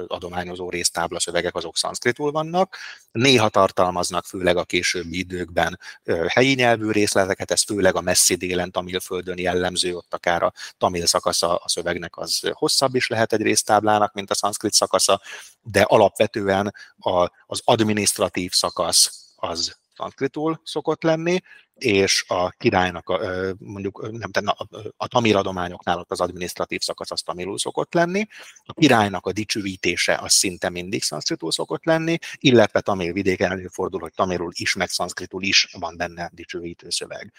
adományozó 0.06 0.70
résztábla 0.70 1.20
szövegek 1.20 1.54
azok 1.54 1.76
szanszkritul 1.76 2.30
vannak. 2.30 2.76
Néha 3.12 3.48
tartalmaznak, 3.48 4.24
főleg 4.24 4.56
a 4.56 4.64
későbbi 4.64 5.18
időkben 5.18 5.78
helyi 6.26 6.54
nyelvű 6.54 6.90
részleteket, 6.90 7.50
ez 7.50 7.62
főleg 7.62 7.96
a 7.96 8.00
messzi 8.00 8.34
délen 8.34 8.70
tamilföldön 8.70 9.38
jellemző, 9.38 9.96
ott 9.96 10.14
akár 10.14 10.42
a 10.42 10.52
tamil 10.78 11.06
szakasza 11.06 11.56
a 11.56 11.68
szövegnek 11.68 12.16
az 12.16 12.40
hosszabb 12.52 12.94
is 12.94 13.08
lehet 13.08 13.32
egy 13.32 13.42
résztáblának, 13.42 14.12
mint 14.12 14.30
a 14.30 14.34
szanszkrit 14.34 14.72
szakasza, 14.72 15.20
de 15.62 15.82
alapvetően 15.82 16.74
a, 16.96 17.30
az 17.46 17.60
administratív 17.64 18.52
szakasz 18.52 19.32
az 19.36 19.76
szanszkritul 19.96 20.60
szokott 20.64 21.02
lenni, 21.02 21.40
és 21.78 22.24
a 22.28 22.50
királynak, 22.50 23.20
mondjuk 23.58 24.10
nem, 24.10 24.30
a, 24.44 24.66
a 24.96 25.06
tamil 25.06 25.36
adományoknál 25.36 25.98
ott 25.98 26.10
az 26.10 26.20
adminisztratív 26.20 26.80
szakasz 26.80 27.10
az 27.10 27.20
tamilul 27.20 27.58
szokott 27.58 27.94
lenni, 27.94 28.26
a 28.64 28.72
királynak 28.72 29.26
a 29.26 29.32
dicsőítése 29.32 30.14
az 30.14 30.32
szinte 30.32 30.68
mindig 30.68 31.02
szanszkritul 31.02 31.52
szokott 31.52 31.84
lenni, 31.84 32.18
illetve 32.36 32.80
tamil 32.80 33.12
vidéken 33.12 33.50
előfordul, 33.50 34.00
hogy 34.00 34.12
tamilul 34.14 34.52
is, 34.54 34.74
meg 34.74 34.88
szanszkritul 34.88 35.42
is 35.42 35.68
van 35.78 35.96
benne 35.96 36.30
dicsőítő 36.32 36.90
szöveg. 36.90 37.32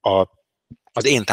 A 0.00 0.26
az 0.98 1.04
én 1.04 1.24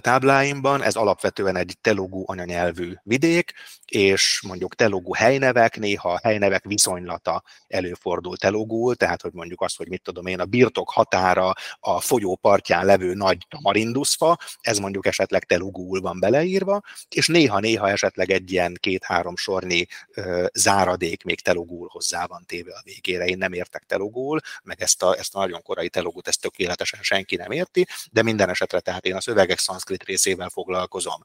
tábláimban 0.00 0.82
ez 0.82 0.94
alapvetően 0.94 1.56
egy 1.56 1.76
telugu 1.80 2.22
anyanyelvű 2.26 2.94
vidék, 3.02 3.52
és 3.86 4.40
mondjuk 4.46 4.74
telugu 4.74 5.14
helynevek, 5.14 5.78
néha 5.78 6.18
helynevek 6.22 6.64
viszonylata 6.64 7.42
előfordul 7.68 8.36
telugul, 8.36 8.94
tehát 8.94 9.22
hogy 9.22 9.32
mondjuk 9.32 9.60
azt, 9.60 9.76
hogy 9.76 9.88
mit 9.88 10.02
tudom 10.02 10.26
én, 10.26 10.40
a 10.40 10.44
birtok 10.44 10.90
határa 10.90 11.52
a 11.80 12.00
folyó 12.00 12.36
partján 12.36 12.84
levő 12.84 13.14
nagy 13.14 13.46
tamarinduszfa, 13.48 14.38
ez 14.60 14.78
mondjuk 14.78 15.06
esetleg 15.06 15.44
telugul 15.44 16.00
van 16.00 16.20
beleírva, 16.20 16.80
és 17.08 17.26
néha-néha 17.26 17.88
esetleg 17.88 18.30
egy 18.30 18.52
ilyen 18.52 18.76
két-három 18.80 19.36
sornyi 19.36 19.86
ö, 20.14 20.46
záradék 20.52 21.22
még 21.22 21.40
telugul 21.40 21.88
hozzá 21.90 22.26
van 22.26 22.44
téve 22.46 22.72
a 22.72 22.82
végére. 22.84 23.24
Én 23.24 23.38
nem 23.38 23.52
értek 23.52 23.82
telugul, 23.82 24.40
meg 24.62 24.82
ezt 24.82 25.02
a, 25.02 25.16
ezt 25.18 25.34
a 25.34 25.38
nagyon 25.38 25.62
korai 25.62 25.88
telugut, 25.88 26.28
ezt 26.28 26.40
tökéletesen 26.40 27.02
senki 27.02 27.36
nem 27.36 27.50
érti, 27.50 27.86
de 28.10 28.22
minden 28.22 28.48
esetre 28.48 28.80
tehát 28.80 29.06
én 29.08 29.16
a 29.16 29.20
szövegek 29.20 29.58
szanszkrit 29.58 30.04
részével 30.04 30.48
foglalkozom. 30.48 31.22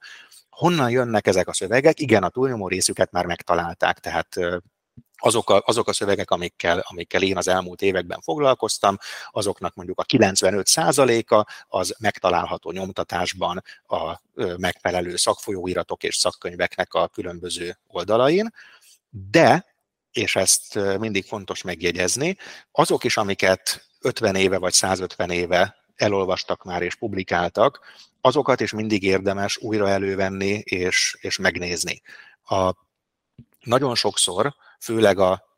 Honnan 0.50 0.90
jönnek 0.90 1.28
ezek 1.28 1.48
a 1.48 1.54
szövegek? 1.54 2.00
Igen, 2.00 2.24
a 2.24 2.30
túlnyomó 2.30 2.68
részüket 2.68 3.12
már 3.12 3.26
megtalálták, 3.26 4.00
tehát 4.00 4.40
azok 5.24 5.50
a, 5.50 5.64
azok 5.66 5.88
a 5.88 5.94
szövegek, 5.94 6.32
amikkel, 6.32 6.80
amikkel 6.80 7.22
én 7.22 7.38
az 7.38 7.48
elmúlt 7.48 7.82
években 7.82 8.22
foglalkoztam, 8.22 8.98
azoknak 9.32 9.74
mondjuk 9.76 10.00
a 10.00 10.04
95%-a 10.04 11.66
az 11.68 11.96
megtalálható 12.00 12.72
nyomtatásban 12.72 13.64
a 13.88 14.22
megfelelő 14.58 15.16
szakfolyóiratok 15.16 16.04
és 16.04 16.16
szakkönyveknek 16.16 16.94
a 16.94 17.08
különböző 17.08 17.78
oldalain, 17.88 18.54
de, 19.10 19.76
és 20.12 20.36
ezt 20.36 20.80
mindig 21.00 21.26
fontos 21.26 21.62
megjegyezni, 21.62 22.38
azok 22.72 23.04
is, 23.04 23.18
amiket 23.18 23.88
50 24.02 24.36
éve 24.36 24.58
vagy 24.58 24.74
150 24.74 25.30
éve 25.30 25.83
elolvastak 25.96 26.64
már 26.64 26.82
és 26.82 26.96
publikáltak, 26.96 27.80
azokat 28.22 28.62
is 28.62 28.72
mindig 28.72 29.04
érdemes 29.04 29.58
újra 29.58 29.90
elővenni 29.90 30.62
és, 30.64 31.18
és 31.22 31.38
megnézni. 31.38 32.02
A, 32.44 32.74
nagyon 33.60 33.96
sokszor, 33.96 34.56
főleg 34.80 35.20
a 35.20 35.53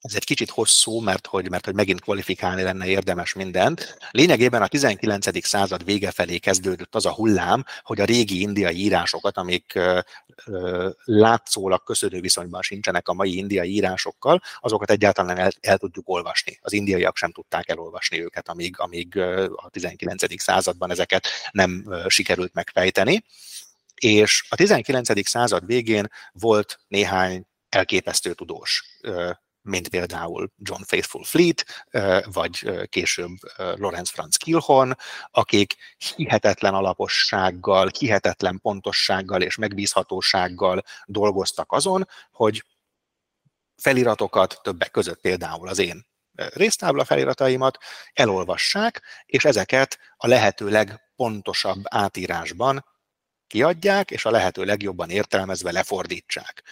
ez 0.00 0.14
egy 0.14 0.24
kicsit 0.24 0.50
hosszú, 0.50 1.00
mert 1.00 1.26
hogy, 1.26 1.50
mert 1.50 1.64
hogy 1.64 1.74
megint 1.74 2.00
kvalifikálni 2.00 2.62
lenne 2.62 2.86
érdemes 2.86 3.32
mindent. 3.32 3.98
Lényegében 4.10 4.62
a 4.62 4.66
19. 4.66 5.46
század 5.46 5.84
vége 5.84 6.10
felé 6.10 6.38
kezdődött 6.38 6.94
az 6.94 7.06
a 7.06 7.12
hullám, 7.12 7.64
hogy 7.82 8.00
a 8.00 8.04
régi 8.04 8.40
indiai 8.40 8.76
írásokat, 8.76 9.36
amik 9.36 9.74
ö, 9.74 9.98
ö, 10.44 10.90
látszólag 11.04 11.82
köszönő 11.82 12.20
viszonyban 12.20 12.62
sincsenek 12.62 13.08
a 13.08 13.12
mai 13.12 13.36
indiai 13.36 13.70
írásokkal, 13.70 14.40
azokat 14.60 14.90
egyáltalán 14.90 15.38
el, 15.38 15.50
el 15.60 15.78
tudjuk 15.78 16.08
olvasni. 16.08 16.58
Az 16.62 16.72
indiaiak 16.72 17.16
sem 17.16 17.32
tudták 17.32 17.68
elolvasni 17.68 18.22
őket, 18.22 18.48
amíg, 18.48 18.78
amíg 18.78 19.18
a 19.56 19.68
19. 19.70 20.40
században 20.42 20.90
ezeket 20.90 21.26
nem 21.50 21.84
sikerült 22.08 22.54
megfejteni. 22.54 23.24
És 23.94 24.46
a 24.48 24.54
19. 24.54 25.28
század 25.28 25.66
végén 25.66 26.08
volt 26.32 26.78
néhány 26.88 27.46
elképesztő 27.68 28.34
tudós 28.34 28.84
mint 29.66 29.88
például 29.88 30.52
John 30.58 30.82
Faithful 30.82 31.24
Fleet, 31.24 31.86
vagy 32.24 32.86
később 32.88 33.36
Lorenz 33.56 34.10
Franz 34.10 34.36
Kilhorn, 34.36 34.92
akik 35.30 35.74
hihetetlen 36.16 36.74
alapossággal, 36.74 37.90
hihetetlen 37.98 38.58
pontossággal 38.60 39.42
és 39.42 39.56
megbízhatósággal 39.56 40.82
dolgoztak 41.06 41.72
azon, 41.72 42.08
hogy 42.30 42.64
feliratokat, 43.76 44.60
többek 44.62 44.90
között 44.90 45.20
például 45.20 45.68
az 45.68 45.78
én 45.78 46.06
résztábla 46.36 47.04
felirataimat 47.04 47.78
elolvassák, 48.12 49.02
és 49.26 49.44
ezeket 49.44 49.98
a 50.16 50.26
lehető 50.26 50.68
legpontosabb 50.68 51.82
átírásban 51.84 52.84
kiadják, 53.46 54.10
és 54.10 54.24
a 54.24 54.30
lehető 54.30 54.64
legjobban 54.64 55.10
értelmezve 55.10 55.72
lefordítsák. 55.72 56.62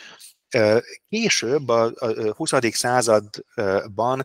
Később, 1.08 1.68
a 1.68 1.92
20. 2.36 2.52
században 2.70 4.24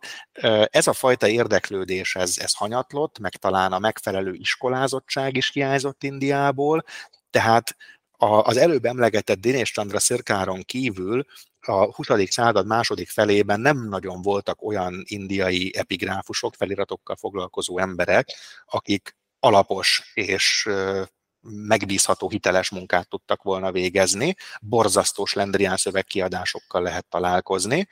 ez 0.65 0.87
a 0.87 0.93
fajta 0.93 1.27
érdeklődés, 1.27 2.15
ez, 2.15 2.37
ez 2.37 2.53
hanyatlott, 2.53 3.19
meg 3.19 3.35
talán 3.35 3.73
a 3.73 3.79
megfelelő 3.79 4.33
iskolázottság 4.33 5.35
is 5.35 5.51
hiányzott 5.51 6.03
Indiából, 6.03 6.83
tehát 7.29 7.75
az 8.17 8.57
előbb 8.57 8.85
emlegetett 8.85 9.39
Dinesh 9.39 9.73
Chandra 9.73 9.99
Szirkáron 9.99 10.61
kívül 10.61 11.25
a 11.61 11.93
20. 11.93 12.07
század 12.29 12.65
második 12.65 13.09
felében 13.09 13.59
nem 13.59 13.87
nagyon 13.87 14.21
voltak 14.21 14.61
olyan 14.61 15.03
indiai 15.05 15.73
epigráfusok, 15.77 16.55
feliratokkal 16.55 17.15
foglalkozó 17.15 17.77
emberek, 17.77 18.27
akik 18.65 19.15
alapos 19.39 20.11
és 20.13 20.69
megbízható, 21.41 22.29
hiteles 22.29 22.69
munkát 22.69 23.09
tudtak 23.09 23.43
volna 23.43 23.71
végezni, 23.71 24.35
borzasztó 24.61 25.25
slendrián 25.25 25.77
szövegkiadásokkal 25.77 26.81
lehet 26.81 27.05
találkozni, 27.09 27.87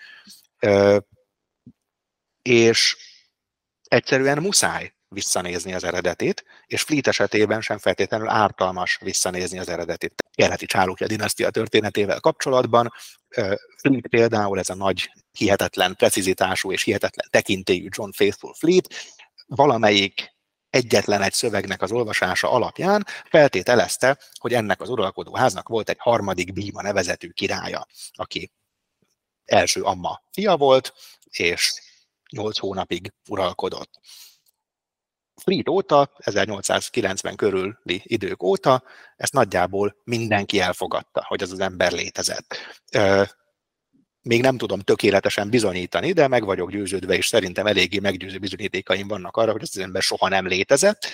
és 2.42 2.98
egyszerűen 3.84 4.38
muszáj 4.38 4.96
visszanézni 5.10 5.74
az 5.74 5.84
eredetit, 5.84 6.46
és 6.66 6.82
Fleet 6.82 7.08
esetében 7.08 7.62
sem 7.62 7.78
feltétlenül 7.78 8.30
ártalmas 8.30 8.98
visszanézni 9.02 9.60
az 9.60 9.70
eredetit. 9.70 10.24
Keleti 10.36 10.66
Csálókja 10.66 11.08
dinasztia 11.08 11.50
történetével 11.50 12.20
kapcsolatban 12.20 12.94
Fleet 13.78 14.08
például 14.10 14.60
ez 14.60 14.70
a 14.70 14.76
nagy, 14.76 15.12
hihetetlen 15.32 15.96
precizitású 15.96 16.72
és 16.72 16.84
hihetetlen 16.84 17.28
tekintélyű 17.32 17.88
John 17.90 18.12
Faithful 18.12 18.54
Fleet, 18.54 18.94
valamelyik 19.46 20.37
egyetlen 20.70 21.22
egy 21.22 21.34
szövegnek 21.34 21.82
az 21.82 21.92
olvasása 21.92 22.52
alapján 22.52 23.06
feltételezte, 23.26 24.18
hogy 24.40 24.54
ennek 24.54 24.82
az 24.82 24.90
uralkodó 24.90 25.36
háznak 25.36 25.68
volt 25.68 25.90
egy 25.90 25.98
harmadik 26.00 26.54
Bíma 26.54 26.82
nevezetű 26.82 27.30
királya, 27.30 27.88
aki 28.12 28.52
első 29.46 29.82
amma 29.82 30.22
fia 30.32 30.58
volt, 30.58 30.94
és 31.30 31.82
nyolc 32.32 32.58
hónapig 32.58 33.14
uralkodott. 33.30 34.00
Fleet 35.42 35.70
óta, 35.70 36.12
1890 36.18 37.36
körüli 37.36 38.02
idők 38.04 38.44
óta, 38.44 38.84
ezt 39.16 39.34
nagyjából 39.34 39.96
mindenki 40.04 40.60
elfogadta, 40.60 41.26
hogy 41.28 41.44
az 41.44 41.52
az 41.52 41.60
ember 41.60 41.92
létezett. 41.92 42.56
Még 44.28 44.42
nem 44.42 44.58
tudom 44.58 44.80
tökéletesen 44.80 45.50
bizonyítani, 45.50 46.12
de 46.12 46.28
meg 46.28 46.46
vagyok 46.46 46.72
győződve, 46.72 47.16
és 47.16 47.28
szerintem 47.28 47.66
eléggé 47.66 48.00
meggyőző 48.00 48.38
bizonyítékaim 48.38 49.08
vannak 49.08 49.38
arra, 49.38 49.52
hogy 49.52 49.62
ez 49.62 49.70
az 49.74 49.82
ember 49.82 50.02
soha 50.02 50.30
nem 50.30 50.48
létezett, 50.48 51.06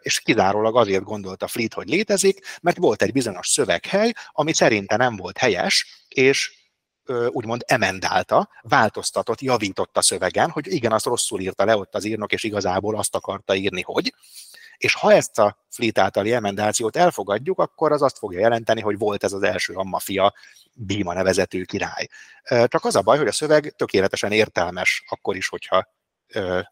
és 0.00 0.20
kizárólag 0.20 0.76
azért 0.76 1.02
gondolta 1.02 1.46
Fleet, 1.46 1.74
hogy 1.74 1.88
létezik, 1.88 2.58
mert 2.62 2.76
volt 2.76 3.02
egy 3.02 3.12
bizonyos 3.12 3.48
szöveghely, 3.48 4.12
ami 4.32 4.52
szerinte 4.52 4.96
nem 4.96 5.16
volt 5.16 5.38
helyes, 5.38 6.04
és 6.08 6.58
úgymond 7.28 7.64
emendálta, 7.66 8.48
változtatott, 8.62 9.40
javított 9.40 9.96
a 9.96 10.02
szövegen, 10.02 10.50
hogy 10.50 10.72
igen, 10.72 10.92
azt 10.92 11.04
rosszul 11.04 11.40
írta 11.40 11.64
le 11.64 11.76
ott 11.76 11.94
az 11.94 12.04
írnok, 12.04 12.32
és 12.32 12.44
igazából 12.44 12.96
azt 12.96 13.14
akarta 13.14 13.54
írni, 13.54 13.82
hogy. 13.82 14.14
És 14.80 14.94
ha 14.94 15.12
ezt 15.12 15.38
a 15.38 15.56
Fleet 15.70 15.98
általi 15.98 16.32
emendációt 16.32 16.96
elfogadjuk, 16.96 17.58
akkor 17.58 17.92
az 17.92 18.02
azt 18.02 18.18
fogja 18.18 18.38
jelenteni, 18.38 18.80
hogy 18.80 18.98
volt 18.98 19.24
ez 19.24 19.32
az 19.32 19.42
első 19.42 19.74
Amma 19.74 19.98
fia, 19.98 20.34
Bíma 20.74 21.12
nevezetű 21.12 21.64
király. 21.64 22.08
Csak 22.42 22.84
az 22.84 22.96
a 22.96 23.02
baj, 23.02 23.18
hogy 23.18 23.26
a 23.26 23.32
szöveg 23.32 23.74
tökéletesen 23.76 24.32
értelmes 24.32 25.04
akkor 25.08 25.36
is, 25.36 25.48
hogyha 25.48 25.88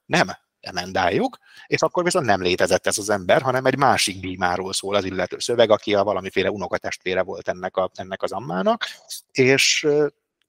nem 0.07 0.29
emendáljuk, 0.61 1.39
és 1.67 1.83
akkor 1.83 2.05
viszont 2.05 2.27
nem 2.27 2.43
létezett 2.43 2.87
ez 2.87 2.99
az 2.99 3.11
ember, 3.11 3.43
hanem 3.43 3.67
egy 3.67 3.77
másik 3.77 4.21
bímáról 4.21 4.73
szól 4.73 4.95
az 4.95 5.05
illető 5.05 5.39
szöveg, 5.39 5.71
aki 5.71 5.95
a 5.95 6.05
valamiféle 6.05 6.51
unokatestvére 6.51 7.23
volt 7.23 7.49
ennek, 7.49 7.77
a, 7.77 7.91
ennek 7.95 8.23
az 8.23 8.33
ammának, 8.33 8.85
és 9.33 9.87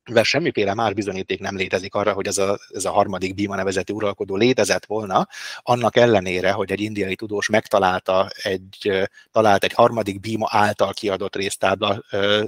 mivel 0.10 0.24
semmiféle 0.24 0.74
már 0.74 0.94
bizonyíték 0.94 1.40
nem 1.40 1.56
létezik 1.56 1.94
arra, 1.94 2.14
hogy 2.14 2.28
ez 2.28 2.38
a, 2.38 2.60
ez 2.74 2.86
a 2.86 2.92
harmadik 2.92 3.36
Bíma 3.36 3.56
nevezeti 3.56 3.94
uralkodó 3.94 4.36
létezett 4.36 4.86
volna, 4.86 5.28
annak 5.58 5.96
ellenére, 5.96 6.52
hogy 6.52 6.72
egy 6.72 6.82
indiai 6.82 7.16
tudós 7.16 7.50
megtalálta 7.50 8.30
egy, 8.42 9.08
talált 9.32 9.64
egy 9.64 9.74
harmadik 9.74 10.20
Bíma 10.20 10.48
által 10.52 10.94
kiadott 10.94 11.36
résztábla 11.36 12.04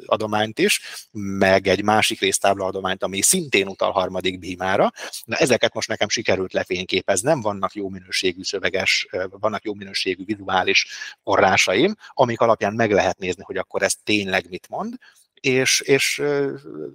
adományt 0.06 0.60
is, 0.60 0.82
meg 1.12 1.68
egy 1.68 1.84
másik 1.84 2.20
résztábla 2.20 2.66
adományt, 2.66 3.04
ami 3.04 3.22
szintén 3.22 3.68
utal 3.68 3.92
harmadik 3.92 4.40
Bímára. 4.40 4.92
Na 5.26 5.36
ezeket 5.36 5.74
most 5.74 5.88
nekem 5.88 6.10
sikerült 6.10 6.54
lefényképeznem, 6.54 7.42
vannak 7.42 7.74
jó 7.74 7.90
minőségű 7.90 8.44
szöveges, 8.44 9.08
vannak 9.30 9.64
jó 9.64 9.74
minőségű 9.74 10.26
vizuális 10.26 10.88
forrásaim, 11.24 11.96
amik 12.14 12.40
alapján 12.40 12.74
meg 12.74 12.92
lehet 12.92 13.18
nézni, 13.18 13.44
hogy 13.44 13.58
akkor 13.58 13.82
ez 13.82 13.94
tényleg 14.04 14.46
mit 14.50 14.70
mond, 14.70 14.96
és, 15.42 15.80
és 15.80 16.22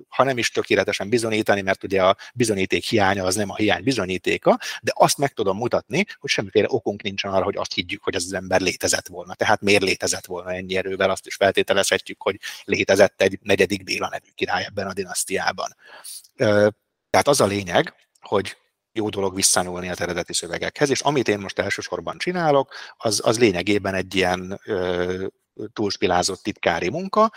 ha 0.09 0.25
nem 0.25 0.39
is 0.39 0.51
tökéletesen 0.51 1.09
bizonyítani, 1.09 1.61
mert 1.61 1.85
ugye 1.85 2.03
a 2.03 2.17
bizonyíték 2.35 2.85
hiánya 2.85 3.25
az 3.25 3.35
nem 3.35 3.51
a 3.51 3.57
hiány 3.57 3.83
bizonyítéka, 3.83 4.59
de 4.83 4.93
azt 4.95 5.19
meg 5.19 5.33
tudom 5.33 5.57
mutatni, 5.57 6.05
hogy 6.19 6.31
semmiféle 6.31 6.67
okunk 6.71 7.03
nincsen 7.03 7.33
arra, 7.33 7.45
hogy 7.45 7.57
azt 7.57 7.73
higgyük, 7.73 8.03
hogy 8.03 8.15
az 8.15 8.25
az 8.25 8.33
ember 8.33 8.61
létezett 8.61 9.07
volna. 9.07 9.35
Tehát 9.35 9.61
miért 9.61 9.83
létezett 9.83 10.27
volna 10.27 10.53
ennyi 10.53 10.77
erővel, 10.77 11.11
azt 11.11 11.27
is 11.27 11.35
feltételezhetjük, 11.35 12.23
hogy 12.23 12.37
létezett 12.65 13.21
egy 13.21 13.39
negyedik 13.43 13.85
Béla 13.85 14.09
nevű 14.09 14.29
király 14.35 14.65
ebben 14.65 14.87
a 14.87 14.93
dinasztiában. 14.93 15.77
Tehát 17.11 17.29
az 17.29 17.41
a 17.41 17.47
lényeg, 17.47 17.95
hogy 18.21 18.57
jó 18.93 19.09
dolog 19.09 19.35
visszanulni 19.35 19.89
az 19.89 20.01
eredeti 20.01 20.33
szövegekhez, 20.33 20.91
és 20.91 21.01
amit 21.01 21.29
én 21.29 21.39
most 21.39 21.59
elsősorban 21.59 22.19
csinálok, 22.19 22.75
az, 22.97 23.21
az 23.25 23.39
lényegében 23.39 23.95
egy 23.95 24.15
ilyen 24.15 24.61
túlspilázott 25.73 26.43
titkári 26.43 26.91
munka, 26.91 27.33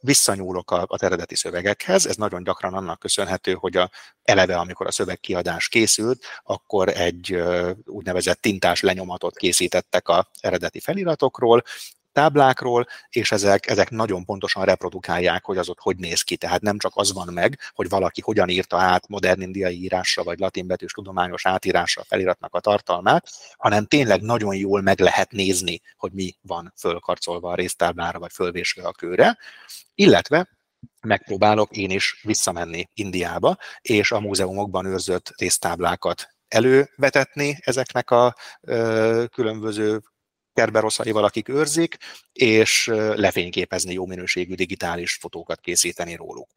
visszanyúlok 0.00 0.70
a, 0.70 0.84
a 0.88 1.04
eredeti 1.04 1.34
szövegekhez, 1.34 2.06
ez 2.06 2.16
nagyon 2.16 2.42
gyakran 2.42 2.74
annak 2.74 2.98
köszönhető, 2.98 3.52
hogy 3.52 3.76
a, 3.76 3.90
eleve, 4.22 4.56
amikor 4.56 4.86
a 4.86 4.92
szövegkiadás 4.92 5.68
készült, 5.68 6.24
akkor 6.42 6.88
egy 6.88 7.42
úgynevezett 7.84 8.40
tintás 8.40 8.80
lenyomatot 8.80 9.36
készítettek 9.36 10.08
a 10.08 10.30
eredeti 10.40 10.80
feliratokról, 10.80 11.62
táblákról, 12.20 12.86
és 13.08 13.32
ezek, 13.32 13.66
ezek 13.66 13.90
nagyon 13.90 14.24
pontosan 14.24 14.64
reprodukálják, 14.64 15.44
hogy 15.44 15.58
az 15.58 15.68
ott 15.68 15.80
hogy 15.80 15.96
néz 15.96 16.22
ki. 16.22 16.36
Tehát 16.36 16.60
nem 16.60 16.78
csak 16.78 16.92
az 16.94 17.12
van 17.12 17.32
meg, 17.32 17.58
hogy 17.74 17.88
valaki 17.88 18.20
hogyan 18.20 18.48
írta 18.48 18.78
át 18.78 19.08
modern 19.08 19.40
indiai 19.40 19.82
írásra, 19.82 20.22
vagy 20.22 20.38
latinbetűs 20.38 20.92
tudományos 20.92 21.46
átírásra 21.46 22.04
feliratnak 22.04 22.54
a 22.54 22.60
tartalmát, 22.60 23.28
hanem 23.56 23.86
tényleg 23.86 24.20
nagyon 24.20 24.54
jól 24.54 24.80
meg 24.80 25.00
lehet 25.00 25.30
nézni, 25.30 25.80
hogy 25.96 26.12
mi 26.12 26.34
van 26.40 26.72
fölkarcolva 26.76 27.50
a 27.50 27.54
résztáblára, 27.54 28.18
vagy 28.18 28.32
fölvésve 28.32 28.82
a 28.82 28.92
kőre. 28.92 29.38
Illetve 29.94 30.48
megpróbálok 31.00 31.76
én 31.76 31.90
is 31.90 32.20
visszamenni 32.22 32.88
Indiába, 32.94 33.56
és 33.80 34.12
a 34.12 34.20
múzeumokban 34.20 34.86
őrzött 34.86 35.32
résztáblákat 35.36 36.28
elővetetni 36.48 37.58
ezeknek 37.60 38.10
a 38.10 38.34
ö, 38.60 39.24
különböző 39.32 40.00
kerberoszaival, 40.52 41.24
akik 41.24 41.48
őrzik, 41.48 41.96
és 42.32 42.86
lefényképezni 43.14 43.92
jó 43.92 44.06
minőségű 44.06 44.54
digitális 44.54 45.14
fotókat 45.20 45.60
készíteni 45.60 46.14
róluk. 46.14 46.48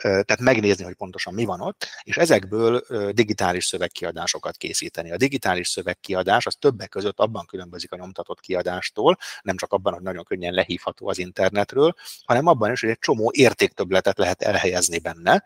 Tehát 0.00 0.40
megnézni, 0.40 0.84
hogy 0.84 0.94
pontosan 0.94 1.34
mi 1.34 1.44
van 1.44 1.60
ott, 1.60 1.88
és 2.02 2.16
ezekből 2.16 2.82
digitális 3.12 3.64
szövegkiadásokat 3.64 4.56
készíteni. 4.56 5.12
A 5.12 5.16
digitális 5.16 5.68
szövegkiadás 5.68 6.46
az 6.46 6.56
többek 6.58 6.88
között 6.88 7.18
abban 7.18 7.46
különbözik 7.46 7.92
a 7.92 7.96
nyomtatott 7.96 8.40
kiadástól, 8.40 9.16
nem 9.42 9.56
csak 9.56 9.72
abban, 9.72 9.92
hogy 9.92 10.02
nagyon 10.02 10.24
könnyen 10.24 10.54
lehívható 10.54 11.08
az 11.08 11.18
internetről, 11.18 11.94
hanem 12.24 12.46
abban 12.46 12.72
is, 12.72 12.80
hogy 12.80 12.90
egy 12.90 12.98
csomó 12.98 13.30
értéktöbletet 13.34 14.18
lehet 14.18 14.42
elhelyezni 14.42 14.98
benne, 14.98 15.44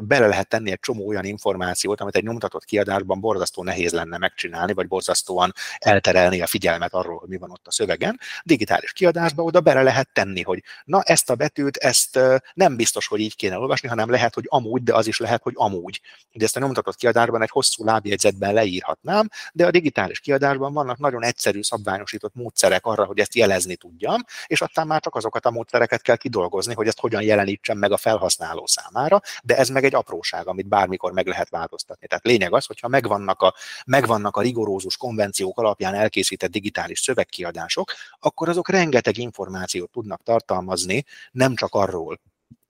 bele 0.00 0.26
lehet 0.26 0.48
tenni 0.48 0.70
egy 0.70 0.80
csomó 0.80 1.06
olyan 1.06 1.24
információt, 1.24 2.00
amit 2.00 2.16
egy 2.16 2.22
nyomtatott 2.22 2.64
kiadásban 2.64 3.20
borzasztó 3.20 3.62
nehéz 3.62 3.92
lenne 3.92 4.18
megcsinálni, 4.18 4.72
vagy 4.72 4.88
borzasztóan 4.88 5.52
elterelni 5.78 6.40
a 6.40 6.46
figyelmet 6.46 6.94
arról, 6.94 7.18
hogy 7.18 7.28
mi 7.28 7.36
van 7.36 7.50
ott 7.50 7.66
a 7.66 7.70
szövegen. 7.70 8.20
Digitális 8.42 8.92
kiadásban 8.92 9.46
oda 9.46 9.60
bele 9.60 9.82
lehet 9.82 10.08
tenni, 10.12 10.42
hogy 10.42 10.62
na 10.84 11.02
ezt 11.02 11.30
a 11.30 11.34
betűt, 11.34 11.76
ezt 11.76 12.18
nem 12.54 12.76
biztos, 12.76 13.06
hogy 13.06 13.20
így 13.20 13.36
kéne 13.36 13.58
olvasni, 13.58 13.88
hanem 13.88 14.10
lehet, 14.10 14.34
hogy 14.34 14.44
amúgy, 14.48 14.82
de 14.82 14.94
az 14.94 15.06
is 15.06 15.18
lehet, 15.18 15.42
hogy 15.42 15.54
amúgy. 15.56 16.00
De 16.32 16.44
ezt 16.44 16.56
a 16.56 16.60
nyomtatott 16.60 16.96
kiadásban 16.96 17.42
egy 17.42 17.50
hosszú 17.50 17.84
lábjegyzetben 17.84 18.54
leírhatnám, 18.54 19.28
de 19.52 19.66
a 19.66 19.70
digitális 19.70 20.20
kiadásban 20.20 20.72
vannak 20.72 20.98
nagyon 20.98 21.24
egyszerű, 21.24 21.62
szabványosított 21.62 22.34
módszerek 22.34 22.86
arra, 22.86 23.04
hogy 23.04 23.18
ezt 23.18 23.34
jelezni 23.34 23.76
tudjam, 23.76 24.20
és 24.46 24.60
aztán 24.60 24.86
már 24.86 25.00
csak 25.00 25.14
azokat 25.14 25.46
a 25.46 25.50
módszereket 25.50 26.02
kell 26.02 26.16
kidolgozni, 26.16 26.74
hogy 26.74 26.86
ezt 26.86 27.00
hogyan 27.00 27.22
jelenítsem 27.22 27.78
meg 27.78 27.92
a 27.92 27.96
felhasználó 27.96 28.66
számára, 28.66 29.20
de 29.44 29.56
ez 29.56 29.68
meg 29.68 29.84
egy 29.84 29.94
apróság, 29.94 30.46
amit 30.46 30.68
bármikor 30.68 31.12
meg 31.12 31.26
lehet 31.26 31.48
változtatni. 31.48 32.06
Tehát 32.06 32.24
lényeg 32.24 32.52
az, 32.52 32.66
hogyha 32.66 32.88
megvannak 32.88 33.42
a, 33.42 33.54
megvannak 33.86 34.36
a 34.36 34.40
rigorózus 34.40 34.96
konvenciók 34.96 35.58
alapján 35.58 35.94
elkészített 35.94 36.50
digitális 36.50 37.00
szövegkiadások, 37.00 37.92
akkor 38.18 38.48
azok 38.48 38.68
rengeteg 38.68 39.16
információt 39.16 39.90
tudnak 39.90 40.22
tartalmazni, 40.22 41.04
nem 41.30 41.54
csak 41.54 41.74
arról, 41.74 42.20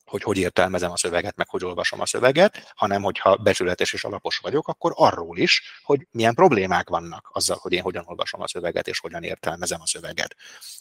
hogy 0.05 0.23
hogy 0.23 0.39
értelmezem 0.39 0.91
a 0.91 0.97
szöveget, 0.97 1.37
meg 1.37 1.49
hogy 1.49 1.65
olvasom 1.65 2.01
a 2.01 2.07
szöveget, 2.07 2.73
hanem 2.75 3.03
hogyha 3.03 3.37
becsületes 3.37 3.93
és 3.93 4.05
alapos 4.05 4.39
vagyok, 4.39 4.69
akkor 4.69 4.93
arról 4.97 5.39
is, 5.39 5.63
hogy 5.83 6.07
milyen 6.11 6.35
problémák 6.35 6.89
vannak 6.89 7.31
azzal, 7.33 7.59
hogy 7.61 7.73
én 7.73 7.83
hogyan 7.83 8.05
olvasom 8.07 8.41
a 8.41 8.49
szöveget, 8.49 8.89
és 8.89 8.99
hogyan 8.99 9.23
értelmezem 9.23 9.81
a 9.81 9.87
szöveget. 9.87 10.37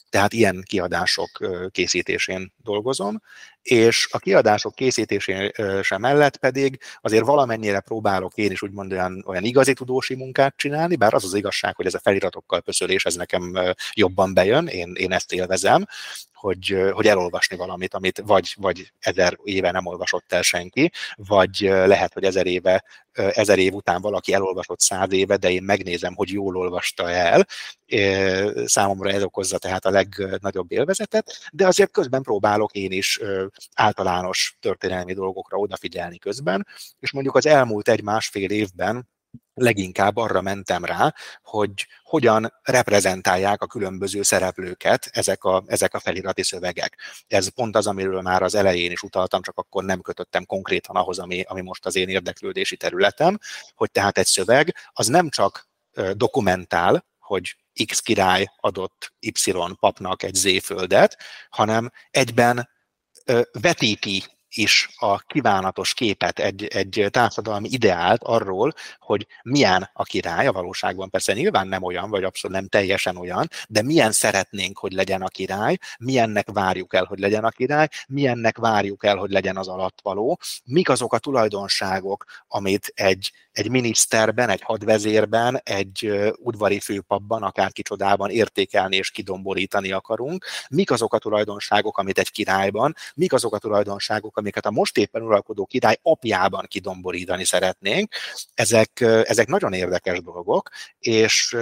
Tehát 0.09 0.33
ilyen 0.33 0.63
kiadások 0.65 1.29
készítésén 1.71 2.53
dolgozom, 2.57 3.21
és 3.63 4.07
a 4.11 4.19
kiadások 4.19 4.75
készítésén 4.75 5.51
sem 5.81 6.01
mellett 6.01 6.37
pedig 6.37 6.79
azért 7.01 7.25
valamennyire 7.25 7.79
próbálok 7.79 8.35
én 8.35 8.51
is 8.51 8.61
úgymond 8.61 8.91
olyan, 8.91 9.23
olyan 9.27 9.43
igazi 9.43 9.73
tudósi 9.73 10.15
munkát 10.15 10.53
csinálni, 10.57 10.95
bár 10.95 11.13
az 11.13 11.23
az 11.23 11.33
igazság, 11.33 11.75
hogy 11.75 11.85
ez 11.85 11.93
a 11.93 11.99
feliratokkal 11.99 12.61
pöszölés, 12.61 13.05
ez 13.05 13.15
nekem 13.15 13.57
jobban 13.93 14.33
bejön, 14.33 14.67
én, 14.67 14.93
én 14.95 15.11
ezt 15.11 15.33
élvezem, 15.33 15.85
hogy, 16.33 16.77
hogy 16.91 17.07
elolvasni 17.07 17.57
valamit, 17.57 17.93
amit 17.93 18.21
vagy, 18.25 18.55
vagy 18.57 18.91
ezer 18.99 19.37
éve 19.43 19.71
nem 19.71 19.85
olvasott 19.85 20.33
el 20.33 20.41
senki, 20.41 20.91
vagy 21.15 21.57
lehet, 21.61 22.13
hogy 22.13 22.23
ezer 22.23 22.45
éve 22.45 22.83
ezer 23.13 23.59
év 23.59 23.73
után 23.73 24.01
valaki 24.01 24.33
elolvasott 24.33 24.79
száz 24.79 25.11
éve, 25.11 25.37
de 25.37 25.51
én 25.51 25.63
megnézem, 25.63 26.15
hogy 26.15 26.29
jól 26.29 26.57
olvasta 26.57 27.09
el. 27.09 27.47
Számomra 28.65 29.09
ez 29.09 29.23
okozza 29.23 29.57
tehát 29.57 29.85
a 29.85 29.89
legnagyobb 29.89 30.71
élvezetet, 30.71 31.49
de 31.51 31.67
azért 31.67 31.91
közben 31.91 32.21
próbálok 32.21 32.71
én 32.73 32.91
is 32.91 33.19
általános 33.73 34.57
történelmi 34.59 35.13
dolgokra 35.13 35.57
odafigyelni 35.57 36.17
közben, 36.17 36.67
és 36.99 37.11
mondjuk 37.11 37.35
az 37.35 37.45
elmúlt 37.45 37.89
egy-másfél 37.89 38.49
évben 38.49 39.11
leginkább 39.53 40.17
arra 40.17 40.41
mentem 40.41 40.85
rá, 40.85 41.13
hogy 41.41 41.87
hogyan 42.03 42.53
reprezentálják 42.63 43.61
a 43.61 43.67
különböző 43.67 44.21
szereplőket 44.21 45.09
ezek 45.11 45.43
a, 45.43 45.63
ezek 45.67 45.93
a 45.93 45.99
felirati 45.99 46.43
szövegek. 46.43 46.97
Ez 47.27 47.47
pont 47.47 47.75
az, 47.75 47.87
amiről 47.87 48.21
már 48.21 48.41
az 48.41 48.55
elején 48.55 48.91
is 48.91 49.01
utaltam, 49.01 49.41
csak 49.41 49.57
akkor 49.57 49.83
nem 49.83 50.01
kötöttem 50.01 50.45
konkrétan 50.45 50.95
ahhoz, 50.95 51.19
ami, 51.19 51.41
ami 51.41 51.61
most 51.61 51.85
az 51.85 51.95
én 51.95 52.09
érdeklődési 52.09 52.77
területem, 52.77 53.37
hogy 53.75 53.91
tehát 53.91 54.17
egy 54.17 54.25
szöveg 54.25 54.75
az 54.93 55.07
nem 55.07 55.29
csak 55.29 55.69
dokumentál, 56.13 57.05
hogy 57.19 57.55
X 57.85 57.99
király 57.99 58.51
adott 58.59 59.13
Y 59.19 59.51
papnak 59.79 60.23
egy 60.23 60.33
Z 60.33 60.63
földet, 60.63 61.17
hanem 61.49 61.91
egyben 62.11 62.69
vetíti 63.51 64.23
is 64.53 64.89
a 64.95 65.19
kívánatos 65.19 65.93
képet, 65.93 66.39
egy, 66.39 66.63
egy 66.65 67.07
társadalmi 67.09 67.67
ideált 67.71 68.23
arról, 68.23 68.73
hogy 68.99 69.27
milyen 69.43 69.89
a 69.93 70.03
király, 70.03 70.47
a 70.47 70.51
valóságban. 70.51 71.09
Persze 71.09 71.33
nyilván 71.33 71.67
nem 71.67 71.83
olyan, 71.83 72.09
vagy 72.09 72.23
abszolút 72.23 72.57
nem 72.57 72.67
teljesen 72.67 73.17
olyan, 73.17 73.47
de 73.67 73.81
milyen 73.81 74.11
szeretnénk, 74.11 74.77
hogy 74.77 74.91
legyen 74.91 75.21
a 75.21 75.27
király, 75.27 75.77
milyennek 75.99 76.47
várjuk 76.51 76.93
el, 76.93 77.03
hogy 77.03 77.19
legyen 77.19 77.43
a 77.43 77.49
király, 77.49 77.87
milyennek 78.07 78.57
várjuk 78.57 79.05
el, 79.05 79.15
hogy 79.15 79.31
legyen 79.31 79.57
az 79.57 79.67
alattvaló, 79.67 80.39
mik 80.65 80.89
azok 80.89 81.13
a 81.13 81.17
tulajdonságok, 81.17 82.25
amit 82.47 82.91
egy, 82.95 83.31
egy 83.51 83.69
miniszterben, 83.69 84.49
egy 84.49 84.61
hadvezérben, 84.61 85.61
egy 85.63 86.11
udvari 86.37 86.79
főpapban, 86.79 87.43
akár 87.43 87.71
kicsodában 87.71 88.29
értékelni 88.29 88.95
és 88.95 89.11
kidomborítani 89.11 89.91
akarunk, 89.91 90.45
mik 90.69 90.91
azok 90.91 91.13
a 91.13 91.17
tulajdonságok, 91.17 91.97
amit 91.97 92.19
egy 92.19 92.31
királyban, 92.31 92.95
mik 93.15 93.33
azok 93.33 93.53
a 93.53 93.57
tulajdonságok, 93.57 94.37
amiket 94.43 94.65
a 94.65 94.71
most 94.71 94.97
éppen 94.97 95.21
uralkodó 95.21 95.65
király 95.65 95.97
apjában 96.01 96.65
kidomborítani 96.67 97.45
szeretnénk. 97.45 98.13
Ezek, 98.53 99.01
ezek 99.01 99.47
nagyon 99.47 99.73
érdekes 99.73 100.21
dolgok, 100.21 100.69
és 100.99 101.55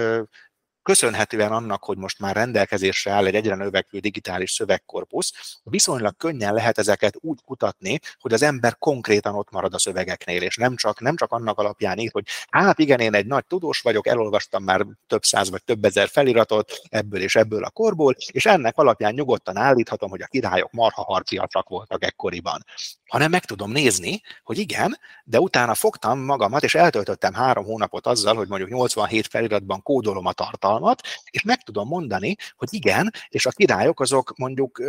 köszönhetően 0.84 1.52
annak, 1.52 1.84
hogy 1.84 1.98
most 1.98 2.20
már 2.20 2.36
rendelkezésre 2.36 3.12
áll 3.12 3.26
egy 3.26 3.36
egyre 3.36 3.56
növekvő 3.56 4.00
digitális 4.00 4.52
szövegkorpusz, 4.52 5.60
viszonylag 5.64 6.18
könnyen 6.18 6.54
lehet 6.54 6.78
ezeket 6.78 7.18
úgy 7.20 7.40
kutatni, 7.46 8.00
hogy 8.20 8.34
az 8.34 8.42
ember 8.42 8.78
konkrétan 8.78 9.36
ott 9.36 9.52
marad 9.52 9.74
a 9.74 9.80
szövegeknél, 9.80 10.42
és 10.42 10.56
nem 10.56 10.76
csak, 10.76 11.00
nem 11.00 11.16
csak 11.16 11.32
annak 11.32 11.58
alapján 11.58 11.98
ír, 11.98 12.10
hogy 12.12 12.26
hát 12.50 12.80
igen, 12.80 13.00
én 13.00 13.14
egy 13.14 13.26
nagy 13.26 13.46
tudós 13.46 13.80
vagyok, 13.82 14.08
elolvastam 14.08 14.64
már 14.64 14.86
több 15.08 15.24
száz 15.24 15.50
vagy 15.50 15.64
több 15.64 15.86
ezer 15.86 16.08
feliratot 16.08 16.82
ebből 16.90 17.22
és 17.22 17.36
ebből 17.36 17.64
a 17.64 17.70
korból, 17.70 18.16
és 18.32 18.46
ennek 18.46 18.78
alapján 18.78 19.14
nyugodtan 19.14 19.58
állíthatom, 19.58 20.10
hogy 20.10 20.22
a 20.22 20.28
királyok 20.28 20.72
marha 20.72 21.04
harciasak 21.04 21.70
voltak 21.70 22.04
ekkoriban. 22.04 22.64
Hanem 23.08 23.32
meg 23.32 23.46
tudom 23.46 23.72
nézni, 23.72 24.22
hogy 24.44 24.58
igen, 24.58 24.98
de 25.24 25.40
utána 25.40 25.74
fogtam 25.74 26.20
magamat, 26.20 26.64
és 26.64 26.76
eltöltöttem 26.76 27.34
három 27.34 27.66
hónapot 27.66 28.08
azzal, 28.08 28.36
hogy 28.36 28.48
mondjuk 28.48 28.70
87 28.70 29.28
feliratban 29.28 29.82
kódolom 29.82 30.26
a 30.26 30.34
tartalmat, 30.34 30.71
tartalmat, 30.72 31.02
és 31.32 31.44
meg 31.44 31.64
tudom 31.64 31.88
mondani, 31.88 32.36
hogy 32.56 32.68
igen, 32.72 33.12
és 33.30 33.46
a 33.46 33.52
királyok 33.52 34.00
azok 34.00 34.38
mondjuk 34.38 34.80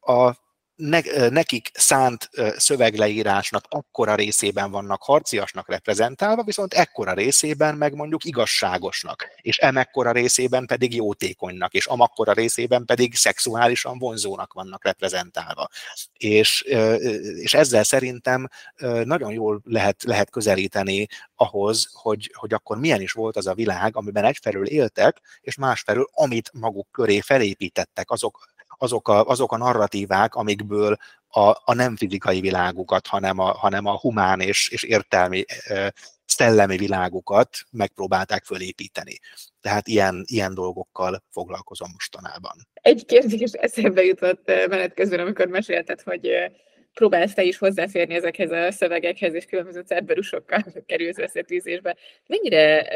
a 0.00 0.43
ne, 0.76 1.28
nekik 1.28 1.70
szánt 1.74 2.30
szövegleírásnak 2.56 3.64
akkora 3.68 4.14
részében 4.14 4.70
vannak 4.70 5.02
harciasnak 5.02 5.68
reprezentálva, 5.68 6.42
viszont 6.42 6.74
ekkora 6.74 7.12
részében 7.12 7.74
meg 7.74 7.94
mondjuk 7.94 8.24
igazságosnak, 8.24 9.28
és 9.40 9.58
emekkora 9.58 10.12
részében 10.12 10.66
pedig 10.66 10.94
jótékonynak, 10.94 11.72
és 11.72 11.86
amakkora 11.86 12.32
részében 12.32 12.84
pedig 12.84 13.14
szexuálisan 13.14 13.98
vonzónak 13.98 14.52
vannak 14.52 14.84
reprezentálva. 14.84 15.68
És, 16.12 16.60
és 17.34 17.54
ezzel 17.54 17.84
szerintem 17.84 18.48
nagyon 19.04 19.32
jól 19.32 19.60
lehet, 19.64 20.02
lehet 20.02 20.30
közelíteni 20.30 21.06
ahhoz, 21.34 21.88
hogy, 21.92 22.30
hogy 22.34 22.52
akkor 22.52 22.78
milyen 22.78 23.00
is 23.00 23.12
volt 23.12 23.36
az 23.36 23.46
a 23.46 23.54
világ, 23.54 23.96
amiben 23.96 24.24
egyfelől 24.24 24.66
éltek, 24.66 25.20
és 25.40 25.56
másfelől, 25.56 26.08
amit 26.12 26.50
maguk 26.52 26.88
köré 26.90 27.20
felépítettek, 27.20 28.10
azok 28.10 28.53
azok 28.78 29.08
a, 29.08 29.24
azok 29.24 29.52
a 29.52 29.56
narratívák, 29.56 30.34
amikből 30.34 30.96
a, 31.28 31.48
a 31.64 31.74
nem 31.74 31.96
fizikai 31.96 32.40
világukat, 32.40 33.06
hanem 33.06 33.38
a, 33.38 33.52
hanem 33.52 33.86
a 33.86 33.98
humán 33.98 34.40
és, 34.40 34.68
és 34.68 34.82
értelmi, 34.82 35.44
szellemi 36.26 36.76
világukat 36.76 37.56
megpróbálták 37.70 38.44
fölépíteni. 38.44 39.18
Tehát 39.60 39.88
ilyen, 39.88 40.24
ilyen 40.26 40.54
dolgokkal 40.54 41.22
foglalkozom 41.30 41.88
mostanában. 41.92 42.68
Egy 42.72 43.04
kérdés 43.06 43.52
eszembe 43.52 44.04
jutott 44.04 44.46
menet 44.46 44.94
közben, 44.94 45.20
amikor 45.20 45.46
mesélted, 45.46 46.00
hogy 46.00 46.30
próbálsz 46.92 47.34
te 47.34 47.42
is 47.42 47.58
hozzáférni 47.58 48.14
ezekhez 48.14 48.50
a 48.50 48.70
szövegekhez, 48.70 49.34
és 49.34 49.44
különböző 49.44 49.80
cerberusokkal 49.80 50.64
kerülsz 50.86 51.18
összetűzésbe. 51.18 51.96
Mennyire 52.26 52.88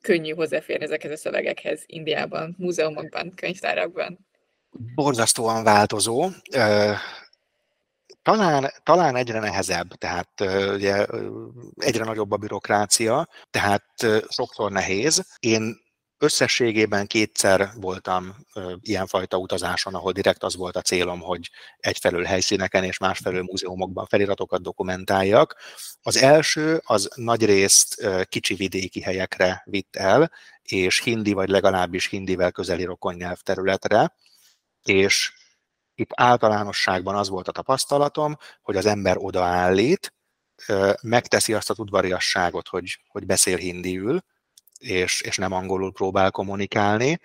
könnyű 0.00 0.32
hozzáférni 0.32 0.84
ezekhez 0.84 1.10
a 1.10 1.16
szövegekhez 1.16 1.82
Indiában, 1.86 2.54
múzeumokban, 2.58 3.32
könyvtárakban? 3.34 4.26
Borzasztóan 4.94 5.62
változó. 5.62 6.28
Talán, 8.22 8.72
talán 8.82 9.16
egyre 9.16 9.38
nehezebb, 9.38 9.94
tehát 9.94 10.40
ugye 10.74 11.06
egyre 11.76 12.04
nagyobb 12.04 12.32
a 12.32 12.36
bürokrácia, 12.36 13.28
tehát 13.50 13.84
sokszor 14.28 14.70
nehéz. 14.70 15.26
Én 15.38 15.82
összességében 16.18 17.06
kétszer 17.06 17.70
voltam 17.76 18.36
ilyenfajta 18.80 19.36
utazáson, 19.36 19.94
ahol 19.94 20.12
direkt 20.12 20.42
az 20.42 20.56
volt 20.56 20.76
a 20.76 20.80
célom, 20.80 21.20
hogy 21.20 21.50
egyfelől 21.76 22.24
helyszíneken 22.24 22.84
és 22.84 22.98
másfelől 22.98 23.42
múzeumokban 23.42 24.06
feliratokat 24.06 24.62
dokumentáljak. 24.62 25.56
Az 26.02 26.16
első 26.16 26.80
az 26.84 27.08
nagyrészt 27.14 28.08
kicsi 28.28 28.54
vidéki 28.54 29.00
helyekre 29.00 29.62
vitt 29.64 29.96
el, 29.96 30.30
és 30.62 31.00
hindi 31.00 31.32
vagy 31.32 31.48
legalábbis 31.48 32.06
hindivel 32.06 32.52
közeli 32.52 32.84
rokonnyelv 32.84 33.38
területre 33.40 34.14
és 34.88 35.32
itt 35.94 36.10
általánosságban 36.14 37.14
az 37.14 37.28
volt 37.28 37.48
a 37.48 37.52
tapasztalatom, 37.52 38.36
hogy 38.62 38.76
az 38.76 38.86
ember 38.86 39.16
odaállít, 39.18 40.14
megteszi 41.02 41.52
azt 41.52 41.70
a 41.70 41.74
udvariasságot, 41.76 42.68
hogy, 42.68 43.00
hogy 43.08 43.26
beszél 43.26 43.56
hindiül, 43.56 44.20
és, 44.78 45.20
és 45.20 45.36
nem 45.36 45.52
angolul 45.52 45.92
próbál 45.92 46.30
kommunikálni, 46.30 47.20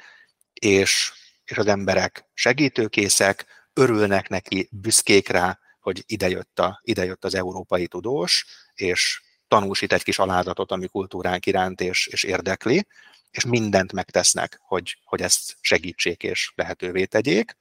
és, 0.53 1.14
és 1.45 1.57
az 1.57 1.68
emberek 1.68 2.30
segítőkészek, 2.34 3.45
örülnek 3.74 4.30
neki, 4.30 4.70
büszkék 4.72 5.28
rá, 5.28 5.60
hogy 5.80 6.03
idejött, 6.05 6.60
a, 6.60 6.80
idejött 6.84 7.26
az 7.26 7.36
európai 7.36 7.88
tudós, 7.88 8.45
és 8.74 9.22
tanúsít 9.47 9.93
egy 9.93 10.03
kis 10.03 10.20
alázatot 10.20 10.72
a 10.72 10.76
mi 10.76 10.88
kultúránk 10.88 11.45
iránt, 11.45 11.82
és, 11.82 12.07
és 12.07 12.24
érdekli, 12.24 12.88
és 13.32 13.45
mindent 13.45 13.93
megtesznek, 13.93 14.59
hogy, 14.61 14.97
hogy 15.03 15.21
ezt 15.21 15.57
segítsék 15.61 16.23
és 16.23 16.51
lehetővé 16.55 17.05
tegyék. 17.05 17.57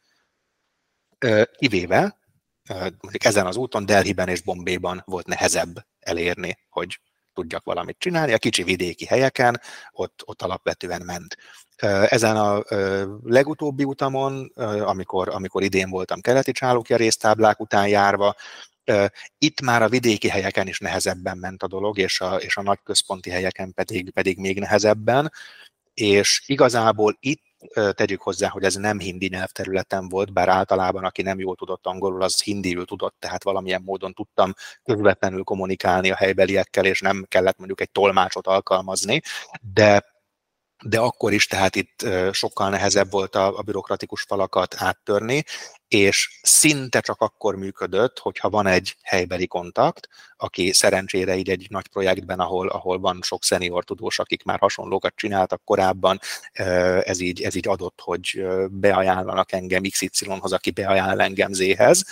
Kivéve, 1.59 2.19
mondjuk 2.79 3.25
ezen 3.25 3.47
az 3.47 3.57
úton 3.57 3.87
Delhiben 3.87 4.29
és 4.29 4.41
Bombéban 4.43 5.03
volt 5.07 5.27
nehezebb 5.27 5.87
elérni, 6.01 6.59
hogy 6.69 7.01
tudjak 7.33 7.65
valamit 7.65 7.99
csinálni. 7.99 8.33
A 8.33 8.39
kicsi 8.39 8.63
vidéki 8.63 9.05
helyeken 9.07 9.61
ott, 9.91 10.23
ott 10.25 10.43
alapvetően 10.43 11.03
ment. 11.05 11.37
Ezen 12.09 12.37
a 12.37 12.63
legutóbbi 13.23 13.85
utamon, 13.85 14.53
amikor, 14.81 15.29
amikor 15.29 15.63
idén 15.63 15.91
voltam 15.91 16.21
keleti 16.21 16.53
csálókja 16.53 16.97
résztáblák 16.97 17.61
után 17.61 17.89
járva, 17.89 18.35
itt 19.39 19.61
már 19.61 19.83
a 19.83 19.89
vidéki 19.89 20.29
helyeken 20.29 20.67
is 20.69 20.79
nehezebben 20.79 21.39
ment 21.39 21.63
a 21.63 21.67
dolog, 21.67 21.99
és 21.99 22.21
a, 22.21 22.35
és 22.37 22.57
a 22.57 22.63
nagy 22.63 22.79
központi 22.85 23.31
helyeken 23.31 23.75
pedig, 23.75 24.11
pedig 24.11 24.39
még 24.39 24.59
nehezebben, 24.59 25.33
és 25.95 26.43
igazából 26.47 27.17
itt 27.21 27.43
tegyük 27.95 28.21
hozzá, 28.21 28.49
hogy 28.49 28.65
ez 28.65 28.75
nem 28.75 28.99
hindi 28.99 29.29
nyelvterületen 29.29 30.09
volt, 30.09 30.33
bár 30.33 30.49
általában 30.49 31.05
aki 31.05 31.23
nem 31.23 31.39
jól 31.39 31.57
tudott 31.57 31.87
angolul, 31.87 32.23
az 32.23 32.43
hindiül 32.43 32.85
tudott, 32.85 33.17
tehát 33.19 33.43
valamilyen 33.43 33.83
módon 33.85 34.13
tudtam 34.13 34.53
közvetlenül 34.85 35.43
kommunikálni 35.43 36.11
a 36.11 36.17
helybeliekkel, 36.17 36.85
és 36.85 37.01
nem 37.01 37.25
kellett 37.29 37.59
mondjuk 37.59 37.81
egy 37.81 37.91
tolmácsot 37.91 38.47
alkalmazni, 38.47 39.21
de 39.73 40.17
de 40.85 40.99
akkor 41.01 41.33
is 41.33 41.47
tehát 41.47 41.77
itt 41.77 42.07
sokkal 42.33 42.71
nehezebb 42.71 43.11
volt 43.11 43.35
a, 43.35 43.59
a 43.59 43.63
bürokratikus 43.63 44.23
falakat 44.23 44.75
áttörni, 44.79 45.45
és 45.89 46.39
szinte 46.43 47.01
csak 47.01 47.21
akkor 47.21 47.57
működött, 47.57 48.19
hogyha 48.19 48.51
van 48.51 48.67
egy 48.67 48.97
helybeli 49.03 49.47
kontakt, 49.47 50.09
aki 50.37 50.73
szerencsére 50.73 51.37
így 51.37 51.51
egy 51.51 51.67
nagy 51.71 51.89
projektben, 51.89 52.41
ahol, 52.41 52.69
ahol 52.69 52.99
van 52.99 53.19
sok 53.23 53.45
szenior 53.45 53.85
tudós, 53.85 54.19
akik 54.19 54.45
már 54.45 54.59
hasonlókat 54.59 55.13
csináltak 55.17 55.65
korábban, 55.65 56.21
ez 57.03 57.21
így, 57.21 57.43
ez 57.43 57.55
így 57.55 57.69
adott, 57.69 58.01
hogy 58.03 58.47
beajánlanak 58.71 59.53
engem 59.53 59.83
XY-hoz, 59.83 60.53
aki 60.53 60.71
beajánl 60.71 61.21
engem 61.21 61.53
Z-hez, 61.53 62.05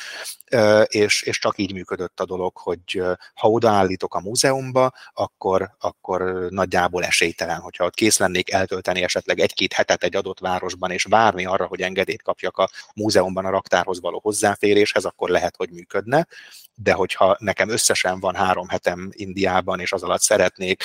és, 0.84 1.22
és 1.22 1.38
csak 1.38 1.58
így 1.58 1.72
működött 1.72 2.20
a 2.20 2.24
dolog, 2.24 2.56
hogy 2.56 3.02
ha 3.34 3.50
odaállítok 3.50 4.14
a 4.14 4.20
múzeumba, 4.20 4.92
akkor, 5.14 5.70
akkor 5.78 6.22
nagyjából 6.48 7.04
esélytelen, 7.04 7.60
hogyha 7.60 7.84
ott 7.84 7.94
kész 7.94 8.18
lennék 8.18 8.52
eltölteni 8.52 9.02
esetleg 9.02 9.40
egy-két 9.40 9.72
hetet 9.72 10.02
egy 10.02 10.16
adott 10.16 10.38
városban, 10.38 10.90
és 10.90 11.04
várni 11.04 11.44
arra, 11.44 11.66
hogy 11.66 11.80
engedélyt 11.80 12.22
kapjak 12.22 12.58
a 12.58 12.70
múzeumban 12.94 13.44
a 13.44 13.50
raktárhoz 13.66 14.00
való 14.00 14.20
hozzáféréshez, 14.22 15.04
akkor 15.04 15.28
lehet, 15.28 15.56
hogy 15.56 15.70
működne, 15.70 16.26
de 16.74 16.92
hogyha 16.92 17.36
nekem 17.38 17.68
összesen 17.68 18.20
van 18.20 18.34
három 18.34 18.68
hetem 18.68 19.08
Indiában, 19.12 19.80
és 19.80 19.92
az 19.92 20.02
alatt 20.02 20.20
szeretnék 20.20 20.84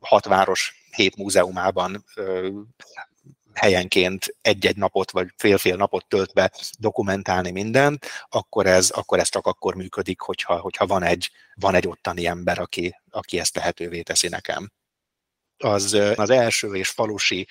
hat 0.00 0.24
város 0.24 0.74
hét 0.90 1.16
múzeumában 1.16 2.04
helyenként 3.52 4.36
egy-egy 4.42 4.76
napot 4.76 5.10
vagy 5.10 5.28
fél-fél 5.36 5.76
napot 5.76 6.06
töltve 6.08 6.52
dokumentálni 6.78 7.50
mindent, 7.50 8.06
akkor 8.28 8.66
ez, 8.66 8.90
akkor 8.90 9.18
ez 9.18 9.28
csak 9.28 9.46
akkor 9.46 9.74
működik, 9.74 10.20
hogyha, 10.20 10.56
hogyha 10.58 10.86
van, 10.86 11.02
egy, 11.02 11.30
van 11.54 11.74
egy 11.74 11.88
ottani 11.88 12.26
ember, 12.26 12.58
aki, 12.58 13.00
aki 13.10 13.38
ezt 13.38 13.56
lehetővé 13.56 14.02
teszi 14.02 14.28
nekem. 14.28 14.72
Az, 15.58 15.98
az 16.14 16.30
első 16.30 16.74
és 16.74 16.88
falusi 16.88 17.46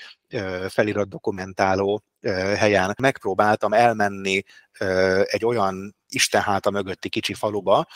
felirat 0.70 1.10
dokumentáló 1.10 2.04
helyen 2.58 2.96
megpróbáltam 3.02 3.74
elmenni 3.74 4.44
egy 5.24 5.46
olyan 5.46 5.96
Istenháta 6.10 6.70
mögötti 6.70 7.10
kicsi 7.10 7.34
faluba, 7.34 7.88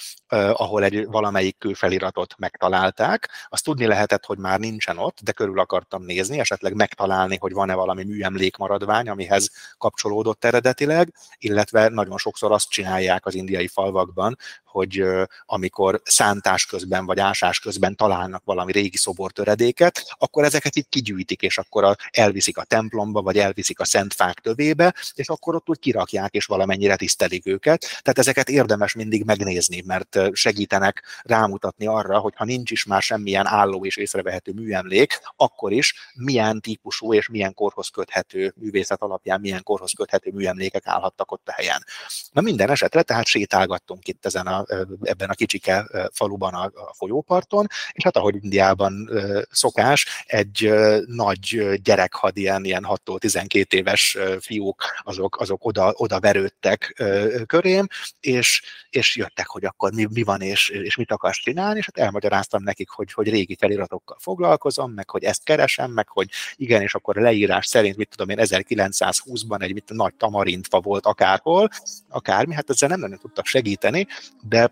ahol 0.53 0.83
egy 0.83 1.05
valamelyik 1.05 1.57
külfeliratot 1.57 2.37
megtalálták. 2.37 3.29
Azt 3.49 3.63
tudni 3.63 3.85
lehetett, 3.85 4.25
hogy 4.25 4.37
már 4.37 4.59
nincsen 4.59 4.97
ott, 4.97 5.19
de 5.21 5.31
körül 5.31 5.59
akartam 5.59 6.03
nézni, 6.03 6.39
esetleg 6.39 6.73
megtalálni, 6.73 7.37
hogy 7.39 7.51
van-e 7.51 7.73
valami 7.73 8.03
műemlék 8.03 8.57
maradvány, 8.57 9.09
amihez 9.09 9.51
kapcsolódott 9.77 10.45
eredetileg, 10.45 11.13
illetve 11.37 11.89
nagyon 11.89 12.17
sokszor 12.17 12.51
azt 12.51 12.69
csinálják 12.69 13.25
az 13.25 13.35
indiai 13.35 13.67
falvakban, 13.67 14.37
hogy 14.71 15.03
amikor 15.45 16.01
szántás 16.03 16.65
közben 16.65 17.05
vagy 17.05 17.19
ásás 17.19 17.59
közben 17.59 17.95
találnak 17.95 18.43
valami 18.45 18.71
régi 18.71 18.97
szobortöredéket, 18.97 20.15
akkor 20.17 20.43
ezeket 20.43 20.75
itt 20.75 20.89
kigyűjtik, 20.89 21.41
és 21.41 21.57
akkor 21.57 21.95
elviszik 22.11 22.57
a 22.57 22.63
templomba, 22.63 23.21
vagy 23.21 23.37
elviszik 23.37 23.79
a 23.79 23.85
szentfák 23.85 24.39
tövébe, 24.39 24.93
és 25.13 25.27
akkor 25.27 25.55
ott 25.55 25.69
úgy 25.69 25.79
kirakják, 25.79 26.33
és 26.33 26.45
valamennyire 26.45 26.95
tisztelik 26.95 27.47
őket. 27.47 27.81
Tehát 28.01 28.19
ezeket 28.19 28.49
érdemes 28.49 28.93
mindig 28.93 29.23
megnézni, 29.23 29.83
mert 29.85 30.19
segítenek 30.31 31.03
rámutatni 31.21 31.87
arra, 31.87 32.19
hogy 32.19 32.33
ha 32.35 32.45
nincs 32.45 32.71
is 32.71 32.85
már 32.85 33.01
semmilyen 33.01 33.45
álló 33.45 33.85
és 33.85 33.97
észrevehető 33.97 34.51
műemlék, 34.51 35.19
akkor 35.35 35.71
is 35.71 35.93
milyen 36.15 36.61
típusú 36.61 37.13
és 37.13 37.29
milyen 37.29 37.53
korhoz 37.53 37.87
köthető 37.87 38.53
művészet 38.55 39.01
alapján 39.01 39.39
milyen 39.39 39.63
korhoz 39.63 39.91
köthető 39.91 40.31
műemlékek 40.31 40.87
állhattak 40.87 41.31
ott 41.31 41.47
a 41.47 41.51
helyen. 41.51 41.83
Na 42.31 42.41
minden 42.41 42.69
esetre, 42.69 43.01
tehát 43.01 43.25
sétálgattunk 43.25 44.07
itt 44.07 44.25
ezen 44.25 44.47
a, 44.47 44.58
ebben 45.01 45.29
a 45.29 45.33
kicsike 45.33 45.87
faluban 46.13 46.53
a, 46.53 46.63
a 46.63 46.93
folyóparton, 46.93 47.67
és 47.91 48.03
hát 48.03 48.17
ahogy 48.17 48.35
Indiában 48.41 49.09
szokás, 49.51 50.23
egy 50.25 50.73
nagy 51.05 51.79
gyerekhad, 51.83 52.37
ilyen, 52.37 52.65
ilyen 52.65 52.85
6-tól 52.87 53.17
12 53.17 53.77
éves 53.77 54.17
fiúk, 54.39 54.83
azok, 55.03 55.39
azok 55.39 55.65
oda, 55.65 55.93
oda 55.95 56.19
verődtek 56.19 57.03
körém, 57.45 57.87
és, 58.19 58.61
és 58.89 59.15
jöttek, 59.15 59.47
hogy 59.47 59.65
akkor 59.65 59.93
mi, 59.93 60.07
mi 60.13 60.23
van, 60.23 60.41
és, 60.41 60.69
és 60.69 60.95
mit 60.95 61.11
akarsz 61.11 61.39
csinálni, 61.39 61.79
és 61.79 61.85
hát 61.85 62.05
elmagyaráztam 62.05 62.63
nekik, 62.63 62.89
hogy, 62.89 63.13
hogy 63.13 63.29
régi 63.29 63.55
feliratokkal 63.59 64.17
foglalkozom, 64.19 64.91
meg 64.91 65.09
hogy 65.09 65.23
ezt 65.23 65.43
keresem, 65.43 65.91
meg 65.91 66.07
hogy 66.09 66.29
igen, 66.55 66.81
és 66.81 66.95
akkor 66.95 67.17
a 67.17 67.21
leírás 67.21 67.65
szerint, 67.67 67.97
mit 67.97 68.09
tudom 68.09 68.29
én, 68.29 68.37
1920-ban 68.39 69.61
egy 69.61 69.73
mit, 69.73 69.89
nagy 69.89 70.13
tamarintfa 70.13 70.79
volt 70.79 71.05
akárhol, 71.05 71.69
akármi, 72.09 72.53
hát 72.53 72.69
ezzel 72.69 72.89
nem 72.89 72.99
nagyon 72.99 73.17
tudtak 73.17 73.45
segíteni, 73.45 74.07
de 74.49 74.71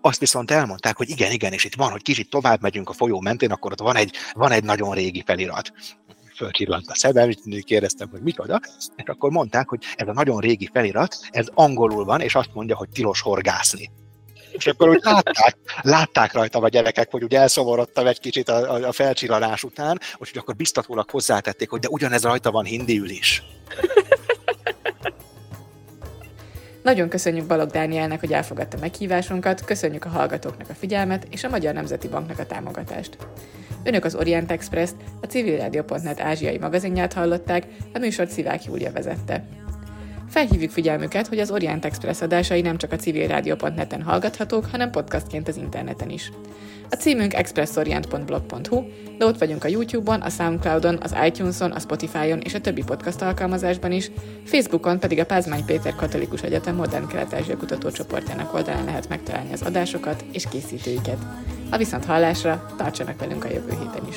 azt 0.00 0.20
viszont 0.20 0.50
elmondták, 0.50 0.96
hogy 0.96 1.08
igen, 1.08 1.32
igen, 1.32 1.52
és 1.52 1.64
itt 1.64 1.74
van, 1.74 1.90
hogy 1.90 2.02
kicsit 2.02 2.30
tovább 2.30 2.62
megyünk 2.62 2.88
a 2.88 2.92
folyó 2.92 3.20
mentén, 3.20 3.50
akkor 3.50 3.72
ott 3.72 3.80
van 3.80 3.96
egy, 3.96 4.16
van 4.32 4.52
egy 4.52 4.64
nagyon 4.64 4.94
régi 4.94 5.22
felirat 5.26 5.72
fölcsillant 6.36 6.90
a 6.90 6.94
szemem, 6.94 7.30
és 7.30 7.62
kérdeztem, 7.64 8.08
hogy 8.08 8.34
oda, 8.36 8.60
és 8.96 9.04
akkor 9.04 9.30
mondták, 9.30 9.68
hogy 9.68 9.84
ez 9.96 10.08
a 10.08 10.12
nagyon 10.12 10.40
régi 10.40 10.70
felirat, 10.72 11.18
ez 11.30 11.46
angolul 11.54 12.04
van, 12.04 12.20
és 12.20 12.34
azt 12.34 12.54
mondja, 12.54 12.76
hogy 12.76 12.88
tilos 12.88 13.20
horgászni. 13.20 13.90
És 14.52 14.66
akkor 14.66 14.88
úgy 14.88 15.00
látták, 15.02 15.56
látták 15.82 16.32
rajtam 16.32 16.62
a 16.64 16.68
gyerekek, 16.68 17.10
hogy 17.10 17.22
ugye 17.22 17.38
elszomorodtam 17.38 18.06
egy 18.06 18.20
kicsit 18.20 18.48
a, 18.48 18.74
a, 18.74 18.88
a 18.88 18.92
felcsillanás 18.92 19.64
után, 19.64 19.98
úgyhogy 20.18 20.38
akkor 20.38 20.56
biztatólag 20.56 21.10
hozzátették, 21.10 21.70
hogy 21.70 21.80
de 21.80 21.88
ugyanez 21.88 22.22
rajta 22.22 22.50
van 22.50 22.64
hindiül 22.64 23.08
is. 23.08 23.42
Nagyon 26.86 27.08
köszönjük 27.08 27.46
Balog 27.46 27.70
Dánielnek, 27.70 28.20
hogy 28.20 28.32
elfogadta 28.32 28.76
meghívásunkat, 28.80 29.64
köszönjük 29.64 30.04
a 30.04 30.08
hallgatóknak 30.08 30.70
a 30.70 30.74
figyelmet 30.74 31.26
és 31.30 31.44
a 31.44 31.48
Magyar 31.48 31.74
Nemzeti 31.74 32.08
Banknak 32.08 32.38
a 32.38 32.46
támogatást. 32.46 33.16
Önök 33.84 34.04
az 34.04 34.14
Orient 34.14 34.50
Express-t, 34.50 34.94
a 35.20 35.26
civilradio.net 35.26 36.20
ázsiai 36.20 36.58
magazinját 36.58 37.12
hallották, 37.12 37.66
a 37.94 37.98
műsort 37.98 38.30
Szivák 38.30 38.64
Júlia 38.64 38.92
vezette. 38.92 39.44
Felhívjuk 40.36 40.70
figyelmüket, 40.70 41.26
hogy 41.26 41.38
az 41.38 41.50
Orient 41.50 41.84
Express 41.84 42.20
adásai 42.20 42.60
nem 42.60 42.76
csak 42.76 42.92
a 42.92 42.96
civilradio.net-en 42.96 44.02
hallgathatók, 44.02 44.66
hanem 44.70 44.90
podcastként 44.90 45.48
az 45.48 45.56
interneten 45.56 46.10
is. 46.10 46.30
A 46.90 46.94
címünk 46.94 47.34
expressorient.blog.hu, 47.34 48.84
de 49.18 49.24
ott 49.24 49.38
vagyunk 49.38 49.64
a 49.64 49.68
YouTube-on, 49.68 50.20
a 50.20 50.28
Soundcloud-on, 50.28 50.98
az 51.02 51.14
iTunes-on, 51.26 51.70
a 51.70 51.78
Spotify-on 51.78 52.40
és 52.40 52.54
a 52.54 52.60
többi 52.60 52.82
podcast 52.82 53.22
alkalmazásban 53.22 53.92
is, 53.92 54.10
Facebookon 54.44 54.98
pedig 54.98 55.18
a 55.18 55.26
Pázmány 55.26 55.64
Péter 55.64 55.94
Katolikus 55.94 56.42
Egyetem 56.42 56.76
Modern 56.76 57.06
Kelet-Ázsia 57.06 57.56
kutatócsoportjának 57.56 58.54
oldalán 58.54 58.84
lehet 58.84 59.08
megtalálni 59.08 59.52
az 59.52 59.62
adásokat 59.62 60.24
és 60.32 60.48
készítőiket. 60.48 61.18
A 61.70 61.76
viszont 61.76 62.04
hallásra 62.04 62.66
tartsanak 62.76 63.20
velünk 63.20 63.44
a 63.44 63.48
jövő 63.48 63.70
héten 63.70 64.08
is! 64.08 64.16